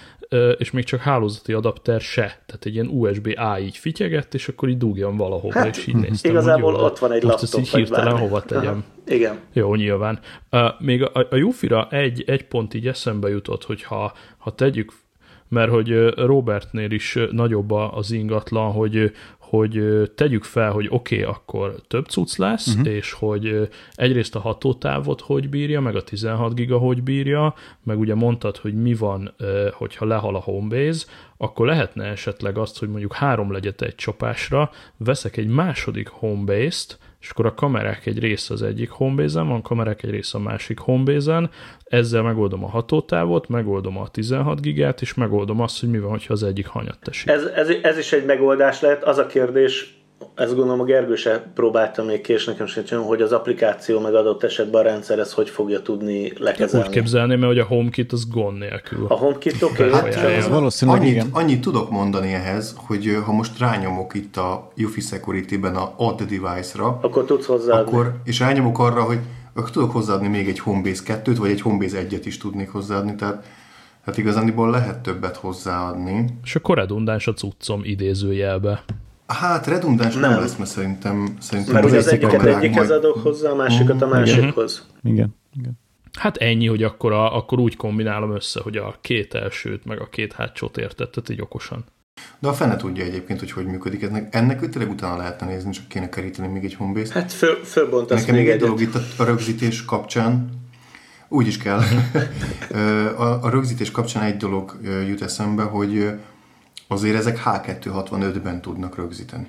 és 0.58 0.72
még 0.72 0.84
csak 0.84 1.00
hálózati 1.00 1.54
adapter 1.54 2.02
se. 2.02 2.40
Tehát 2.46 2.66
egy 2.66 2.74
ilyen 2.74 2.88
USB-A 2.88 3.58
így 3.60 3.78
fityegett, 3.78 4.34
és 4.34 4.48
akkor 4.48 4.70
így 4.70 4.78
dugjon 4.78 5.18
valahova, 5.18 5.60
hát, 5.60 5.78
és 5.78 5.88
így 5.88 5.96
néztem, 5.96 6.32
Igazából 6.32 6.74
hogy 6.74 6.84
ott 6.84 7.00
van 7.00 7.12
egy 7.12 7.24
most 7.24 7.42
laptop, 7.42 7.60
ezt 7.60 7.68
így 7.68 7.76
hirtelen 7.76 8.18
hova 8.18 8.42
tegyem. 8.42 8.74
Aha, 8.74 9.16
igen. 9.16 9.40
Jó, 9.54 9.76
nyilván. 9.76 10.20
Még 10.80 11.04
a, 11.04 11.28
a 11.30 11.36
Jufira 11.36 11.88
egy, 11.90 12.24
egy 12.28 12.46
pont 12.46 12.74
így 12.74 12.88
eszembe 12.88 13.30
jutott, 13.30 13.64
hogy 13.64 13.84
ha, 13.84 14.14
ha 14.38 14.56
tegyük 14.56 14.92
mert 15.48 15.72
hogy 15.72 16.10
Robertnél 16.16 16.92
is 16.92 17.18
nagyobb 17.32 17.72
az 17.72 18.12
ingatlan, 18.12 18.72
hogy, 18.72 19.12
hogy 19.50 20.04
tegyük 20.16 20.44
fel, 20.44 20.72
hogy 20.72 20.88
oké, 20.90 21.22
okay, 21.22 21.34
akkor 21.34 21.76
több 21.88 22.06
cucc 22.06 22.38
lesz, 22.38 22.68
uh-huh. 22.68 22.88
és 22.94 23.12
hogy 23.12 23.70
egyrészt 23.94 24.36
a 24.36 24.40
hatótávot 24.40 25.22
hogy 25.22 25.50
bírja, 25.50 25.82
meg 25.82 25.96
a 25.96 26.04
16 26.04 26.56
giga 26.56 26.78
hogy 26.78 27.04
bírja, 27.04 27.54
meg 27.84 28.00
ugye 28.00 28.16
mondtad, 28.16 28.58
hogy 28.58 28.74
mi 28.74 28.94
van, 28.94 29.36
hogyha 29.74 30.06
lehal 30.06 30.36
a 30.36 30.40
Homebase, 30.40 31.06
akkor 31.38 31.66
lehetne 31.66 32.06
esetleg 32.06 32.58
azt, 32.58 32.80
hogy 32.80 32.90
mondjuk 32.90 33.14
három 33.14 33.52
legyet 33.52 33.82
egy 33.82 33.96
csapásra, 33.96 34.72
veszek 34.98 35.38
egy 35.38 35.48
második 35.48 36.08
Homebase-t, 36.08 37.00
és 37.26 37.32
akkor 37.32 37.46
a 37.46 37.54
kamerák 37.54 38.06
egy 38.06 38.20
része 38.20 38.54
az 38.54 38.62
egyik 38.62 38.90
homebase 38.90 39.42
van, 39.42 39.52
a 39.52 39.62
kamerák 39.62 40.04
egy 40.04 40.10
része 40.10 40.38
a 40.38 40.42
másik 40.42 40.80
homebase 40.80 41.50
ezzel 41.84 42.22
megoldom 42.22 42.64
a 42.64 42.68
hatótávot, 42.68 43.48
megoldom 43.48 43.98
a 43.98 44.08
16 44.08 44.62
gigát, 44.62 45.02
és 45.02 45.14
megoldom 45.14 45.62
azt, 45.62 45.80
hogy 45.80 45.90
mi 45.90 46.00
van, 46.00 46.20
ha 46.28 46.34
az 46.34 46.44
egyik 46.44 46.68
hanyat 46.68 47.00
teszik. 47.00 47.28
Ez, 47.28 47.44
ez, 47.44 47.70
ez 47.82 47.98
is 47.98 48.14
egy 48.14 48.26
megoldás 48.26 48.82
lehet. 48.82 49.04
Az 49.04 49.18
a 49.18 49.26
kérdés, 49.26 49.95
ezt 50.36 50.56
gondolom 50.56 50.80
a 50.80 50.84
Gergő 50.84 51.16
se 51.16 51.52
próbálta 51.54 52.04
még 52.04 52.22
ki, 52.22 52.34
és 52.34 52.46
nekem 52.46 52.66
sem 52.66 53.02
hogy 53.02 53.22
az 53.22 53.32
applikáció 53.32 54.00
meg 54.00 54.16
adott 54.16 54.44
esetben 54.44 54.82
a 54.82 54.84
rendszer 54.84 55.20
ezt 55.20 55.34
hogy 55.34 55.50
fogja 55.50 55.82
tudni 55.82 56.32
lekezelni. 56.38 56.88
Úgy 56.88 56.94
képzelném, 56.94 57.40
mert 57.40 57.52
hogy 57.52 57.62
a 57.62 57.66
HomeKit 57.66 58.12
az 58.12 58.30
gond 58.30 58.58
nélkül. 58.58 59.06
A 59.10 59.14
HomeKit 59.14 59.62
oké. 59.62 59.88
Okay, 59.88 60.12
hát, 60.12 60.48
valószínűleg 60.48 61.02
annyit, 61.02 61.14
igen. 61.14 61.28
annyit 61.32 61.62
tudok 61.62 61.90
mondani 61.90 62.34
ehhez, 62.34 62.76
hogy 62.78 63.18
ha 63.26 63.32
most 63.32 63.60
rányomok 63.60 64.14
itt 64.14 64.38
a 64.38 64.72
UFI 64.78 65.02
Security-ben 65.02 65.76
a 65.76 65.94
Add 65.98 66.18
Device-ra, 66.18 67.00
akkor 67.02 67.26
tudsz 67.26 67.46
hozzáadni. 67.46 67.92
Akkor, 67.92 68.14
és 68.24 68.40
rányomok 68.40 68.80
arra, 68.80 69.04
hogy 69.04 69.20
akkor 69.54 69.70
tudok 69.70 69.92
hozzáadni 69.92 70.28
még 70.28 70.48
egy 70.48 70.60
Homebase 70.60 71.22
2-t, 71.24 71.36
vagy 71.38 71.50
egy 71.50 71.62
Homebase 71.62 72.08
1-et 72.10 72.22
is 72.24 72.38
tudnék 72.38 72.70
hozzáadni, 72.70 73.16
tehát 73.16 73.46
Hát 74.06 74.18
igazániból 74.18 74.70
lehet 74.70 75.00
többet 75.00 75.36
hozzáadni. 75.36 76.26
És 76.44 76.56
akkor 76.56 76.78
redundáns 76.78 77.28
a 77.28 77.34
cuccom 77.34 77.82
idézőjelbe. 77.84 78.84
Hát 79.28 79.68
redundáns 79.68 80.14
nem, 80.14 80.30
nem 80.30 80.40
lesz, 80.40 80.56
mert 80.56 80.70
szerintem... 80.70 81.36
szerintem 81.40 81.74
mert 81.74 81.86
az 81.86 82.08
egyiket 82.08 82.44
egyikhez 82.46 82.92
adok 82.92 83.18
hozzá, 83.18 83.50
a 83.50 83.56
másikat 83.56 84.02
a 84.02 84.08
másikhoz. 84.08 84.88
Igen. 85.04 85.36
Igen. 85.58 85.80
Hát 86.20 86.38
ennyi, 86.38 86.68
hogy 86.68 86.84
akkor, 86.84 87.12
a, 87.12 87.38
akkor 87.38 87.60
úgy 87.60 87.76
kombinálom 87.76 88.36
össze, 88.36 88.62
hogy 88.64 88.78
a 88.78 88.96
két 89.02 89.34
elsőt, 89.34 89.86
meg 89.86 90.02
a 90.02 90.10
két 90.10 90.34
hátsót 90.34 90.78
értettet 90.78 91.30
így 91.30 91.42
okosan. 91.42 91.86
De 92.40 92.48
a 92.48 92.54
fene 92.54 92.76
tudja 92.76 93.04
egyébként, 93.04 93.40
hogy 93.40 93.52
hogy 93.52 93.66
működik. 93.66 94.02
Ennek, 94.02 94.36
ennek 94.36 94.70
tényleg 94.70 94.92
utána 94.92 95.18
lehetne 95.18 95.48
nézni, 95.48 95.72
csak 95.72 95.88
kéne 95.88 96.10
keríteni 96.10 96.48
még 96.48 96.64
egy 96.64 96.74
homebase 96.74 97.14
Hát 97.14 97.32
föl, 97.32 97.56
fölbontasz 97.64 98.20
Nekem 98.20 98.36
még 98.36 98.50
egy 98.50 98.60
dolog 98.60 98.82
itt 98.82 98.96
a 99.18 99.24
rögzítés 99.24 99.86
kapcsán, 99.86 100.50
úgy 101.28 101.48
is 101.48 101.58
kell. 101.58 101.82
a, 103.18 103.44
a 103.44 103.50
rögzítés 103.50 103.92
kapcsán 103.92 104.24
egy 104.24 104.38
dolog 104.38 104.80
jut 105.08 105.22
eszembe, 105.22 105.64
hogy 105.64 106.12
azért 106.88 107.16
ezek 107.16 107.42
H265-ben 107.46 108.62
tudnak 108.62 108.96
rögzíteni. 108.96 109.48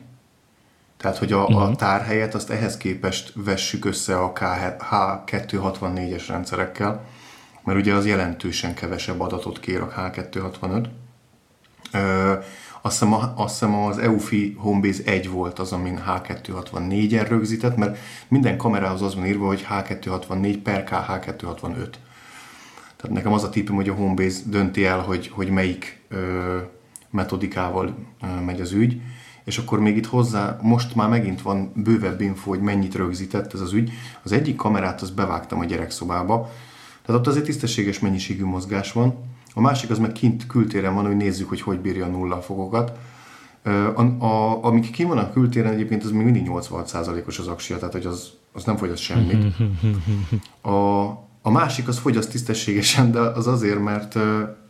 Tehát, 0.97 1.19
hogy 1.19 1.33
a, 1.33 1.43
uh-huh. 1.43 1.63
a 1.63 1.65
mhm. 1.65 1.77
tárhelyet 1.77 2.35
azt 2.35 2.51
ehhez 2.51 2.77
képest 2.77 3.33
vessük 3.35 3.85
össze 3.85 4.19
a 4.19 4.33
H264-es 4.33 6.25
rendszerekkel, 6.29 7.05
mert 7.65 7.79
ugye 7.79 7.95
az 7.95 8.07
jelentősen 8.07 8.75
kevesebb 8.75 9.21
adatot 9.21 9.61
kér 9.61 9.81
a 9.81 9.93
H265. 9.97 10.87
Ö, 11.93 12.33
azt 12.83 12.99
hiszem, 12.99 13.13
azt 13.13 13.53
hiszem 13.53 13.75
az 13.75 13.99
EUFI 13.99 14.57
Homebase 14.59 15.03
1 15.05 15.31
volt 15.31 15.59
az, 15.59 15.73
amin 15.73 16.03
H264-en 16.07 17.27
rögzített, 17.29 17.77
mert 17.77 17.99
minden 18.29 18.57
kamerához 18.57 19.03
az 19.03 19.15
van 19.15 19.27
írva, 19.27 19.47
hogy 19.47 19.67
H264 19.71 20.59
per 20.63 20.85
KH265. 20.91 21.89
Tehát 22.97 23.17
nekem 23.17 23.33
az 23.33 23.45
a 23.45 23.49
típum, 23.49 23.77
hogy 23.77 23.89
a 23.89 23.95
Homebase 23.95 24.41
dönti 24.47 24.85
el, 24.85 25.01
hogy, 25.01 25.29
hogy 25.29 25.51
melyik 25.51 26.03
ö, 26.09 26.59
metodikával 27.17 27.95
megy 28.45 28.61
az 28.61 28.73
ügy, 28.73 29.01
és 29.45 29.59
akkor 29.59 29.81
még 29.81 29.97
itt 29.97 30.07
hozzá, 30.07 30.59
most 30.63 30.95
már 30.95 31.09
megint 31.09 31.43
van 31.43 31.73
bővebb 31.75 32.21
info, 32.21 32.51
hogy 32.51 32.61
mennyit 32.61 32.95
rögzített 32.95 33.53
ez 33.53 33.61
az 33.61 33.73
ügy. 33.73 33.91
Az 34.23 34.33
egyik 34.33 34.57
kamerát 34.57 35.03
azt 35.03 35.15
bevágtam 35.15 35.59
a 35.59 35.65
gyerekszobába, 35.65 36.51
tehát 37.05 37.21
ott 37.21 37.27
azért 37.27 37.45
tisztességes 37.45 37.99
mennyiségű 37.99 38.45
mozgás 38.45 38.93
van, 38.93 39.15
a 39.55 39.61
másik 39.61 39.91
az 39.91 39.99
meg 39.99 40.13
kint 40.13 40.47
kültéren 40.47 40.95
van, 40.95 41.07
hogy 41.07 41.17
nézzük, 41.17 41.49
hogy 41.49 41.61
hogy 41.61 41.79
bírja 41.79 42.05
a 42.05 42.09
nulla 42.09 42.41
fokokat. 42.43 42.99
A, 43.95 44.25
a, 44.25 44.65
amik 44.65 44.91
ki 44.91 45.05
van 45.05 45.19
a 45.19 45.33
kültéren 45.33 45.73
egyébként, 45.73 46.05
az 46.05 46.11
még 46.11 46.25
mindig 46.25 46.47
86%-os 46.49 47.39
az 47.39 47.47
aksia, 47.47 47.79
tehát 47.79 47.93
hogy 47.93 48.07
az, 48.07 48.31
az 48.53 48.65
nem 48.65 48.77
fogyaszt 48.77 49.03
semmit. 49.03 49.55
A, 50.73 51.09
a 51.47 51.51
másik 51.51 51.89
az 51.89 51.99
fogyaszt 51.99 52.31
tisztességesen, 52.31 53.11
de 53.11 53.19
az 53.19 53.47
azért, 53.47 53.83
mert 53.83 54.15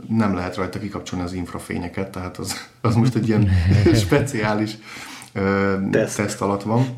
nem 0.09 0.35
lehet 0.35 0.57
rajta 0.57 0.79
kikapcsolni 0.79 1.25
az 1.25 1.33
infrafényeket, 1.33 2.11
tehát 2.11 2.37
az, 2.37 2.69
az 2.81 2.95
most 2.95 3.15
egy 3.15 3.29
ilyen 3.29 3.49
speciális 4.05 4.79
teszt. 5.91 6.17
teszt 6.17 6.41
alatt 6.41 6.63
van. 6.63 6.95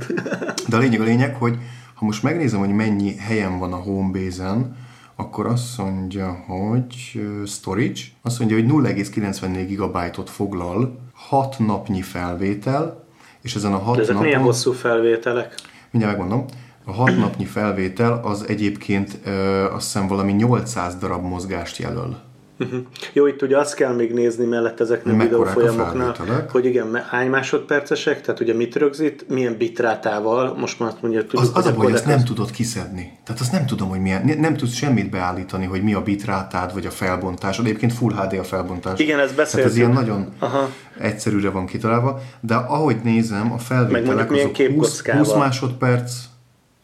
De 0.68 0.76
a 0.76 0.78
lényeg 0.78 1.00
a 1.00 1.04
lényeg, 1.04 1.34
hogy 1.34 1.58
ha 1.94 2.04
most 2.04 2.22
megnézem, 2.22 2.58
hogy 2.58 2.74
mennyi 2.74 3.16
helyen 3.16 3.58
van 3.58 3.72
a 3.72 3.76
Homebase-en, 3.76 4.76
akkor 5.16 5.46
azt 5.46 5.78
mondja, 5.78 6.44
hogy 6.46 7.20
storage, 7.46 8.00
azt 8.22 8.38
mondja, 8.38 8.56
hogy 8.56 8.94
0,94 8.94 9.64
gigabájtot 9.66 10.30
foglal 10.30 11.00
6 11.14 11.58
napnyi 11.58 12.02
felvétel, 12.02 13.04
és 13.42 13.54
ezen 13.54 13.72
a 13.72 13.78
6 13.78 13.98
ezek 13.98 14.08
napon... 14.08 14.26
milyen 14.26 14.42
hosszú 14.42 14.72
felvételek? 14.72 15.54
Mindjárt 15.90 16.18
megmondom. 16.18 16.46
A 16.88 16.92
6 16.92 17.16
napnyi 17.16 17.44
felvétel 17.44 18.20
az 18.24 18.44
egyébként 18.48 19.18
ö, 19.24 19.30
azt 19.64 19.84
hiszem 19.84 20.06
valami 20.06 20.32
800 20.32 20.96
darab 20.96 21.24
mozgást 21.24 21.76
jelöl. 21.76 22.16
Uh-huh. 22.60 22.80
Jó, 23.12 23.26
itt 23.26 23.42
ugye 23.42 23.58
azt 23.58 23.74
kell 23.74 23.94
még 23.94 24.12
nézni 24.12 24.44
mellett 24.44 24.80
ezeknek 24.80 25.14
a 25.14 25.22
videófolyamoknál, 25.22 26.16
hogy 26.50 26.64
igen, 26.64 27.02
hány 27.08 27.28
másodpercesek, 27.28 28.20
tehát 28.20 28.40
ugye 28.40 28.54
mit 28.54 28.76
rögzít, 28.76 29.28
milyen 29.28 29.56
bitrátával, 29.56 30.56
most 30.58 30.78
már 30.78 30.88
azt 30.88 31.02
mondja, 31.02 31.20
tudjuk, 31.20 31.42
az, 31.42 31.50
az 31.54 31.66
a 31.66 31.74
baj, 31.74 31.92
ezt 31.92 32.06
nem 32.06 32.24
tudod 32.24 32.50
kiszedni. 32.50 33.18
Tehát 33.24 33.40
azt 33.40 33.52
nem 33.52 33.66
tudom, 33.66 33.88
hogy 33.88 34.00
milyen, 34.00 34.38
nem, 34.38 34.56
tudsz 34.56 34.74
semmit 34.74 35.10
beállítani, 35.10 35.66
hogy 35.66 35.82
mi 35.82 35.94
a 35.94 36.02
bitrátád, 36.02 36.72
vagy 36.72 36.86
a 36.86 36.90
felbontás. 36.90 37.58
Egyébként 37.58 37.92
Full 37.92 38.12
HD 38.12 38.38
a 38.38 38.44
felbontás. 38.44 38.98
Igen, 39.00 39.18
ez 39.18 39.32
beszéltünk. 39.32 39.52
Tehát 39.52 39.70
ez 39.70 39.76
ilyen 39.76 39.90
nagyon 39.90 40.32
Aha. 40.38 40.68
egyszerűre 40.98 41.50
van 41.50 41.66
kitalálva, 41.66 42.20
de 42.40 42.54
ahogy 42.54 42.96
nézem, 43.02 43.52
a 43.52 43.58
felvételek 43.58 44.30
azok 44.30 44.56
20, 44.56 45.06
20 45.06 45.32
másodperc, 45.32 46.12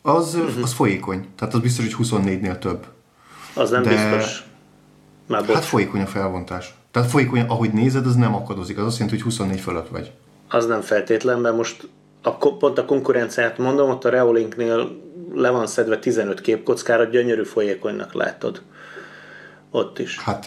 az, 0.07 0.35
uh-huh. 0.35 0.62
az 0.62 0.73
folyékony. 0.73 1.27
Tehát 1.37 1.55
az 1.55 1.61
biztos, 1.61 1.95
hogy 1.95 2.07
24-nél 2.07 2.59
több. 2.59 2.87
Az 3.55 3.71
nem 3.71 3.83
de, 3.83 3.88
biztos. 3.88 4.45
Már 5.27 5.45
hát 5.45 5.64
folyékony 5.64 6.01
a 6.01 6.07
felvontás. 6.07 6.75
Tehát 6.90 7.11
folyékony, 7.11 7.40
ahogy 7.40 7.73
nézed, 7.73 8.07
az 8.07 8.14
nem 8.14 8.35
akadozik. 8.35 8.79
Az 8.79 8.85
azt 8.85 8.99
jelenti, 8.99 9.17
hogy 9.17 9.25
24 9.25 9.61
fölött 9.61 9.88
vagy. 9.88 10.12
Az 10.49 10.67
nem 10.67 10.81
feltétlen, 10.81 11.40
mert 11.40 11.57
most 11.57 11.88
a, 12.23 12.37
pont 12.37 12.79
a 12.79 12.85
konkurenciát 12.85 13.59
mondom, 13.59 13.90
ott 13.90 14.05
a 14.05 14.09
Reolinknél 14.09 15.01
le 15.35 15.51
van 15.51 15.67
szedve 15.67 15.99
15 15.99 16.40
képkockára, 16.40 17.05
gyönyörű 17.05 17.45
folyékonynak 17.45 18.12
látod. 18.12 18.62
Ott 19.71 19.99
is. 19.99 20.19
Hát, 20.19 20.45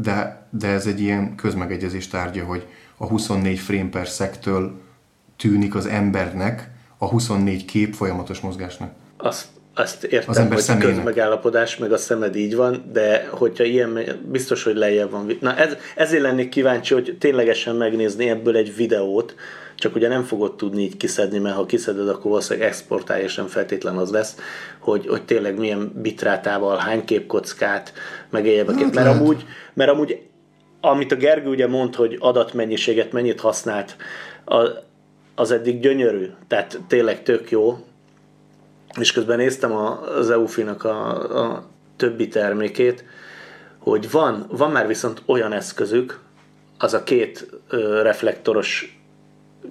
de, 0.00 0.46
de 0.50 0.68
ez 0.68 0.86
egy 0.86 1.00
ilyen 1.00 1.34
közmegegyezés 1.34 2.08
tárgya, 2.08 2.44
hogy 2.44 2.66
a 2.96 3.06
24 3.06 3.58
frame 3.58 3.88
per 3.88 4.08
szektől 4.08 4.80
tűnik 5.36 5.74
az 5.74 5.86
embernek 5.86 6.70
a 6.98 7.08
24 7.08 7.64
kép 7.64 7.94
folyamatos 7.94 8.40
mozgásnak. 8.40 8.92
Azt 9.16 9.46
azt 9.78 10.04
értem, 10.04 10.30
az 10.30 10.38
ember 10.38 10.58
hogy 10.58 10.76
a 10.76 10.78
közmegállapodás, 10.78 11.76
meg 11.76 11.92
a 11.92 11.96
szemed 11.96 12.36
így 12.36 12.56
van, 12.56 12.84
de 12.92 13.28
hogyha 13.30 13.64
ilyen, 13.64 13.98
biztos, 14.30 14.62
hogy 14.62 14.76
lejjebb 14.76 15.10
van. 15.10 15.36
Na 15.40 15.56
ez, 15.56 15.76
ezért 15.96 16.22
lennék 16.22 16.48
kíváncsi, 16.48 16.94
hogy 16.94 17.16
ténylegesen 17.18 17.76
megnézni 17.76 18.28
ebből 18.28 18.56
egy 18.56 18.76
videót, 18.76 19.34
csak 19.76 19.94
ugye 19.94 20.08
nem 20.08 20.22
fogod 20.22 20.56
tudni 20.56 20.82
így 20.82 20.96
kiszedni, 20.96 21.38
mert 21.38 21.54
ha 21.54 21.66
kiszeded, 21.66 22.08
akkor 22.08 22.30
valószínűleg 22.30 22.68
exportálja, 22.68 23.24
és 23.24 23.34
nem 23.34 23.46
feltétlen 23.46 23.96
az 23.96 24.10
lesz, 24.10 24.36
hogy, 24.78 25.06
hogy 25.06 25.24
tényleg 25.24 25.58
milyen 25.58 25.92
bitrátával, 25.94 26.76
hány 26.76 27.04
képkockát, 27.04 27.92
meg 28.30 28.46
egyébként. 28.46 28.80
Hát 28.80 28.94
mert, 28.94 29.20
amúgy, 29.20 29.44
mert 29.74 29.90
amúgy, 29.90 30.20
amit 30.80 31.12
a 31.12 31.16
Gergő 31.16 31.48
ugye 31.48 31.66
mond, 31.66 31.94
hogy 31.94 32.16
adatmennyiséget 32.20 33.12
mennyit 33.12 33.40
használt, 33.40 33.96
az 35.38 35.50
eddig 35.50 35.80
gyönyörű, 35.80 36.26
tehát 36.46 36.80
tényleg 36.86 37.22
tök 37.22 37.50
jó, 37.50 37.84
és 39.00 39.12
közben 39.12 39.36
néztem 39.36 39.72
az 39.72 40.30
EUFI-nak 40.30 40.84
a, 40.84 41.08
a 41.46 41.64
többi 41.96 42.28
termékét, 42.28 43.04
hogy 43.78 44.10
van, 44.10 44.46
van 44.50 44.70
már 44.70 44.86
viszont 44.86 45.22
olyan 45.26 45.52
eszközük, 45.52 46.20
az 46.78 46.94
a 46.94 47.02
két 47.02 47.50
ö, 47.68 48.02
reflektoros 48.02 48.98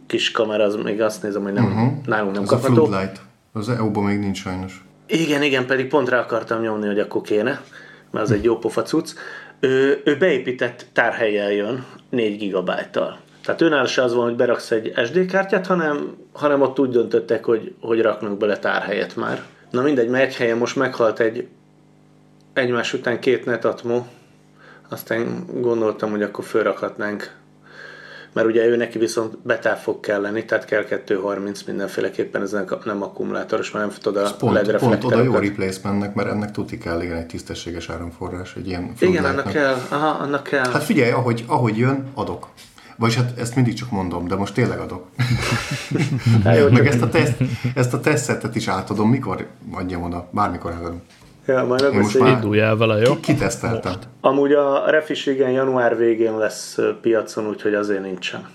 kis 0.05 0.31
kamera, 0.31 0.63
az 0.63 0.75
még 0.75 1.01
azt 1.01 1.23
nézem, 1.23 1.43
hogy 1.43 1.53
nem, 1.53 1.65
uh-huh. 1.65 2.05
nálunk 2.05 2.33
nem 2.33 2.43
az 2.43 2.49
kapható. 2.49 2.83
A 2.83 2.85
floodlight. 2.85 3.21
Az 3.51 3.69
EU-ban 3.69 4.03
még 4.03 4.19
nincs 4.19 4.37
sajnos. 4.37 4.85
Igen, 5.05 5.43
igen, 5.43 5.65
pedig 5.65 5.87
pont 5.87 6.09
rá 6.09 6.19
akartam 6.19 6.61
nyomni, 6.61 6.87
hogy 6.87 6.99
akkor 6.99 7.21
kéne, 7.21 7.61
mert 8.11 8.25
az 8.25 8.31
egy 8.31 8.43
jó 8.43 8.57
pofa 8.57 8.81
cucc. 8.81 9.13
Ő, 9.59 10.01
ő 10.05 10.17
beépített 10.17 10.85
tárhelyel 10.93 11.51
jön 11.51 11.85
4 12.09 12.37
gigabájtal. 12.37 13.19
Tehát 13.47 13.61
önálló 13.61 13.85
se 13.85 14.03
az 14.03 14.13
van, 14.13 14.23
hogy 14.23 14.35
beraksz 14.35 14.71
egy 14.71 14.93
SD 15.05 15.25
kártyát, 15.25 15.67
hanem, 15.67 16.15
hanem 16.31 16.61
ott 16.61 16.79
úgy 16.79 16.89
döntöttek, 16.89 17.45
hogy, 17.45 17.73
hogy 17.81 18.01
raknak 18.01 18.37
bele 18.37 18.57
tárhelyet 18.57 19.15
már. 19.15 19.43
Na 19.71 19.81
mindegy, 19.81 20.09
mert 20.09 20.25
egy 20.25 20.35
helyen 20.35 20.57
most 20.57 20.75
meghalt 20.75 21.19
egy 21.19 21.47
egymás 22.53 22.93
után 22.93 23.19
két 23.19 23.45
netatmo, 23.45 24.05
aztán 24.89 25.45
gondoltam, 25.53 26.11
hogy 26.11 26.21
akkor 26.21 26.43
fölrakhatnánk 26.43 27.35
mert 28.33 28.47
ugye 28.47 28.65
ő 28.65 28.75
neki 28.75 28.97
viszont 28.97 29.37
betál 29.37 29.79
fog 29.79 29.99
kelleni, 29.99 30.45
tehát 30.45 30.65
kell 30.65 30.85
230 30.85 31.63
mindenféleképpen, 31.63 32.41
ez 32.41 32.55
nem 32.83 33.01
akkumulátoros, 33.01 33.71
mert 33.71 33.85
nem 33.85 33.95
tudod 34.01 34.25
a 34.25 34.35
pont, 34.35 34.53
LED 34.53 34.77
pont 34.77 35.03
oda 35.03 35.23
jó 35.23 35.35
replacementnek, 35.35 36.13
mert 36.13 36.29
ennek 36.29 36.51
tuti 36.51 36.77
kell 36.77 37.01
igen 37.01 37.17
egy 37.17 37.25
tisztességes 37.25 37.89
áramforrás, 37.89 38.55
egy 38.55 38.67
ilyen 38.67 38.93
Igen, 38.99 39.25
annak 39.25 39.51
kell, 39.51 39.75
aha, 39.89 40.07
annak 40.07 40.43
kell. 40.43 40.71
Hát 40.71 40.83
figyelj, 40.83 41.11
ahogy, 41.11 41.43
ahogy 41.47 41.77
jön, 41.77 42.11
adok. 42.13 42.47
Vagyis 42.97 43.15
hát 43.15 43.37
ezt 43.37 43.55
mindig 43.55 43.73
csak 43.73 43.91
mondom, 43.91 44.27
de 44.27 44.35
most 44.35 44.53
tényleg 44.53 44.79
adok. 44.79 45.05
Hát 46.43 46.69
Meg 46.69 46.87
ezt 46.87 47.01
a, 47.01 47.09
teszt, 47.09 47.43
ezt 47.75 47.93
a 47.93 47.99
tesztetet 47.99 48.55
is 48.55 48.67
átadom, 48.67 49.09
mikor 49.09 49.47
adjam 49.71 50.03
oda, 50.03 50.29
bármikor 50.31 50.71
átadom. 50.71 51.01
Ja, 51.47 51.65
majd 51.65 51.93
most 51.93 52.19
már 52.19 52.31
Induljál 52.31 52.75
vele, 52.75 52.97
jó? 52.97 53.19
Kiteszteltem. 53.19 53.93
Amúgy 54.21 54.51
a 54.51 54.89
Refis 54.89 55.25
igen 55.25 55.51
január 55.51 55.97
végén 55.97 56.37
lesz 56.37 56.77
piacon, 57.01 57.47
úgyhogy 57.47 57.73
azért 57.73 58.01
nincsen. 58.01 58.47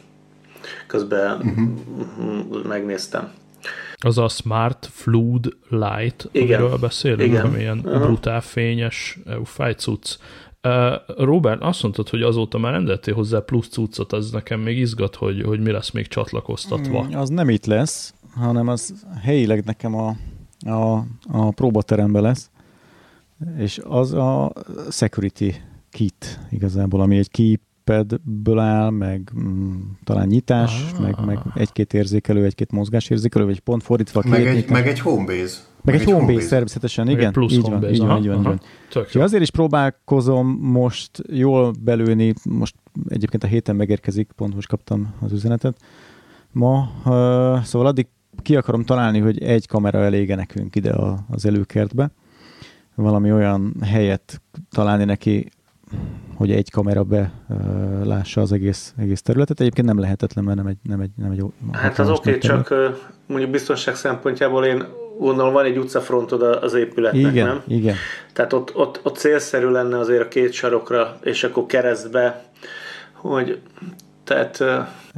Közben 0.86 1.36
uh-huh. 1.36 2.66
megnéztem. 2.68 3.30
Az 4.04 4.18
a 4.18 4.28
Smart 4.28 4.88
Flood 4.92 5.56
Light, 5.68 6.28
Igen. 6.32 6.60
amiről 6.60 6.78
beszélünk, 6.78 7.22
Igen. 7.22 7.44
ami 7.44 7.58
ilyen 7.58 7.78
uh-huh. 7.78 8.02
brutál 8.02 8.40
fényes 8.40 9.18
EU 9.26 9.74
cucc. 9.74 10.16
Robert, 11.16 11.62
azt 11.62 11.82
mondtad, 11.82 12.08
hogy 12.08 12.22
azóta 12.22 12.58
már 12.58 12.72
rendeltél 12.72 13.14
hozzá 13.14 13.38
plusz 13.38 13.68
cuccot, 13.68 14.12
az 14.12 14.30
nekem 14.30 14.60
még 14.60 14.78
izgat, 14.78 15.14
hogy, 15.14 15.42
hogy 15.42 15.60
mi 15.60 15.70
lesz 15.70 15.90
még 15.90 16.06
csatlakoztatva. 16.06 17.02
Mm, 17.02 17.14
az 17.14 17.28
nem 17.28 17.48
itt 17.48 17.66
lesz, 17.66 18.14
hanem 18.34 18.68
az 18.68 19.06
helyileg 19.22 19.64
nekem 19.64 19.94
a, 19.94 20.16
a, 20.70 21.04
a 21.28 21.50
próbateremben 21.50 22.22
lesz, 22.22 22.50
és 23.58 23.80
az 23.84 24.12
a 24.12 24.52
security 24.90 25.54
kit 25.90 26.38
igazából, 26.50 27.00
ami 27.00 27.18
egy 27.18 27.30
keypadből 27.84 28.58
áll, 28.58 28.90
meg 28.90 29.30
mm, 29.38 29.80
talán 30.04 30.26
nyitás, 30.26 30.92
ah. 30.94 31.00
meg, 31.00 31.16
meg 31.26 31.38
egy-két 31.54 31.94
érzékelő, 31.94 32.44
egy-két 32.44 32.72
mozgásérzékelő, 32.72 33.44
vagy 33.44 33.60
pont 33.60 33.82
fordítva. 33.82 34.22
Meg 34.26 34.46
egy, 34.46 34.70
meg 34.70 34.86
egy 34.86 35.00
homebase. 35.00 35.56
Meg, 35.84 35.94
meg 35.94 36.02
egy 36.02 36.12
home 36.12 36.32
base, 36.32 36.48
természetesen, 36.48 37.08
igen. 37.08 37.26
Egy 37.26 37.32
plusz 37.32 37.52
így 37.52 37.60
van, 37.60 37.72
így 37.88 37.98
van, 37.98 38.18
így 38.18 38.26
van, 38.28 38.38
így 38.38 38.44
van. 38.44 38.60
Így 39.14 39.20
azért 39.20 39.42
is 39.42 39.50
próbálkozom 39.50 40.58
most 40.60 41.22
jól 41.28 41.72
belőni, 41.80 42.34
most 42.44 42.74
egyébként 43.08 43.44
a 43.44 43.46
héten 43.46 43.76
megérkezik, 43.76 44.30
pont 44.36 44.54
most 44.54 44.68
kaptam 44.68 45.14
az 45.20 45.32
üzenetet 45.32 45.76
ma, 46.52 46.90
uh, 47.04 47.62
szóval 47.62 47.86
addig 47.86 48.06
ki 48.42 48.56
akarom 48.56 48.84
találni, 48.84 49.18
hogy 49.18 49.42
egy 49.42 49.66
kamera 49.66 49.98
elége 49.98 50.34
nekünk 50.34 50.76
ide 50.76 50.90
a, 50.92 51.18
az 51.30 51.46
előkertbe, 51.46 52.10
valami 52.94 53.32
olyan 53.32 53.74
helyet 53.80 54.42
találni 54.70 55.04
neki, 55.04 55.48
hogy 56.34 56.50
egy 56.50 56.70
kamera 56.70 57.02
be 57.02 57.32
lássa 58.02 58.40
az 58.40 58.52
egész, 58.52 58.94
egész 58.96 59.22
területet. 59.22 59.60
Egyébként 59.60 59.86
nem 59.86 59.98
lehetetlen, 59.98 60.44
mert 60.44 60.56
nem 60.56 60.66
egy, 60.66 60.78
nem 60.82 61.00
egy, 61.00 61.10
nem 61.16 61.30
egy 61.30 61.44
Hát 61.72 61.98
az 61.98 62.08
oké, 62.08 62.28
okay, 62.28 62.40
csak 62.40 62.74
mondjuk 63.26 63.50
biztonság 63.50 63.94
szempontjából 63.94 64.64
én 64.64 64.84
gondolom 65.18 65.52
van 65.52 65.64
egy 65.64 65.76
utcafrontod 65.76 66.42
az 66.42 66.74
épületnek, 66.74 67.32
igen, 67.32 67.46
nem? 67.46 67.62
Igen, 67.66 67.96
Tehát 68.32 68.52
ott, 68.52 68.76
ott, 68.76 69.00
ott 69.02 69.16
célszerű 69.16 69.68
lenne 69.68 69.98
azért 69.98 70.22
a 70.22 70.28
két 70.28 70.52
sarokra, 70.52 71.18
és 71.22 71.44
akkor 71.44 71.66
keresztbe, 71.66 72.44
hogy 73.12 73.60
tehát... 74.24 74.60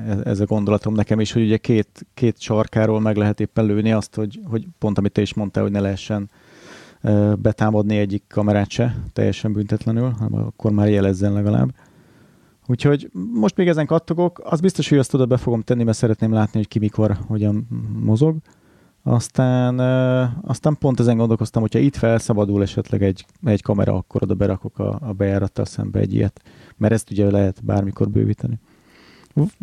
Ez, 0.08 0.18
ez 0.24 0.40
a 0.40 0.44
gondolatom 0.44 0.94
nekem 0.94 1.20
is, 1.20 1.32
hogy 1.32 1.42
ugye 1.42 1.56
két, 1.56 2.06
két 2.14 2.40
sarkáról 2.40 3.00
meg 3.00 3.16
lehet 3.16 3.40
éppen 3.40 3.66
lőni 3.66 3.92
azt, 3.92 4.14
hogy, 4.14 4.40
hogy 4.50 4.66
pont 4.78 4.98
amit 4.98 5.12
te 5.12 5.20
is 5.20 5.34
mondtál, 5.34 5.62
hogy 5.62 5.72
ne 5.72 5.80
lehessen 5.80 6.30
betámadni 7.38 7.96
egyik 7.96 8.24
kamerát 8.28 8.70
se 8.70 8.96
teljesen 9.12 9.52
büntetlenül, 9.52 10.10
hanem 10.10 10.46
akkor 10.46 10.72
már 10.72 10.88
jelezzen 10.88 11.32
legalább. 11.32 11.74
Úgyhogy 12.66 13.10
most 13.32 13.56
még 13.56 13.68
ezen 13.68 13.86
kattogok, 13.86 14.40
az 14.44 14.60
biztos, 14.60 14.88
hogy 14.88 14.98
azt 14.98 15.14
oda 15.14 15.26
be 15.26 15.36
fogom 15.36 15.62
tenni, 15.62 15.84
mert 15.84 15.96
szeretném 15.96 16.32
látni, 16.32 16.58
hogy 16.58 16.68
ki 16.68 16.78
mikor, 16.78 17.16
hogyan 17.26 17.66
mozog. 18.04 18.36
Aztán, 19.02 19.78
aztán 20.42 20.76
pont 20.78 21.00
ezen 21.00 21.16
gondolkoztam, 21.16 21.62
hogyha 21.62 21.78
itt 21.78 21.96
felszabadul 21.96 22.62
esetleg 22.62 23.02
egy, 23.02 23.26
egy 23.44 23.62
kamera, 23.62 23.94
akkor 23.94 24.22
oda 24.22 24.34
berakok 24.34 24.78
a, 24.78 24.98
a 25.00 25.12
bejárattal 25.12 25.64
szembe 25.64 25.98
egy 26.00 26.14
ilyet, 26.14 26.42
mert 26.76 26.92
ezt 26.92 27.10
ugye 27.10 27.30
lehet 27.30 27.64
bármikor 27.64 28.10
bővíteni. 28.10 28.58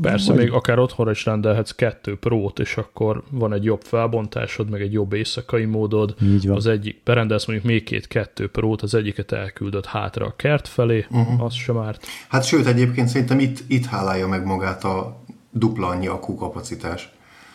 Persze, 0.02 0.34
Vagy... 0.34 0.42
még 0.42 0.52
akár 0.52 0.80
otthonra 0.80 1.12
is 1.12 1.26
rendelhetsz 1.26 1.72
kettő 1.72 2.18
prót, 2.18 2.60
és 2.60 2.78
akkor 2.78 3.24
van 3.30 3.54
egy 3.54 3.64
jobb 3.64 3.82
felbontásod, 3.82 4.70
meg 4.70 4.82
egy 4.82 4.94
jobb 4.94 5.14
éjszakai 5.14 5.66
módod. 5.66 6.16
Így 6.24 6.48
van. 6.48 6.56
Az 6.56 6.68
egyik, 6.68 7.02
berendelsz 7.04 7.46
mondjuk 7.46 7.68
még 7.68 7.84
két 7.84 8.08
kettő 8.08 8.50
prót, 8.50 8.82
az 8.82 8.94
egyiket 8.94 9.32
elküldött 9.32 9.86
hátra 9.86 10.26
a 10.26 10.36
kert 10.36 10.68
felé, 10.68 11.06
uh-huh. 11.10 11.44
az 11.44 11.54
sem 11.54 11.78
árt. 11.78 12.06
Hát 12.30 12.44
sőt, 12.44 12.66
egyébként 12.66 13.08
szerintem 13.08 13.40
itt, 13.40 13.64
itt 13.68 13.86
hálálja 13.86 14.28
meg 14.28 14.46
magát 14.46 14.84
a 14.84 15.24
dupla 15.52 15.88
annyi 15.88 16.08
akukapacitás. 16.08 17.10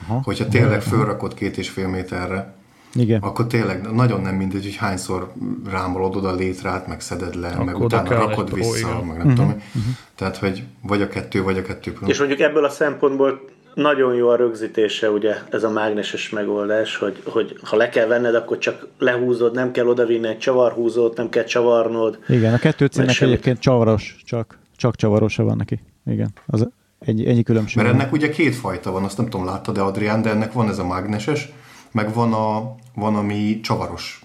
Aha. 0.06 0.20
Hogyha 0.24 0.48
tényleg 0.48 0.82
fölrakod 0.82 1.34
két 1.34 1.56
és 1.56 1.68
fél 1.68 1.88
méterre, 1.88 2.55
igen. 2.97 3.20
akkor 3.20 3.47
tényleg 3.47 3.92
nagyon 3.92 4.20
nem 4.20 4.34
mindegy, 4.34 4.62
hogy 4.62 4.76
hányszor 4.76 5.32
rámolod 5.70 6.16
oda 6.16 6.34
létrát, 6.34 6.86
meg 6.86 7.01
szeded 7.01 7.34
le, 7.34 7.49
akkor 7.49 7.64
meg 7.64 7.78
utána 7.78 8.09
rakod 8.09 8.55
vissza, 8.55 8.88
igen. 8.88 9.05
meg 9.05 9.16
nem 9.16 9.16
uh-huh. 9.16 9.32
tudom. 9.32 9.51
Uh-huh. 9.51 9.82
Tehát, 10.14 10.36
hogy 10.36 10.62
vagy 10.82 11.03
a 11.03 11.09
kettő, 11.09 11.42
vagy 11.42 11.59
a 11.59 11.62
kettő. 11.62 11.94
És 12.07 12.18
mondjuk 12.18 12.40
ebből 12.40 12.64
a 12.64 12.70
szempontból 12.70 13.40
nagyon 13.76 14.14
jó 14.14 14.28
a 14.28 14.36
rögzítése, 14.36 15.11
ugye 15.11 15.34
ez 15.51 15.62
a 15.62 15.70
mágneses 15.70 16.30
megoldás, 16.30 16.97
hogy, 16.97 17.22
hogy 17.24 17.59
ha 17.62 17.76
le 17.76 17.88
kell 17.88 18.07
venned, 18.07 18.34
akkor 18.34 18.59
csak 18.59 18.86
lehúzod, 18.99 19.55
nem 19.55 19.70
kell 19.70 19.86
odavinni 19.86 20.28
egy 20.28 20.38
csavarhúzót, 20.38 21.16
nem 21.16 21.28
kell 21.28 21.44
csavarnod. 21.44 22.18
Igen, 22.28 22.55
a 22.55 22.59
kettő 22.59 22.86
címnek 22.86 23.20
egyébként 23.20 23.59
csavaros, 23.59 24.16
csak, 24.24 24.59
csak 24.76 24.97
csavarosa 24.97 25.42
van 25.42 25.57
neki. 25.57 25.80
Igen, 26.07 26.32
az 26.47 26.68
egy, 26.99 27.24
ennyi 27.24 27.42
különbség. 27.42 27.82
Mert 27.82 27.94
ennek 27.94 28.12
ugye 28.12 28.28
két 28.28 28.55
fajta 28.55 28.90
van, 28.90 29.05
azt 29.05 29.16
nem 29.16 29.28
tudom, 29.28 29.47
láttad 29.47 29.74
de 29.74 29.80
Adrián, 29.80 30.22
de 30.22 30.30
ennek 30.30 30.53
van 30.53 30.68
ez 30.68 30.78
a 30.78 30.86
mágneses, 30.86 31.53
meg 31.97 32.14
van, 32.14 32.32
a, 32.32 32.74
van 32.94 33.16
ami 33.16 33.61
csavaros. 33.61 34.20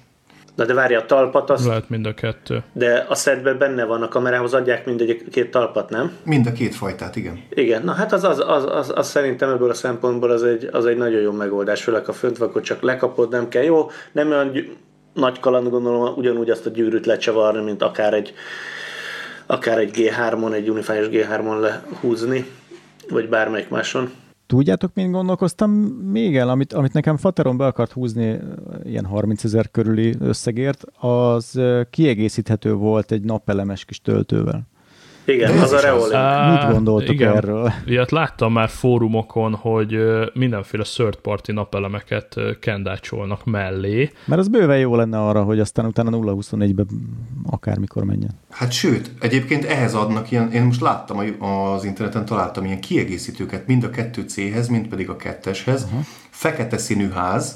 Na 0.55 0.65
de 0.65 0.73
várja, 0.73 0.99
a 0.99 1.05
talpat 1.05 1.49
azt... 1.49 1.65
Lehet 1.65 1.89
mind 1.89 2.05
a 2.05 2.13
kettő. 2.13 2.63
De 2.73 3.05
a 3.09 3.15
szedben 3.15 3.57
benne 3.57 3.83
van, 3.83 4.01
a 4.01 4.07
kamerához 4.07 4.53
adják 4.53 4.85
mindegy 4.85 5.23
két 5.31 5.51
talpat, 5.51 5.89
nem? 5.89 6.11
Mind 6.23 6.45
a 6.45 6.51
két 6.51 6.75
fajtát, 6.75 7.15
igen. 7.15 7.43
Igen, 7.49 7.83
na 7.83 7.91
hát 7.91 8.13
az, 8.13 8.23
az, 8.23 8.43
az, 8.47 8.65
az, 8.65 8.91
az 8.95 9.07
szerintem 9.07 9.49
ebből 9.49 9.69
a 9.69 9.73
szempontból 9.73 10.31
az 10.31 10.43
egy, 10.43 10.69
az 10.71 10.85
egy 10.85 10.97
nagyon 10.97 11.21
jó 11.21 11.31
megoldás, 11.31 11.83
főleg 11.83 12.07
a 12.07 12.13
fönt 12.13 12.39
akkor 12.39 12.61
csak 12.61 12.81
lekapod, 12.81 13.29
nem 13.29 13.47
kell. 13.47 13.63
Jó, 13.63 13.89
nem 14.11 14.27
olyan 14.27 14.51
nagy 15.13 15.39
kaland 15.39 15.69
gondolom 15.69 16.13
ugyanúgy 16.15 16.49
azt 16.49 16.65
a 16.65 16.69
gyűrűt 16.69 17.05
lecsavarni, 17.05 17.63
mint 17.63 17.81
akár 17.81 18.13
egy 18.13 18.33
akár 19.45 19.77
egy 19.77 19.91
G3-on, 19.93 20.53
egy 20.53 20.69
Unify-es 20.69 21.07
G3-on 21.11 21.59
lehúzni, 21.59 22.45
vagy 23.09 23.29
bármelyik 23.29 23.69
máson. 23.69 24.11
Tudjátok, 24.51 24.93
mint 24.93 25.11
gondolkoztam 25.11 25.71
még 26.11 26.37
el, 26.37 26.49
amit, 26.49 26.73
amit 26.73 26.93
nekem 26.93 27.17
Fateron 27.17 27.57
be 27.57 27.65
akart 27.65 27.91
húzni 27.91 28.39
ilyen 28.83 29.05
30 29.05 29.43
ezer 29.43 29.71
körüli 29.71 30.15
összegért, 30.19 30.83
az 30.99 31.59
kiegészíthető 31.89 32.73
volt 32.73 33.11
egy 33.11 33.23
napelemes 33.23 33.85
kis 33.85 34.01
töltővel. 34.01 34.67
Igen, 35.25 35.57
az 35.57 35.71
a 35.71 35.79
Reolink. 35.79 36.61
Mit 36.61 36.73
gondoltok 36.73 37.13
igen. 37.13 37.35
erről? 37.35 37.71
Ilyet 37.85 38.11
láttam 38.11 38.53
már 38.53 38.69
fórumokon, 38.69 39.55
hogy 39.55 39.97
mindenféle 40.33 40.83
third 40.83 41.15
party 41.15 41.51
napelemeket 41.51 42.35
kendácsolnak 42.59 43.45
mellé. 43.45 44.11
Mert 44.25 44.39
az 44.41 44.47
bőven 44.47 44.79
jó 44.79 44.95
lenne 44.95 45.19
arra, 45.19 45.43
hogy 45.43 45.59
aztán 45.59 45.85
utána 45.85 46.09
0-24-be 46.13 46.83
akármikor 47.45 48.03
menjen. 48.03 48.31
Hát 48.49 48.71
sőt, 48.71 49.11
egyébként 49.19 49.65
ehhez 49.65 49.93
adnak 49.93 50.31
ilyen, 50.31 50.51
én 50.51 50.63
most 50.63 50.81
láttam 50.81 51.17
az 51.39 51.83
interneten, 51.83 52.25
találtam 52.25 52.65
ilyen 52.65 52.81
kiegészítőket 52.81 53.67
mind 53.67 53.83
a 53.83 53.89
kettő 53.89 54.21
C-hez, 54.21 54.67
mind 54.67 54.87
pedig 54.87 55.09
a 55.09 55.15
ketteshez. 55.15 55.83
Uh-huh. 55.83 55.99
Fekete 56.29 56.77
színű 56.77 57.09
ház, 57.09 57.55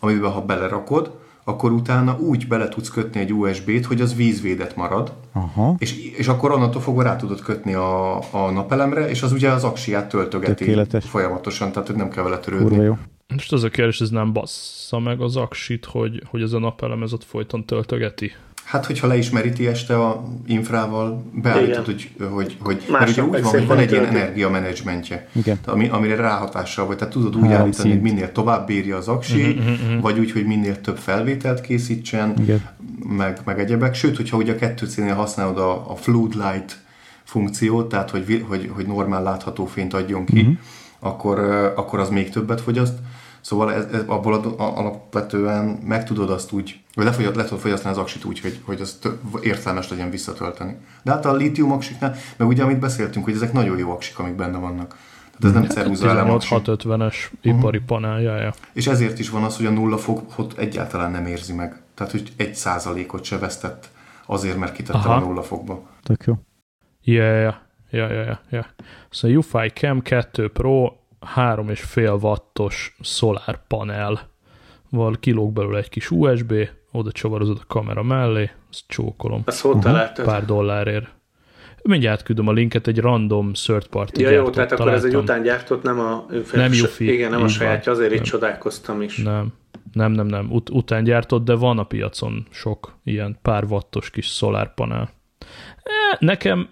amiben 0.00 0.30
ha 0.30 0.40
belerakod, 0.40 1.24
akkor 1.48 1.72
utána 1.72 2.18
úgy 2.18 2.48
bele 2.48 2.68
tudsz 2.68 2.88
kötni 2.88 3.20
egy 3.20 3.32
USB-t, 3.32 3.84
hogy 3.84 4.00
az 4.00 4.14
vízvédett 4.14 4.76
marad, 4.76 5.12
Aha. 5.32 5.74
És, 5.78 5.96
és 6.16 6.28
akkor 6.28 6.50
onnantól 6.50 6.80
fogva 6.80 7.02
rá 7.02 7.16
tudod 7.16 7.40
kötni 7.40 7.74
a, 7.74 8.16
a 8.16 8.50
napelemre, 8.50 9.08
és 9.08 9.22
az 9.22 9.32
ugye 9.32 9.50
az 9.50 9.64
aksiát 9.64 10.08
töltögeti 10.08 10.64
Tökéletes. 10.64 11.04
folyamatosan, 11.04 11.72
tehát 11.72 11.88
hogy 11.88 11.96
nem 11.96 12.08
kell 12.08 12.22
vele 12.22 12.38
törődni. 12.38 12.76
jó. 12.76 12.98
Most 13.28 13.52
az 13.52 13.62
a 13.62 13.68
kérdés, 13.68 14.00
ez 14.00 14.10
nem 14.10 14.32
bassza 14.32 14.98
meg 14.98 15.20
az 15.20 15.36
aksit, 15.36 15.84
hogy, 15.84 16.22
hogy 16.26 16.42
ez 16.42 16.52
a 16.52 16.58
napelem 16.58 17.02
ez 17.02 17.12
ott 17.12 17.24
folyton 17.24 17.64
töltögeti? 17.64 18.32
Hát, 18.66 18.86
hogyha 18.86 19.06
leismeríti 19.06 19.66
este 19.66 20.02
a 20.02 20.24
infrával, 20.46 21.24
beállítod, 21.32 21.84
hogy, 21.84 22.10
hogy, 22.30 22.56
hogy 22.60 22.82
mert 22.90 23.10
ugye 23.10 23.24
úgy 23.24 23.42
van, 23.42 23.52
hogy 23.52 23.66
van 23.66 23.78
egy 23.78 23.92
ilyen 23.92 24.04
energiamenedzsmentje, 24.04 25.28
ami, 25.64 25.88
amire 25.88 26.16
ráhatással 26.16 26.86
vagy, 26.86 26.96
tehát 26.96 27.12
tudod 27.12 27.36
úgy 27.36 27.52
állítani, 27.52 27.90
hogy 27.90 28.00
minél 28.00 28.32
tovább 28.32 28.66
bírja 28.66 28.96
az 28.96 29.08
aksi, 29.08 29.40
uh-huh, 29.42 29.72
uh-huh. 29.72 30.00
vagy 30.00 30.18
úgy, 30.18 30.32
hogy 30.32 30.46
minél 30.46 30.80
több 30.80 30.96
felvételt 30.96 31.60
készítsen, 31.60 32.34
meg, 33.08 33.40
meg 33.44 33.60
egyebek. 33.60 33.94
Sőt, 33.94 34.16
hogyha 34.16 34.36
ugye 34.36 34.52
a 34.52 34.56
kettő 34.56 34.86
cénél 34.86 35.14
használod 35.14 35.58
a, 35.58 35.90
a 35.90 35.96
flood 35.96 36.34
light 36.34 36.78
funkciót, 37.24 37.88
tehát 37.88 38.10
hogy, 38.10 38.44
hogy, 38.48 38.70
hogy 38.74 38.86
normál 38.86 39.22
látható 39.22 39.66
fényt 39.66 39.94
adjon 39.94 40.24
ki, 40.24 40.40
uh-huh. 40.40 40.56
akkor, 40.98 41.38
akkor 41.76 41.98
az 41.98 42.08
még 42.08 42.30
többet 42.30 42.60
fogyaszt. 42.60 42.94
Szóval 43.46 43.72
ez, 43.72 43.84
ez 43.92 44.02
abból 44.06 44.34
alapvetően 44.56 45.64
meg 45.64 46.04
tudod 46.04 46.30
azt 46.30 46.52
úgy, 46.52 46.80
vagy 46.94 47.04
le, 47.04 47.12
le 47.34 47.44
tudod 47.44 47.58
fogyasztani 47.58 47.94
az 47.94 48.00
aksit 48.00 48.24
úgy, 48.24 48.40
hogy, 48.40 48.60
hogy 48.64 48.80
az 48.80 48.98
értelmes 49.42 49.88
legyen 49.88 50.10
visszatölteni. 50.10 50.76
De 51.02 51.10
hát 51.10 51.26
a 51.26 51.34
lítium 51.34 51.72
aksiknál, 51.72 52.14
meg 52.36 52.48
ugye 52.48 52.62
amit 52.62 52.78
beszéltünk, 52.78 53.24
hogy 53.24 53.34
ezek 53.34 53.52
nagyon 53.52 53.78
jó 53.78 53.90
aksik, 53.90 54.18
amik 54.18 54.34
benne 54.34 54.58
vannak. 54.58 54.88
Tehát 55.38 55.44
ez 55.44 55.52
nem 55.52 55.62
hát 55.62 55.72
ceruza 55.72 56.24
1650-es 56.38 57.14
ipari 57.40 57.76
uh-huh. 57.76 57.82
paneljája. 57.86 58.54
És 58.72 58.86
ezért 58.86 59.18
is 59.18 59.30
van 59.30 59.42
az, 59.42 59.56
hogy 59.56 59.66
a 59.66 59.70
nulla 59.70 59.98
fogot 59.98 60.58
egyáltalán 60.58 61.10
nem 61.10 61.26
érzi 61.26 61.52
meg. 61.52 61.80
Tehát, 61.94 62.12
hogy 62.12 62.32
egy 62.36 62.54
százalékot 62.54 63.24
se 63.24 63.38
vesztett 63.38 63.88
azért, 64.26 64.56
mert 64.56 64.72
kitette 64.72 65.08
a 65.08 65.18
nulla 65.18 65.42
fogba. 65.42 65.86
Tök 66.02 66.24
jó. 66.26 66.34
Ja, 67.02 67.24
ja, 67.24 67.60
ja, 67.90 68.10
ja, 68.10 68.40
ja. 68.50 68.66
Szóval 69.10 69.36
UFI 69.36 69.68
Cam 69.68 70.02
2 70.02 70.48
Pro 70.48 70.92
3,5 71.34 72.22
wattos 72.22 72.96
solar 73.00 73.60
panel 73.66 74.34
val 74.90 75.16
kilóg 75.20 75.52
belőle 75.52 75.78
egy 75.78 75.88
kis 75.88 76.10
USB, 76.10 76.54
oda 76.92 77.12
csavarozod 77.12 77.58
a 77.60 77.64
kamera 77.66 78.02
mellé, 78.02 78.50
azt 78.70 78.84
csókolom. 78.86 79.42
Ezt 79.46 79.60
hol 79.60 79.78
találtad? 79.78 80.24
Pár 80.24 80.44
dollárért. 80.44 81.14
Mindjárt 81.82 82.22
küldöm 82.22 82.48
a 82.48 82.52
linket, 82.52 82.86
egy 82.86 82.98
random 82.98 83.52
third 83.52 83.86
party 83.86 84.20
Ja 84.20 84.30
jó, 84.30 84.50
tehát 84.50 84.72
akkor 84.72 84.88
ez 84.88 85.04
egy 85.04 85.16
utángyártott, 85.16 85.82
nem 85.82 86.00
a... 86.00 86.26
Nem 86.52 86.72
Yufi. 86.72 87.12
Igen, 87.12 87.30
nem 87.30 87.42
a 87.42 87.48
sajátja, 87.48 87.92
azért 87.92 88.12
itt 88.12 88.22
csodálkoztam 88.22 89.02
is. 89.02 89.16
Nem, 89.16 89.52
nem, 89.92 90.12
nem, 90.12 90.26
nem, 90.26 90.50
Ut- 90.50 90.70
utángyártott, 90.70 91.44
de 91.44 91.54
van 91.54 91.78
a 91.78 91.84
piacon 91.84 92.46
sok 92.50 92.98
ilyen 93.04 93.38
pár 93.42 93.64
wattos 93.64 94.10
kis 94.10 94.26
szolárpanel. 94.26 95.10
E, 95.82 96.16
nekem, 96.20 96.68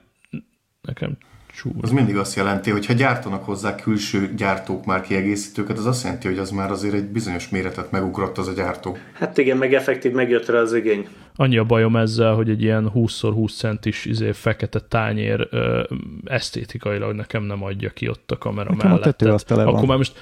nekem 0.80 1.16
Csúr. 1.56 1.72
Az 1.80 1.90
mindig 1.90 2.16
azt 2.16 2.36
jelenti, 2.36 2.70
hogy 2.70 2.86
ha 2.86 2.92
gyártanak 2.92 3.44
hozzá 3.44 3.74
külső 3.74 4.34
gyártók 4.36 4.84
már 4.84 5.00
kiegészítőket, 5.00 5.78
az 5.78 5.86
azt 5.86 6.04
jelenti, 6.04 6.28
hogy 6.28 6.38
az 6.38 6.50
már 6.50 6.70
azért 6.70 6.94
egy 6.94 7.04
bizonyos 7.04 7.48
méretet 7.48 7.90
megugrott 7.90 8.38
az 8.38 8.48
a 8.48 8.52
gyártó. 8.52 8.96
Hát 9.12 9.38
igen, 9.38 9.56
meg 9.56 9.74
effektív 9.74 10.12
megjött 10.12 10.48
rá 10.48 10.58
az 10.58 10.74
igény. 10.74 11.08
Annyi 11.36 11.58
a 11.58 11.64
bajom 11.64 11.96
ezzel, 11.96 12.34
hogy 12.34 12.50
egy 12.50 12.62
ilyen 12.62 12.90
20x20 12.94 13.56
centis 13.56 14.04
izé, 14.04 14.32
fekete 14.32 14.80
tányér 14.80 15.48
ö, 15.50 15.82
esztétikailag 16.24 17.14
nekem 17.14 17.42
nem 17.42 17.64
adja 17.64 17.90
ki 17.90 18.08
ott 18.08 18.30
a 18.30 18.38
kamera 18.38 18.70
nekem 18.70 18.90
mellett. 18.90 19.22
A 19.22 19.32
az 19.32 19.42
tele 19.42 19.64
van. 19.64 19.74
Akkor 19.74 19.88
már 19.88 19.96
most 19.96 20.20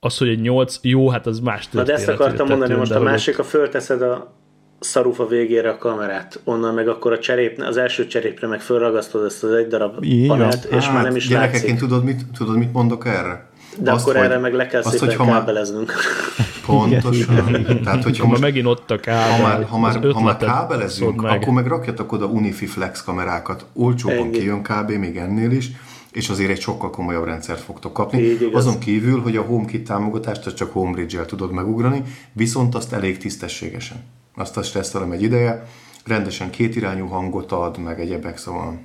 az, 0.00 0.18
hogy 0.18 0.28
egy 0.28 0.40
8, 0.40 0.78
jó, 0.82 1.08
hát 1.08 1.26
az 1.26 1.40
más 1.40 1.68
történet. 1.68 1.86
Na 1.86 1.92
de 1.92 1.98
ezt 1.98 2.20
akartam 2.20 2.48
mondani, 2.48 2.74
most 2.74 2.90
a 2.90 3.00
másik, 3.00 3.38
a 3.38 3.44
fölteszed 3.44 4.02
a 4.02 4.37
szarufa 4.80 5.26
végére 5.26 5.70
a 5.70 5.78
kamerát, 5.78 6.40
onnan 6.44 6.74
meg 6.74 6.88
akkor 6.88 7.12
a 7.12 7.18
cserép, 7.18 7.60
az 7.60 7.76
első 7.76 8.06
cserépre 8.06 8.46
meg 8.46 8.60
fölragasztod 8.60 9.24
ezt 9.24 9.44
az 9.44 9.52
egy 9.52 9.66
darab 9.66 10.04
Igen. 10.04 10.28
panelt, 10.28 10.64
és 10.64 10.84
hát, 10.84 10.94
már 10.94 11.02
nem 11.02 11.16
is 11.16 11.28
gyerekek, 11.28 11.52
látszik. 11.52 11.68
Én 11.68 11.76
tudod 11.76 12.04
mit, 12.04 12.20
tudod, 12.38 12.56
mit 12.56 12.72
mondok 12.72 13.06
erre? 13.06 13.46
De 13.78 13.92
azt, 13.92 14.02
akkor 14.02 14.16
hogy, 14.16 14.24
erre 14.24 14.38
meg 14.38 14.54
le 14.54 14.66
kell 14.66 14.80
azt, 14.80 14.98
szépen 14.98 15.16
hogy 15.16 15.26
kábeleznünk. 15.26 15.92
Pontosan. 16.66 17.66
Tehát, 17.84 18.02
hogyha 18.02 18.26
most, 18.26 18.40
megint 18.40 18.66
ott 18.66 18.90
a 18.90 18.98
kábel, 18.98 19.30
ha 19.30 19.42
már, 19.42 19.64
ha 19.64 19.78
már, 19.78 20.12
ha 20.12 20.20
már 20.20 20.36
kábelezünk, 20.36 21.22
meg. 21.22 21.32
akkor 21.32 21.52
meg 21.52 21.66
rakjatok 21.66 22.12
oda 22.12 22.26
Unifi 22.26 22.66
Flex 22.66 23.02
kamerákat. 23.02 23.64
Olcsóban 23.74 24.30
kijön 24.30 24.62
kb. 24.62 24.90
még 24.90 25.16
ennél 25.16 25.50
is, 25.50 25.70
és 26.12 26.28
azért 26.28 26.50
egy 26.50 26.60
sokkal 26.60 26.90
komolyabb 26.90 27.24
rendszert 27.24 27.60
fogtok 27.60 27.92
kapni. 27.92 28.36
Azon 28.52 28.78
kívül, 28.78 29.20
hogy 29.20 29.36
a 29.36 29.42
HomeKit 29.42 29.86
támogatást 29.86 30.46
azt 30.46 30.56
csak 30.56 30.72
HomeBridge-el 30.72 31.26
tudod 31.26 31.52
megugrani, 31.52 32.02
viszont 32.32 32.74
azt 32.74 32.92
elég 32.92 33.18
tisztességesen. 33.18 34.04
Azt 34.38 34.56
azt 34.56 34.72
tesztelem 34.72 35.12
egy 35.12 35.22
ideje, 35.22 35.66
rendesen 36.06 36.50
kétirányú 36.50 37.06
hangot 37.06 37.52
ad, 37.52 37.78
meg 37.78 38.00
egyebek, 38.00 38.36
szóval, 38.36 38.80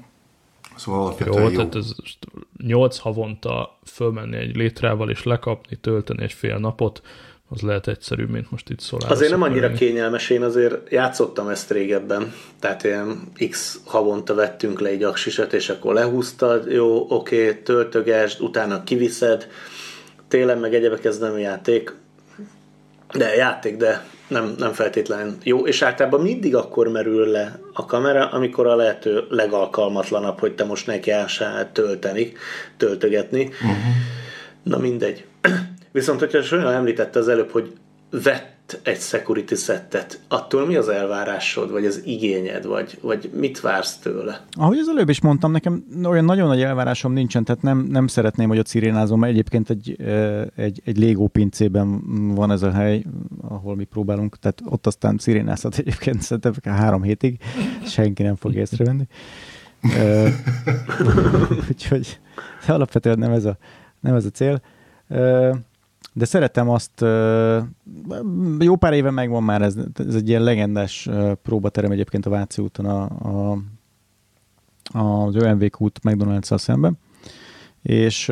szóval 0.76 1.02
alapvetően 1.02 1.44
jó. 1.44 1.50
jó. 1.50 1.56
Tehát 1.56 1.76
ez 1.76 1.92
8 2.58 2.98
havonta 2.98 3.78
fölmenni 3.86 4.38
egy 4.38 4.56
létrával 4.56 5.10
és 5.10 5.24
lekapni, 5.24 5.76
tölteni 5.76 6.24
egy 6.24 6.34
fél 6.34 6.58
napot, 6.58 7.02
az 7.50 7.62
lehet 7.62 7.88
egyszerűbb, 7.88 8.30
mint 8.30 8.52
most 8.52 8.70
itt 8.70 8.80
szólál. 8.80 9.12
Azért 9.12 9.32
nem 9.32 9.42
annyira 9.42 9.72
kényelmes, 9.72 10.30
én 10.30 10.42
azért 10.42 10.92
játszottam 10.92 11.48
ezt 11.48 11.72
régebben, 11.72 12.34
tehát 12.60 12.84
ilyen 12.84 13.32
x 13.50 13.80
havonta 13.86 14.34
vettünk 14.34 14.80
le 14.80 14.90
egy 14.90 15.04
aksiset, 15.04 15.54
és 15.54 15.70
akkor 15.70 15.94
lehúztad, 15.94 16.72
jó, 16.72 17.06
oké, 17.10 17.48
okay, 17.48 17.62
töltögesd, 17.62 18.42
utána 18.42 18.84
kiviszed, 18.84 19.48
télen 20.28 20.58
meg 20.58 20.74
egyebek 20.74 21.06
ez 21.06 21.18
nem 21.18 21.38
játék, 21.38 21.96
de 23.14 23.36
játék, 23.36 23.78
de 23.78 24.06
nem, 24.34 24.56
nem 24.58 24.72
feltétlenül 24.72 25.36
jó, 25.44 25.68
és 25.68 25.82
általában 25.82 26.22
mindig 26.22 26.56
akkor 26.56 26.88
merül 26.88 27.28
le 27.28 27.60
a 27.74 27.86
kamera, 27.86 28.30
amikor 28.30 28.68
a 28.68 28.76
lehető 28.76 29.24
legalkalmatlanabb, 29.30 30.40
hogy 30.40 30.56
te 30.56 30.64
most 30.64 30.88
neki 30.88 31.12
tölteni, 31.74 32.34
töltögetni. 32.78 33.44
Uh-huh. 33.44 33.78
Na 34.64 34.78
mindegy. 34.78 35.26
Viszont, 35.92 36.20
hogyha 36.20 36.56
olyan 36.56 36.74
említette 36.74 37.20
az 37.20 37.28
előbb, 37.28 37.52
hogy 37.52 37.74
vett 38.22 38.80
egy 38.84 39.00
security 39.00 39.54
settet, 39.56 40.20
attól 40.28 40.66
mi 40.66 40.76
az 40.76 40.90
elvárásod, 40.90 41.72
vagy 41.72 41.86
az 41.86 42.02
igényed, 42.06 42.66
vagy, 42.66 42.98
vagy 43.02 43.30
mit 43.34 43.60
vársz 43.60 43.98
tőle? 43.98 44.46
Ahogy 44.52 44.78
az 44.78 44.90
előbb 44.90 45.10
is 45.10 45.22
mondtam, 45.22 45.52
nekem 45.52 45.84
olyan 46.04 46.26
nagyon 46.26 46.48
nagy 46.48 46.62
elvárásom 46.62 47.14
nincsen, 47.14 47.44
tehát 47.44 47.62
nem, 47.62 47.78
nem 47.78 48.08
szeretném, 48.08 48.48
hogy 48.48 48.58
a 48.58 48.64
cirénázom, 48.64 49.20
mert 49.20 49.32
egyébként 49.32 49.70
egy, 49.70 49.96
egy, 50.56 50.82
egy 50.86 50.98
Lego 50.98 51.28
pincében 51.28 52.02
van 52.36 52.52
ez 52.52 52.62
a 52.62 52.72
hely, 52.72 53.04
ahol 53.42 53.76
mi 53.76 53.84
próbálunk, 53.84 54.40
tehát 54.40 54.62
ott 54.66 54.88
aztán 54.88 55.18
szirénázhat 55.18 55.78
egyébként 55.78 56.22
szerintem 56.22 56.54
három 56.64 57.04
hétig, 57.04 57.40
senki 57.86 58.24
nem 58.24 58.36
fog 58.36 58.56
észrevenni. 58.56 59.08
Úgyhogy 61.70 62.20
alapvetően 62.68 63.18
nem 63.18 63.32
ez 63.32 63.46
a, 63.46 63.58
nem 64.00 64.16
ez 64.16 64.26
a 64.26 64.30
cél 64.30 64.62
de 66.14 66.26
szeretem 66.26 66.70
azt, 66.70 67.02
jó 68.60 68.76
pár 68.76 68.94
éve 68.94 69.12
megvan 69.12 69.44
már 69.44 69.62
ez, 69.62 69.76
ez 70.08 70.16
egy 70.16 70.30
ilyen 70.30 70.44
legendás 70.44 71.10
próbaterem 71.42 71.92
egyébként 71.92 72.26
a 72.26 72.30
Váci 72.30 72.62
úton 72.62 72.86
a, 72.86 73.04
a, 73.04 73.58
az 75.00 75.36
ÖMV 75.36 75.64
út 75.78 76.00
McDonald's-szal 76.04 76.58
szemben, 76.58 76.98
és 77.82 78.32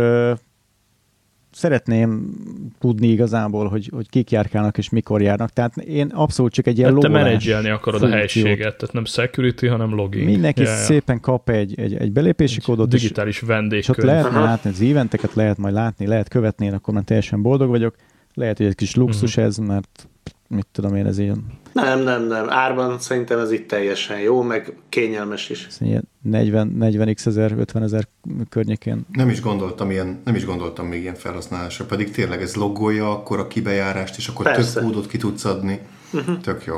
szeretném 1.61 2.33
tudni 2.79 3.07
igazából, 3.07 3.67
hogy, 3.67 3.89
hogy 3.93 4.09
kik 4.09 4.31
járkálnak 4.31 4.77
és 4.77 4.89
mikor 4.89 5.21
járnak. 5.21 5.49
Tehát 5.49 5.77
én 5.77 6.07
abszolút 6.07 6.53
csak 6.53 6.67
egy 6.67 6.77
ilyen 6.77 6.91
hát 6.91 6.99
te 6.99 7.07
menedzselni 7.07 7.69
akarod 7.69 7.99
funkciót. 7.99 8.13
a 8.13 8.17
helységet, 8.17 8.77
tehát 8.77 8.93
nem 8.93 9.05
security, 9.05 9.65
hanem 9.65 9.93
login. 9.93 10.25
Mindenki 10.25 10.61
ja, 10.61 10.69
ja. 10.69 10.75
szépen 10.75 11.19
kap 11.19 11.49
egy, 11.49 11.79
egy, 11.79 11.95
egy 11.95 12.11
belépési 12.11 12.55
egy 12.57 12.63
kódot. 12.63 12.89
Digitális 12.89 13.39
vendégkönyv. 13.39 13.81
És 13.81 13.89
ott 13.89 14.03
lehet 14.03 14.31
látni 14.31 14.69
az 14.69 14.81
eventeket, 14.81 15.33
lehet 15.33 15.57
majd 15.57 15.73
látni, 15.73 16.07
lehet 16.07 16.27
követni, 16.27 16.65
én 16.65 16.73
akkor 16.73 16.93
már 16.93 17.03
teljesen 17.03 17.41
boldog 17.41 17.69
vagyok. 17.69 17.95
Lehet, 18.33 18.57
hogy 18.57 18.65
egy 18.65 18.75
kis 18.75 18.95
luxus 18.95 19.29
uh-huh. 19.29 19.45
ez, 19.45 19.57
mert 19.57 20.09
mit 20.51 20.67
tudom 20.71 20.95
én, 20.95 21.05
ez 21.05 21.17
ilyen... 21.17 21.45
Nem, 21.73 21.99
nem, 22.03 22.27
nem. 22.27 22.49
Árban 22.49 22.99
szerintem 22.99 23.39
ez 23.39 23.51
itt 23.51 23.67
teljesen 23.67 24.19
jó, 24.19 24.41
meg 24.41 24.73
kényelmes 24.89 25.49
is. 25.49 25.65
Ez 25.67 25.77
ilyen 25.79 26.09
40, 26.21 26.67
40 26.67 27.13
x 27.13 27.25
ezer, 27.25 27.51
50 27.57 27.83
ezer 27.83 28.07
környékén. 28.49 29.05
Nem 29.11 29.29
is 29.29 29.41
gondoltam 29.41 29.91
ilyen, 29.91 30.21
nem 30.25 30.35
is 30.35 30.45
gondoltam 30.45 30.87
még 30.87 31.01
ilyen 31.01 31.15
felhasználásra, 31.15 31.85
pedig 31.85 32.11
tényleg 32.11 32.41
ez 32.41 32.55
logolja 32.55 33.11
akkor 33.11 33.39
a 33.39 33.47
kibejárást, 33.47 34.17
és 34.17 34.27
akkor 34.27 34.45
Persze. 34.45 34.73
több 34.73 34.83
kódot 34.83 35.07
ki 35.07 35.17
tudsz 35.17 35.45
adni. 35.45 35.79
Uh-huh. 36.13 36.39
Tök 36.39 36.65
jó. 36.65 36.75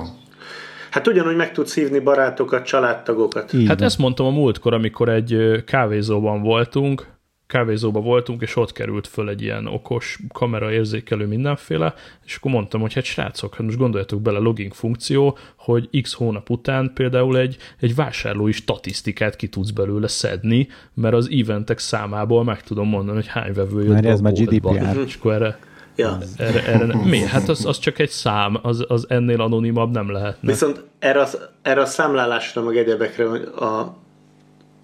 Hát 0.91 1.07
ugyanúgy 1.07 1.36
meg 1.36 1.51
tudsz 1.51 1.74
hívni 1.74 1.99
barátokat, 1.99 2.65
családtagokat. 2.65 3.53
Így 3.53 3.67
hát 3.67 3.78
van. 3.78 3.88
ezt 3.88 3.97
mondtam 3.97 4.26
a 4.26 4.30
múltkor, 4.30 4.74
amikor 4.74 5.09
egy 5.09 5.63
kávézóban 5.65 6.41
voltunk, 6.41 7.07
kávézóba 7.54 7.99
voltunk, 7.99 8.41
és 8.41 8.56
ott 8.56 8.72
került 8.72 9.08
föl 9.08 9.30
egy 9.30 9.41
ilyen 9.41 9.68
okos 9.68 10.20
kamera 10.32 10.72
érzékelő 10.72 11.26
mindenféle, 11.26 11.93
és 12.26 12.36
akkor 12.36 12.51
mondtam, 12.51 12.82
hogy 12.82 12.93
hát 12.93 13.04
srácok, 13.04 13.56
hát 13.56 13.66
most 13.66 13.78
gondoljatok 13.78 14.22
bele 14.22 14.39
login 14.39 14.70
funkció, 14.70 15.38
hogy 15.56 16.01
x 16.01 16.14
hónap 16.14 16.49
után 16.49 16.91
például 16.93 17.38
egy, 17.38 17.58
egy 17.80 17.95
vásárlói 17.95 18.51
statisztikát 18.51 19.36
ki 19.36 19.47
tudsz 19.47 19.70
belőle 19.70 20.08
szedni, 20.08 20.68
mert 20.93 21.16
az 21.16 21.30
eventek 21.32 21.80
számából 21.80 22.43
meg 22.43 22.64
tudom 22.64 22.88
mondani, 22.88 23.18
hogy 23.18 23.28
hány 23.28 23.54
vevő 23.54 23.84
jött 23.84 24.06
ez 24.06 24.22
már 24.22 24.34
GDPR. 24.34 25.04
És 25.06 25.16
akkor 25.16 25.34
erre, 25.34 25.60
Ja. 25.95 26.18
Erre, 26.38 26.66
erre 26.68 26.86
nem. 26.86 26.99
Mi? 26.99 27.20
Hát 27.20 27.49
az, 27.49 27.66
az 27.66 27.80
csak 27.80 27.99
egy 27.99 28.10
szám, 28.10 28.60
az, 28.62 28.86
az 28.88 29.06
ennél 29.10 29.41
anonimabb 29.41 29.91
nem 29.91 30.12
lehetne. 30.12 30.49
Viszont 30.49 30.84
erre 30.99 31.22
a, 31.22 31.28
erre 31.62 31.82
a 31.82 31.86
számlálásra, 31.86 32.62
meg 32.62 32.78
egyebekre 32.78 33.26
a 33.43 34.01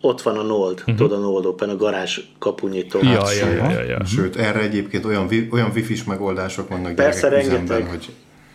ott 0.01 0.21
van 0.21 0.37
a 0.37 0.41
Nold, 0.41 0.79
uh-huh. 0.79 0.95
tudod 0.95 1.17
a 1.17 1.21
Nold 1.21 1.45
Open, 1.45 1.69
a 1.69 1.75
garázs 1.75 2.19
kapunyító. 2.39 2.99
Ja, 3.01 3.31
ja, 3.31 3.47
ja, 3.47 3.69
ja, 3.71 3.83
ja. 3.83 4.05
Sőt, 4.05 4.35
erre 4.35 4.59
egyébként 4.59 5.05
olyan, 5.05 5.29
olyan 5.51 5.71
wifi-s 5.73 6.03
megoldások 6.03 6.69
vannak 6.69 6.95
Persze, 6.95 7.29
rengeteg. 7.29 7.63
Üzemben, 7.63 7.87
hogy 7.87 8.09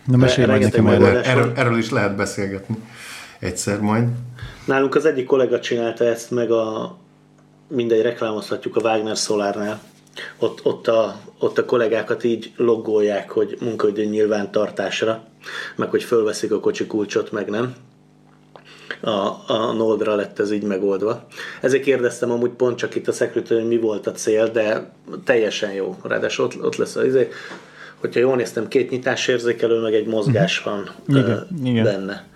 Na, 0.07 0.17
mesélj 0.17 0.47
majd 0.47 0.63
nekem 0.63 0.87
erről, 0.87 1.17
erről, 1.17 1.53
erről 1.57 1.79
is 1.79 1.91
lehet 1.91 2.17
beszélgetni 2.17 2.77
egyszer 3.39 3.81
majd. 3.81 4.09
Nálunk 4.65 4.95
az 4.95 5.05
egyik 5.05 5.27
kollega 5.27 5.61
csinálta 5.61 6.05
ezt, 6.05 6.31
meg 6.31 6.51
a 6.51 6.97
mindegy 7.69 8.03
reklámozhatjuk 8.03 8.77
a 8.77 8.81
Wagner 8.81 9.17
Solarnál. 9.17 9.81
Ott, 10.39 10.65
ott, 10.65 10.89
a, 10.89 11.21
ott 11.39 11.59
a 11.59 11.65
kollégákat 11.65 12.25
így 12.25 12.53
loggolják, 12.57 13.31
hogy 13.31 13.57
munkaidő 13.61 14.05
nyilvántartásra, 14.05 15.25
meg 15.77 15.91
hogy 15.91 16.03
fölveszik 16.03 16.53
a 16.53 16.61
kocsi 16.61 16.87
kulcsot, 16.87 17.33
meg 17.33 17.49
nem 17.49 17.75
a, 19.05 19.43
a 19.47 19.73
Noldra 19.73 20.15
lett 20.15 20.39
ez 20.39 20.53
így 20.53 20.63
megoldva. 20.63 21.27
Ezért 21.61 21.83
kérdeztem 21.83 22.31
amúgy 22.31 22.51
pont 22.51 22.79
csak 22.79 22.95
itt 22.95 23.09
a 23.09 23.13
szekretőr, 23.13 23.59
hogy 23.59 23.69
mi 23.69 23.79
volt 23.79 24.07
a 24.07 24.13
cél, 24.13 24.47
de 24.49 24.91
teljesen 25.25 25.73
jó. 25.73 25.97
Ráadásul 26.03 26.45
ott, 26.45 26.63
ott 26.63 26.77
lesz 26.77 26.97
az 26.97 27.05
izé, 27.05 27.29
hogyha 28.01 28.21
jól 28.21 28.37
néztem, 28.37 28.69
két 28.69 28.91
nyitásérzékelő, 28.91 29.81
meg 29.81 29.95
egy 29.95 30.07
mozgás 30.07 30.61
mhm. 30.61 30.71
van 30.71 30.91
igen, 31.07 31.47
uh, 31.61 31.67
igen. 31.69 31.85
benne. 31.85 32.27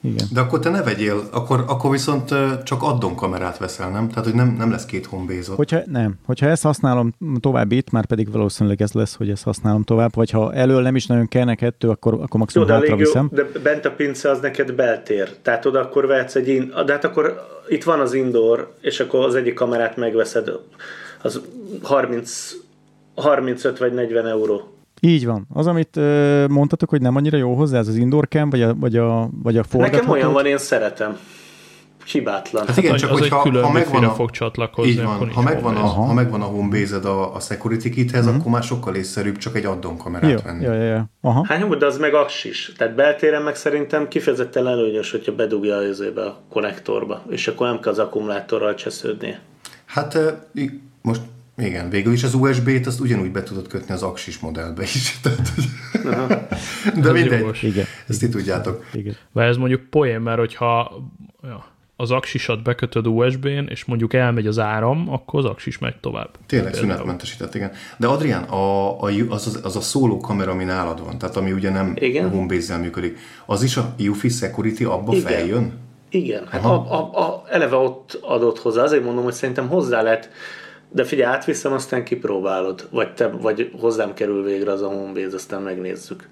Igen. 0.00 0.26
De 0.32 0.40
akkor 0.40 0.58
te 0.58 0.70
ne 0.70 0.82
vegyél, 0.82 1.22
akkor, 1.30 1.64
akkor 1.68 1.90
viszont 1.90 2.34
csak 2.64 2.82
addon 2.82 3.14
kamerát 3.14 3.58
veszel, 3.58 3.90
nem? 3.90 4.08
Tehát, 4.08 4.24
hogy 4.24 4.34
nem, 4.34 4.54
nem 4.58 4.70
lesz 4.70 4.84
két 4.84 5.06
homebase 5.06 5.52
Hogyha, 5.54 5.78
nem. 5.86 6.14
Hogyha 6.26 6.46
ezt 6.46 6.62
használom 6.62 7.14
tovább 7.40 7.72
itt, 7.72 7.90
már 7.90 8.06
pedig 8.06 8.32
valószínűleg 8.32 8.82
ez 8.82 8.92
lesz, 8.92 9.14
hogy 9.14 9.30
ezt 9.30 9.42
használom 9.42 9.82
tovább, 9.82 10.14
vagy 10.14 10.30
ha 10.30 10.54
elől 10.54 10.82
nem 10.82 10.96
is 10.96 11.06
nagyon 11.06 11.28
kellene 11.28 11.54
kettő, 11.54 11.88
akkor, 11.88 12.14
akkor 12.14 12.40
maximum 12.40 12.68
jó, 12.68 12.74
hátra 12.74 12.96
viszem. 12.96 13.28
de 13.32 13.44
bent 13.62 13.84
a 13.84 13.90
pince 13.90 14.30
az 14.30 14.40
neked 14.40 14.72
beltér. 14.72 15.36
Tehát 15.42 15.66
oda 15.66 15.80
akkor 15.80 16.06
vehetsz 16.06 16.34
egy, 16.34 16.48
in, 16.48 16.72
de 16.86 16.92
hát 16.92 17.04
akkor 17.04 17.46
itt 17.68 17.84
van 17.84 18.00
az 18.00 18.14
indoor, 18.14 18.74
és 18.80 19.00
akkor 19.00 19.24
az 19.24 19.34
egyik 19.34 19.54
kamerát 19.54 19.96
megveszed, 19.96 20.50
az 21.22 21.40
30, 21.82 22.52
35 23.14 23.78
vagy 23.78 23.94
40 23.94 24.26
euró. 24.26 24.77
Így 25.00 25.26
van. 25.26 25.46
Az, 25.54 25.66
amit 25.66 25.96
ö, 25.96 26.46
mondtatok, 26.46 26.88
hogy 26.88 27.00
nem 27.00 27.16
annyira 27.16 27.36
jó 27.36 27.54
hozzá, 27.54 27.78
ez 27.78 27.88
az 27.88 27.96
indoor 27.96 28.28
cam, 28.28 28.50
vagy 28.50 28.62
a, 28.62 28.74
vagy 28.74 28.96
a, 28.96 29.28
vagy 29.42 29.56
a 29.56 29.64
Nekem 29.72 30.08
olyan 30.08 30.32
van, 30.32 30.46
én 30.46 30.58
szeretem. 30.58 31.18
Hibátlan. 32.04 32.66
Hát 32.66 32.76
igen, 32.76 32.90
hát, 32.90 33.00
csak 33.00 33.10
az 33.10 33.18
hogyha, 33.18 33.42
egy 33.44 33.60
ha 33.60 33.72
megvan 33.72 34.04
a, 34.04 34.10
fog 34.10 34.30
csatlakozni, 34.30 34.90
így 34.90 35.02
van, 35.02 35.30
ha 35.32 35.42
megvan, 35.42 35.76
a, 35.76 35.80
ha 35.80 36.12
megvan 36.12 36.42
a 36.42 36.44
homebase 36.44 36.96
a, 36.96 37.34
a 37.34 37.40
security 37.40 37.88
kithez, 37.88 38.24
uh-huh. 38.24 38.40
akkor 38.40 38.52
már 38.52 38.62
sokkal 38.62 38.94
észszerűbb 38.94 39.36
csak 39.36 39.56
egy 39.56 39.64
addon 39.64 39.96
kamerát 39.96 40.30
jó, 40.30 40.36
venni. 40.44 40.64
Jó, 40.64 40.72
jó, 40.72 40.82
jó. 40.82 40.98
Aha. 41.20 41.44
Hát 41.48 41.60
jó, 41.60 41.74
de 41.74 41.86
az 41.86 41.98
meg 41.98 42.12
is. 42.44 42.72
Tehát 42.76 42.94
beltéren 42.94 43.42
meg 43.42 43.54
szerintem 43.56 44.08
kifejezetten 44.08 44.66
előnyös, 44.66 45.10
hogyha 45.10 45.34
bedugja 45.34 45.76
az 45.76 46.00
a 46.00 46.36
konnektorba, 46.50 47.22
és 47.30 47.48
akkor 47.48 47.66
nem 47.66 47.80
kell 47.80 47.92
az 47.92 47.98
akkumulátorral 47.98 48.74
csesződnie. 48.74 49.40
Hát 49.86 50.18
most 51.02 51.20
igen, 51.58 51.90
végül 51.90 52.12
is 52.12 52.24
az 52.24 52.34
USB-t 52.34 52.86
azt 52.86 53.00
ugyanúgy 53.00 53.30
be 53.32 53.42
tudod 53.42 53.68
kötni 53.68 53.94
az 53.94 54.02
Axis 54.02 54.38
modellbe 54.38 54.82
is. 54.82 55.18
Tehát, 55.22 55.52
de 57.00 57.12
mindegy, 57.12 57.58
Igen. 57.62 57.84
ezt 58.08 58.20
ti 58.20 58.28
tudjátok. 58.28 58.86
Igen. 58.92 59.16
Vagy 59.32 59.46
ez 59.46 59.56
mondjuk 59.56 59.82
poén, 59.90 60.20
mert 60.20 60.38
hogyha 60.38 60.92
ja, 61.42 61.66
az 62.00 62.10
aksisat 62.10 62.62
bekötöd 62.62 63.06
USB-n, 63.06 63.66
és 63.68 63.84
mondjuk 63.84 64.14
elmegy 64.14 64.46
az 64.46 64.58
áram, 64.58 65.12
akkor 65.12 65.38
az 65.38 65.44
aksis 65.44 65.78
megy 65.78 65.96
tovább. 66.00 66.30
Tényleg 66.46 66.74
szünetmentesített, 66.74 67.54
igen. 67.54 67.70
De 67.96 68.06
Adrián, 68.06 68.42
a, 68.42 69.00
a, 69.02 69.10
az, 69.28 69.60
az, 69.62 69.76
a 69.76 69.80
szóló 69.80 70.16
kamera, 70.18 70.50
ami 70.50 70.64
nálad 70.64 71.04
van, 71.04 71.18
tehát 71.18 71.36
ami 71.36 71.52
ugye 71.52 71.70
nem 71.70 71.94
igen. 71.98 72.30
homebase 72.30 72.76
működik, 72.76 73.18
az 73.46 73.62
is 73.62 73.76
a 73.76 73.94
UFI 73.98 74.28
Security 74.28 74.84
abba 74.84 75.12
igen. 75.12 75.32
feljön? 75.32 75.72
Igen, 76.10 76.46
hát 76.48 76.64
a, 76.64 76.92
a, 76.92 77.20
a, 77.20 77.44
eleve 77.50 77.76
ott 77.76 78.18
adott 78.22 78.58
hozzá, 78.58 78.82
azért 78.82 79.04
mondom, 79.04 79.24
hogy 79.24 79.32
szerintem 79.32 79.68
hozzá 79.68 80.02
lehet 80.02 80.30
de 80.90 81.04
figyelj, 81.04 81.34
átviszem, 81.34 81.72
aztán 81.72 82.04
kipróbálod. 82.04 82.88
Vagy, 82.90 83.14
te, 83.14 83.26
vagy 83.28 83.70
hozzám 83.80 84.14
kerül 84.14 84.42
végre 84.42 84.72
az 84.72 84.82
a 84.82 84.88
Homebase, 84.88 85.34
aztán 85.34 85.62
megnézzük. 85.62 86.28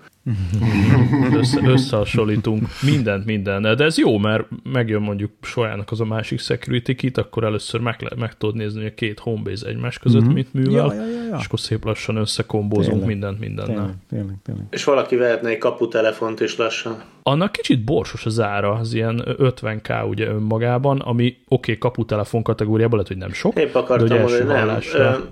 Össze, 1.32 1.60
összehasonlítunk 1.64 2.66
mindent, 2.82 3.24
minden. 3.24 3.62
De 3.62 3.84
ez 3.84 3.98
jó, 3.98 4.18
mert 4.18 4.44
megjön 4.72 5.02
mondjuk 5.02 5.30
Sojának 5.40 5.90
az 5.90 6.00
a 6.00 6.04
másik 6.04 6.40
security 6.40 6.94
kit, 6.94 7.18
akkor 7.18 7.44
először 7.44 7.80
meg, 7.80 7.96
le, 7.98 8.10
meg 8.16 8.36
tudod 8.36 8.54
nézni, 8.54 8.80
hogy 8.80 8.90
a 8.90 8.94
két 8.94 9.18
homebase 9.18 9.66
egymás 9.66 9.98
között 9.98 10.22
mm-hmm. 10.22 10.32
mit 10.32 10.52
művel, 10.52 10.72
ja, 10.72 10.94
ja, 10.94 11.06
ja, 11.06 11.22
ja. 11.28 11.36
és 11.38 11.44
akkor 11.46 11.60
szép 11.60 11.84
lassan 11.84 12.16
összekombózunk 12.16 12.88
tényleg, 12.88 13.08
mindent 13.08 13.38
mindennel. 13.38 13.74
Tényleg, 13.74 13.94
tényleg, 14.08 14.36
tényleg. 14.42 14.64
És 14.70 14.84
valaki 14.84 15.16
vehetne 15.16 15.48
egy 15.48 15.58
kaputelefont 15.58 16.40
is 16.40 16.56
lassan. 16.56 17.02
Annak 17.22 17.52
kicsit 17.52 17.84
borsos 17.84 18.26
az 18.26 18.40
ára, 18.40 18.72
az 18.72 18.94
ilyen 18.94 19.22
50k 19.26 20.08
ugye 20.08 20.26
önmagában, 20.26 20.98
ami 20.98 21.26
oké, 21.26 21.38
okay, 21.48 21.78
kaputelefon 21.78 22.42
kategóriában 22.42 22.98
lehet, 22.98 23.08
hogy 23.08 23.16
nem 23.16 23.32
sok. 23.32 23.58
Épp 23.58 23.74
akartam 23.74 24.20
mondani, 24.20 24.44
nem. 24.92 25.28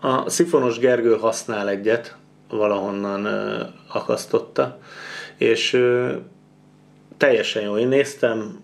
A 0.00 0.30
Szifonos 0.30 0.78
Gergő 0.78 1.16
használ 1.20 1.68
egyet, 1.68 2.16
valahonnan 2.50 3.26
akasztotta, 3.88 4.78
és 5.36 5.80
teljesen 7.16 7.62
jó. 7.62 7.76
Én 7.76 7.88
néztem, 7.88 8.60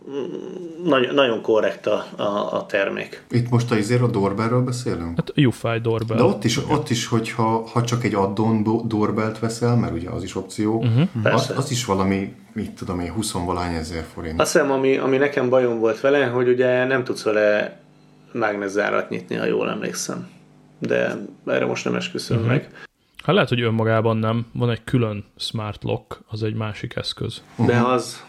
nagyon, 0.84 1.14
nagyon 1.14 1.42
korrekt 1.42 1.86
a, 1.86 2.04
a, 2.16 2.54
a 2.56 2.66
termék. 2.66 3.24
Itt 3.30 3.50
most 3.50 3.70
a 3.70 3.76
izéről 3.76 4.06
a 4.06 4.10
doorbellről 4.10 4.62
beszélünk? 4.62 5.16
Hát 5.16 5.46
UFI 5.46 5.80
doorbell. 5.82 6.16
De 6.16 6.22
ott 6.22 6.44
is, 6.44 6.58
ott 6.68 6.90
is 6.90 7.06
hogyha 7.06 7.68
ha 7.72 7.82
csak 7.82 8.04
egy 8.04 8.14
addon 8.14 8.62
doorbellt 8.88 9.38
veszel, 9.38 9.76
mert 9.76 9.92
ugye 9.92 10.10
az 10.10 10.22
is 10.22 10.36
opció, 10.36 10.76
uh-huh. 10.76 11.34
az, 11.34 11.52
az, 11.56 11.70
is 11.70 11.84
valami, 11.84 12.34
mit 12.52 12.70
tudom 12.70 13.00
én, 13.00 13.12
20 13.12 13.32
valány 13.32 13.74
ezer 13.74 14.04
forint. 14.14 14.40
Azt 14.40 14.52
hiszem, 14.52 14.70
ami, 14.70 14.96
ami 14.96 15.16
nekem 15.16 15.48
bajom 15.48 15.78
volt 15.78 16.00
vele, 16.00 16.26
hogy 16.26 16.48
ugye 16.48 16.84
nem 16.84 17.04
tudsz 17.04 17.22
vele 17.22 17.80
mágneszárat 18.32 19.08
nyitni, 19.08 19.34
ha 19.36 19.44
jól 19.44 19.70
emlékszem. 19.70 20.28
De 20.78 21.16
erre 21.46 21.66
most 21.66 21.84
nem 21.84 21.94
esküszöm 21.94 22.36
uh-huh. 22.36 22.52
meg. 22.52 22.68
Hát 23.24 23.34
lehet, 23.34 23.48
hogy 23.48 23.60
önmagában 23.60 24.16
nem. 24.16 24.46
Van 24.52 24.70
egy 24.70 24.84
külön 24.84 25.24
smart 25.36 25.82
lock, 25.82 26.20
az 26.28 26.42
egy 26.42 26.54
másik 26.54 26.96
eszköz. 26.96 27.42
De 27.56 27.80
az, 27.80 28.24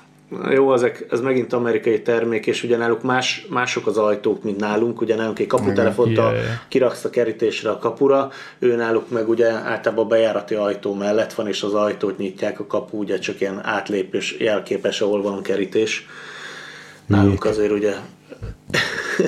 jó, 0.52 0.74
ezek, 0.74 1.06
ez 1.10 1.22
megint 1.22 1.54
amerikai 1.54 2.02
termék, 2.02 2.48
és 2.48 2.64
ugye 2.64 2.78
náluk 2.78 3.04
más, 3.04 3.46
mások 3.50 3.88
az 3.88 3.98
ajtók, 3.98 4.44
mint 4.44 4.60
nálunk, 4.60 5.02
ugye 5.02 5.16
nálunk 5.16 5.40
egy 5.40 5.48
kaputelefont 5.48 6.12
yeah, 6.12 6.34
yeah. 6.34 6.46
kiraksz 6.68 7.04
a 7.04 7.10
kerítésre 7.10 7.70
a 7.70 7.78
kapura, 7.78 8.30
ő 8.60 8.76
náluk 8.76 9.10
meg 9.10 9.30
ugye 9.30 9.52
általában 9.52 10.06
a 10.06 10.08
bejárati 10.08 10.56
ajtó 10.56 10.94
mellett 10.94 11.34
van, 11.34 11.48
és 11.48 11.64
az 11.64 11.74
ajtót 11.74 12.18
nyitják 12.18 12.60
a 12.60 12.68
kapu, 12.68 12.98
ugye 12.98 13.20
csak 13.20 13.42
ilyen 13.42 13.66
átlépés 13.66 14.36
jelképes, 14.40 15.02
ahol 15.02 15.22
van 15.22 15.42
kerítés. 15.42 16.08
Nálunk 17.06 17.46
azért 17.46 17.72
ugye 17.72 17.96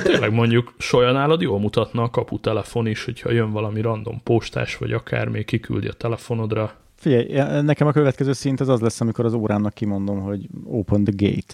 Tényleg 0.03 0.34
mondjuk 0.34 0.74
nálad 0.91 1.41
jól 1.41 1.59
mutatna 1.59 2.03
a 2.03 2.09
kaputelefon 2.09 2.88
is, 2.88 3.05
hogyha 3.05 3.32
jön 3.32 3.51
valami 3.51 3.82
random 3.82 4.22
postás, 4.24 4.78
vagy 4.78 4.91
akármi, 4.91 5.43
kiküldi 5.43 5.88
a 5.88 5.93
telefonodra. 5.93 6.74
Figyelj, 6.95 7.61
nekem 7.61 7.88
a 7.88 7.91
következő 7.91 8.34
szint 8.34 8.59
az 8.59 8.70
az 8.70 8.80
lesz, 8.80 9.01
amikor 9.01 9.26
az 9.26 9.34
órámnak 9.34 9.74
kimondom, 9.74 10.20
hogy 10.20 10.47
open 10.63 11.03
the 11.03 11.13
gate. 11.18 11.53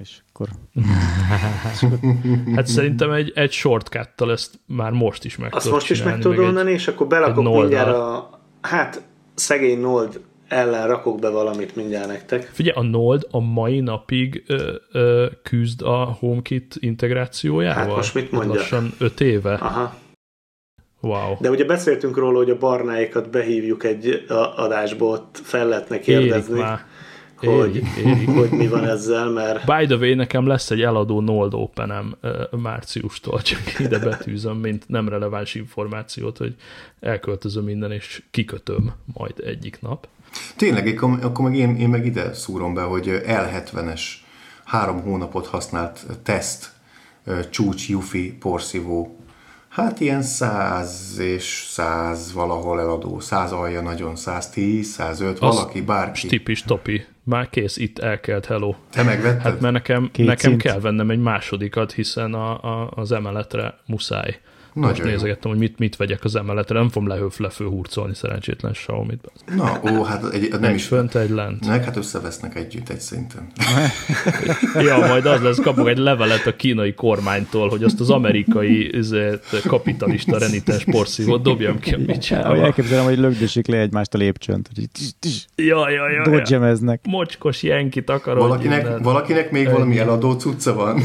És 0.00 0.18
akkor... 0.28 0.48
hát 2.56 2.66
szerintem 2.66 3.10
egy, 3.10 3.32
egy 3.34 3.52
shortcut 3.52 4.30
ezt 4.30 4.60
már 4.66 4.92
most 4.92 5.24
is 5.24 5.36
meg 5.36 5.54
Azt 5.54 5.70
most 5.70 5.90
is 5.90 6.02
meg 6.02 6.18
tudod 6.18 6.68
és 6.68 6.88
akkor 6.88 7.06
belakok 7.06 7.44
mindjárt 7.44 7.96
a... 7.96 8.30
Hát 8.60 9.02
szegény 9.34 9.80
Nold 9.80 10.20
ellen 10.50 10.86
rakok 10.86 11.18
be 11.18 11.28
valamit 11.28 11.76
mindjárt 11.76 12.06
nektek. 12.06 12.50
Figyelj, 12.52 12.76
a 12.76 12.82
Node 12.82 13.26
a 13.30 13.38
mai 13.40 13.80
napig 13.80 14.44
ö, 14.46 14.74
ö, 14.92 15.26
küzd 15.42 15.82
a 15.82 16.04
HomeKit 16.04 16.74
integrációjával? 16.78 17.84
Hát 17.84 17.96
most 17.96 18.14
mit 18.14 18.30
mondjak? 18.30 18.56
Lassan 18.56 18.92
öt 18.98 19.20
éve. 19.20 19.52
Aha. 19.52 19.94
Wow. 21.00 21.36
De 21.40 21.50
ugye 21.50 21.64
beszéltünk 21.64 22.16
róla, 22.16 22.36
hogy 22.36 22.50
a 22.50 22.58
barnáikat 22.58 23.30
behívjuk 23.30 23.84
egy 23.84 24.24
adásba, 24.56 25.06
ott 25.06 25.40
fel 25.42 25.68
lehetne 25.68 25.98
kérdezni. 25.98 26.52
Érik 26.52 26.64
már 26.64 26.86
hogy, 27.46 27.82
érik, 27.98 28.28
hogy 28.40 28.50
mi 28.50 28.68
van 28.68 28.88
ezzel, 28.88 29.28
mert... 29.30 29.64
By 29.64 29.86
the 29.86 29.96
way, 29.96 30.14
nekem 30.14 30.46
lesz 30.46 30.70
egy 30.70 30.82
eladó 30.82 31.20
Nold 31.20 31.54
Open-em 31.54 32.16
márciustól, 32.50 33.42
csak 33.42 33.78
ide 33.78 33.98
betűzöm, 33.98 34.56
mint 34.56 34.88
nem 34.88 35.08
releváns 35.08 35.54
információt, 35.54 36.38
hogy 36.38 36.54
elköltözöm 37.00 37.64
minden, 37.64 37.92
és 37.92 38.22
kikötöm 38.30 38.92
majd 39.12 39.34
egyik 39.44 39.80
nap. 39.80 40.08
Tényleg, 40.56 41.02
akkor 41.02 41.44
meg 41.44 41.56
én, 41.56 41.76
én 41.76 41.88
meg 41.88 42.06
ide 42.06 42.34
szúrom 42.34 42.74
be, 42.74 42.82
hogy 42.82 43.22
L70-es 43.26 44.02
három 44.64 45.02
hónapot 45.02 45.46
használt 45.46 46.06
teszt 46.22 46.72
csúcs 47.50 47.88
Yufi 47.88 48.36
porszívó 48.40 49.20
Hát 49.70 50.00
ilyen 50.00 50.22
100 50.22 51.18
és 51.18 51.66
100 51.68 52.32
valahol 52.32 52.80
eladó. 52.80 53.20
100 53.20 53.52
alja 53.52 53.80
nagyon, 53.80 54.16
110, 54.16 54.88
105, 54.88 55.38
Az 55.38 55.54
valaki, 55.54 55.80
bárki. 55.80 56.26
Stipis 56.26 56.62
topi. 56.62 57.04
Már 57.30 57.50
kész, 57.50 57.76
itt 57.76 57.98
elkelt, 57.98 58.46
hello. 58.46 58.74
Te 58.92 59.02
megvetted? 59.02 59.42
Hát 59.42 59.60
mert 59.60 59.72
nekem, 59.72 60.10
nekem 60.16 60.56
kell 60.56 60.80
vennem 60.80 61.10
egy 61.10 61.18
másodikat, 61.18 61.92
hiszen 61.92 62.34
a, 62.34 62.62
a, 62.62 62.90
az 62.94 63.12
emeletre 63.12 63.78
muszáj. 63.86 64.40
Nagyon 64.72 64.90
Most 64.90 65.04
nézegettem, 65.04 65.50
hogy 65.50 65.60
mit, 65.60 65.78
mit 65.78 65.96
vegyek 65.96 66.24
az 66.24 66.36
emeletre, 66.36 66.78
nem 66.78 66.88
fogom 66.88 67.08
lehőf 67.08 67.38
lefőhurcolni 67.38 68.14
szerencsétlen 68.14 68.72
Xiaomi-t. 68.72 69.30
Na, 69.56 69.80
ó, 69.90 70.02
hát 70.02 70.32
egy, 70.32 70.48
nem 70.50 70.64
egy 70.64 70.74
is. 70.74 70.86
fönt, 70.86 71.14
egy 71.14 71.30
lent. 71.30 71.66
Meg 71.66 71.84
hát 71.84 71.96
összevesznek 71.96 72.56
együtt 72.56 72.88
egy 72.88 73.00
szinten. 73.00 73.46
ja, 74.86 74.98
majd 74.98 75.26
az 75.26 75.40
lesz, 75.40 75.60
kapok 75.60 75.88
egy 75.88 75.98
levelet 75.98 76.46
a 76.46 76.56
kínai 76.56 76.94
kormánytól, 76.94 77.68
hogy 77.68 77.84
azt 77.84 78.00
az 78.00 78.10
amerikai 78.10 78.96
ezért, 78.96 79.66
kapitalista 79.66 80.38
renitens 80.38 80.84
porszívót 80.84 81.42
dobjam 81.42 81.78
ki 81.78 81.94
a 81.94 81.98
picsába. 82.06 82.56
Elképzelem, 82.56 83.04
hogy 83.04 83.18
lögdösik 83.18 83.66
le 83.66 83.78
egymást 83.78 84.14
a 84.14 84.18
lépcsönt. 84.18 84.70
Ja, 85.54 85.90
ja, 85.90 86.10
ja. 86.10 86.22
Dodgemeznek. 86.22 87.04
Mocskos 87.06 87.62
jenkit 87.62 88.10
akarod. 88.10 88.42
Valakinek, 88.42 88.98
valakinek 88.98 89.50
még 89.50 89.70
valami 89.70 89.98
eladó 89.98 90.32
cucca 90.32 90.74
van. 90.74 91.02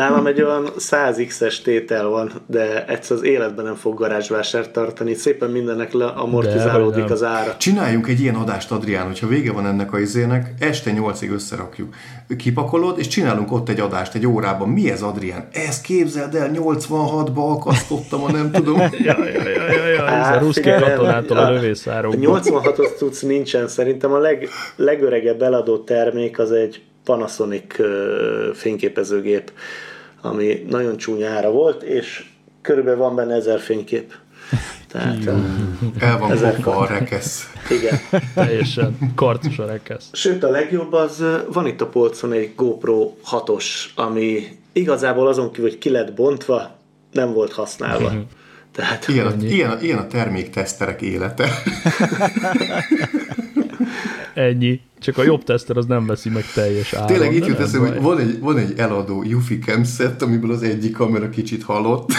Nálam 0.00 0.26
egy 0.26 0.42
olyan 0.42 0.68
100x-es 0.78 1.62
tétel 1.62 2.08
van, 2.08 2.30
de 2.46 2.86
egyszer 2.86 3.16
az 3.16 3.22
életben 3.22 3.64
nem 3.64 3.74
fog 3.74 3.98
garázsvásárt 3.98 4.70
tartani. 4.70 5.14
Szépen 5.14 5.50
mindennek 5.50 5.92
le 5.92 6.04
amortizálódik 6.04 7.10
az 7.10 7.22
ára. 7.22 7.56
Csináljunk 7.56 8.08
egy 8.08 8.20
ilyen 8.20 8.34
adást, 8.34 8.70
Adrián, 8.70 9.06
hogyha 9.06 9.26
vége 9.26 9.52
van 9.52 9.66
ennek 9.66 9.92
a 9.92 9.98
izének, 9.98 10.54
este 10.60 10.92
8-ig 10.94 11.32
összerakjuk. 11.32 11.94
Kipakolod, 12.38 12.98
és 12.98 13.06
csinálunk 13.06 13.52
ott 13.52 13.68
egy 13.68 13.80
adást 13.80 14.14
egy 14.14 14.26
órában. 14.26 14.68
Mi 14.68 14.90
ez, 14.90 15.02
Adrián? 15.02 15.48
Ez 15.52 15.80
képzeld 15.80 16.34
el, 16.34 16.50
86-ba 16.54 17.50
akasztottam, 17.50 18.24
a 18.24 18.30
nem 18.30 18.50
tudom. 18.50 18.78
ja, 18.80 18.88
ja, 19.24 19.48
ja, 19.48 19.70
ja, 19.70 19.86
ja. 19.86 20.06
Ez 20.06 20.36
a 20.36 20.38
ruszki 20.38 20.70
katonától 20.70 21.36
a, 21.36 21.46
a 21.46 21.50
lövészáról. 21.50 22.14
86-os 22.16 22.96
cucc 22.96 23.22
nincsen. 23.22 23.68
Szerintem 23.68 24.12
a 24.12 24.18
leg, 24.18 24.48
legöregebb 24.76 25.42
eladó 25.42 25.78
termék 25.78 26.38
az 26.38 26.52
egy 26.52 26.82
Panasonic 27.04 27.74
fényképezőgép, 28.54 29.52
ami 30.20 30.66
nagyon 30.68 30.96
csúnya 30.96 31.30
ára 31.30 31.50
volt, 31.50 31.82
és 31.82 32.24
körülbelül 32.62 32.98
van 32.98 33.14
benne 33.14 33.34
ezer 33.34 33.60
fénykép. 33.60 34.14
Tehát, 34.88 35.26
El 35.98 36.18
van 36.18 36.54
kopva 36.54 36.76
a 36.76 36.86
rekesz. 36.86 37.52
Igen. 37.70 38.22
Teljesen 38.34 39.12
karcos 39.14 39.58
a 39.58 39.66
rekesz. 39.66 40.08
Sőt, 40.12 40.44
a 40.44 40.50
legjobb 40.50 40.92
az, 40.92 41.24
van 41.52 41.66
itt 41.66 41.80
a 41.80 41.86
polcon 41.86 42.32
egy 42.32 42.52
GoPro 42.56 43.14
6-os, 43.30 43.64
ami 43.94 44.58
igazából 44.72 45.26
azon 45.26 45.50
kívül, 45.50 45.70
hogy 45.70 45.78
ki 45.78 45.90
lett 45.90 46.14
bontva, 46.14 46.76
nem 47.12 47.32
volt 47.32 47.52
használva. 47.52 48.12
Tehát, 48.72 49.08
ilyen, 49.08 49.26
a, 49.26 49.32
ilyen, 49.40 49.70
a, 49.70 49.80
ilyen 49.80 49.98
a 49.98 50.06
termékteszterek 50.06 51.02
élete. 51.02 51.48
Ennyi. 54.34 54.80
Csak 54.98 55.18
a 55.18 55.22
jobb 55.22 55.44
teszter 55.44 55.76
az 55.76 55.86
nem 55.86 56.06
veszi 56.06 56.28
meg 56.28 56.44
teljes 56.54 56.92
áron. 56.92 57.06
Tényleg 57.06 57.34
itt 57.34 57.46
jut 57.46 57.58
eszem, 57.58 57.80
hogy 57.80 58.00
van 58.00 58.18
egy, 58.18 58.38
van 58.38 58.58
egy 58.58 58.72
eladó 58.76 59.22
Yufi 59.22 59.58
Cam 59.58 59.84
set, 59.84 60.22
amiből 60.22 60.50
az 60.50 60.62
egyik 60.62 60.92
kamera 60.92 61.28
kicsit 61.28 61.62
halott. 61.62 62.10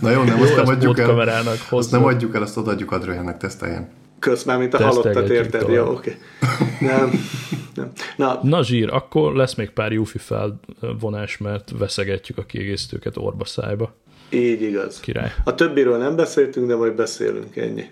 Na 0.00 0.10
jó, 0.10 0.22
nem, 0.22 0.36
jó, 0.36 0.42
azt 0.42 0.56
nem 0.56 0.66
adjuk 0.66 0.98
el. 0.98 1.42
Azt 1.70 1.90
nem 1.90 2.04
adjuk 2.04 2.34
el, 2.34 2.42
azt 2.42 2.56
odaadjuk 2.56 2.92
Adriánnak, 2.92 3.36
teszteljen. 3.36 3.88
Kösz 4.18 4.44
már, 4.44 4.58
mint 4.58 4.74
a 4.74 4.82
halottat 4.82 5.28
érted. 5.28 5.68
Jó, 5.68 5.90
oké. 5.90 6.16
Okay. 6.42 6.88
Nem. 6.88 7.10
nem. 7.74 7.90
Na. 8.16 8.40
Na 8.42 8.62
zsír, 8.62 8.92
akkor 8.92 9.34
lesz 9.34 9.54
még 9.54 9.70
pár 9.70 9.92
Yufi 9.92 10.18
felvonás, 10.18 11.38
mert 11.38 11.70
veszegetjük 11.78 12.38
a 12.38 12.42
kiegészítőket 12.42 13.16
orba 13.16 13.44
szájba. 13.44 13.94
Így 14.30 14.62
igaz. 14.62 15.00
Király. 15.00 15.32
A 15.44 15.54
többiről 15.54 15.98
nem 15.98 16.16
beszéltünk, 16.16 16.66
de 16.66 16.76
majd 16.76 16.94
beszélünk, 16.94 17.56
ennyi. 17.56 17.84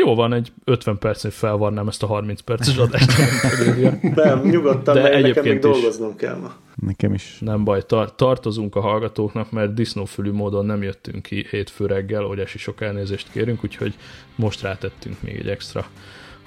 Jó 0.00 0.14
van, 0.14 0.32
egy 0.32 0.52
50 0.64 0.98
percnél 0.98 1.32
felvarnám 1.32 1.88
ezt 1.88 2.02
a 2.02 2.06
30 2.06 2.40
perces 2.40 2.76
adást. 2.76 3.12
nem, 4.14 4.40
nyugodtan, 4.42 4.94
De 4.94 5.02
mert 5.02 5.22
nekem 5.22 5.44
még 5.44 5.58
dolgoznom 5.58 6.16
kell 6.16 6.36
ma. 6.36 6.52
Nekem 6.74 7.14
is. 7.14 7.36
Nem 7.40 7.64
baj, 7.64 7.82
tar- 7.86 8.14
tartozunk 8.14 8.76
a 8.76 8.80
hallgatóknak, 8.80 9.50
mert 9.50 9.74
disznófülű 9.74 10.32
módon 10.32 10.66
nem 10.66 10.82
jöttünk 10.82 11.22
ki 11.22 11.46
hétfő 11.50 11.86
reggel, 11.86 12.24
óriási 12.24 12.58
sok 12.58 12.80
elnézést 12.80 13.30
kérünk, 13.32 13.64
úgyhogy 13.64 13.94
most 14.34 14.62
rátettünk 14.62 15.22
még 15.22 15.36
egy 15.36 15.48
extra 15.48 15.86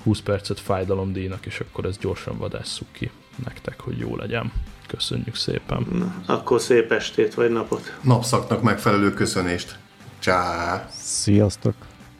20 0.03 0.19
percet 0.19 0.59
fájdalomdíjnak, 0.59 1.45
és 1.45 1.59
akkor 1.59 1.85
ezt 1.85 1.99
gyorsan 1.99 2.37
vadásszuk 2.37 2.87
ki 2.91 3.11
nektek, 3.43 3.79
hogy 3.79 3.97
jó 3.97 4.15
legyen. 4.15 4.51
Köszönjük 4.87 5.35
szépen. 5.35 5.87
Na, 5.91 6.33
akkor 6.33 6.61
szép 6.61 6.91
estét 6.91 7.33
vagy 7.33 7.51
napot. 7.51 7.97
Napszaknak 8.01 8.61
megfelelő 8.61 9.13
köszönést. 9.13 9.77
Csá! 10.19 10.87
Sziasztok! 10.91 11.73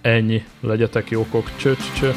Ennyi, 0.07 0.43
legyetek 0.59 1.09
jókok, 1.09 1.51
cső, 1.55 1.75
cső. 1.99 2.13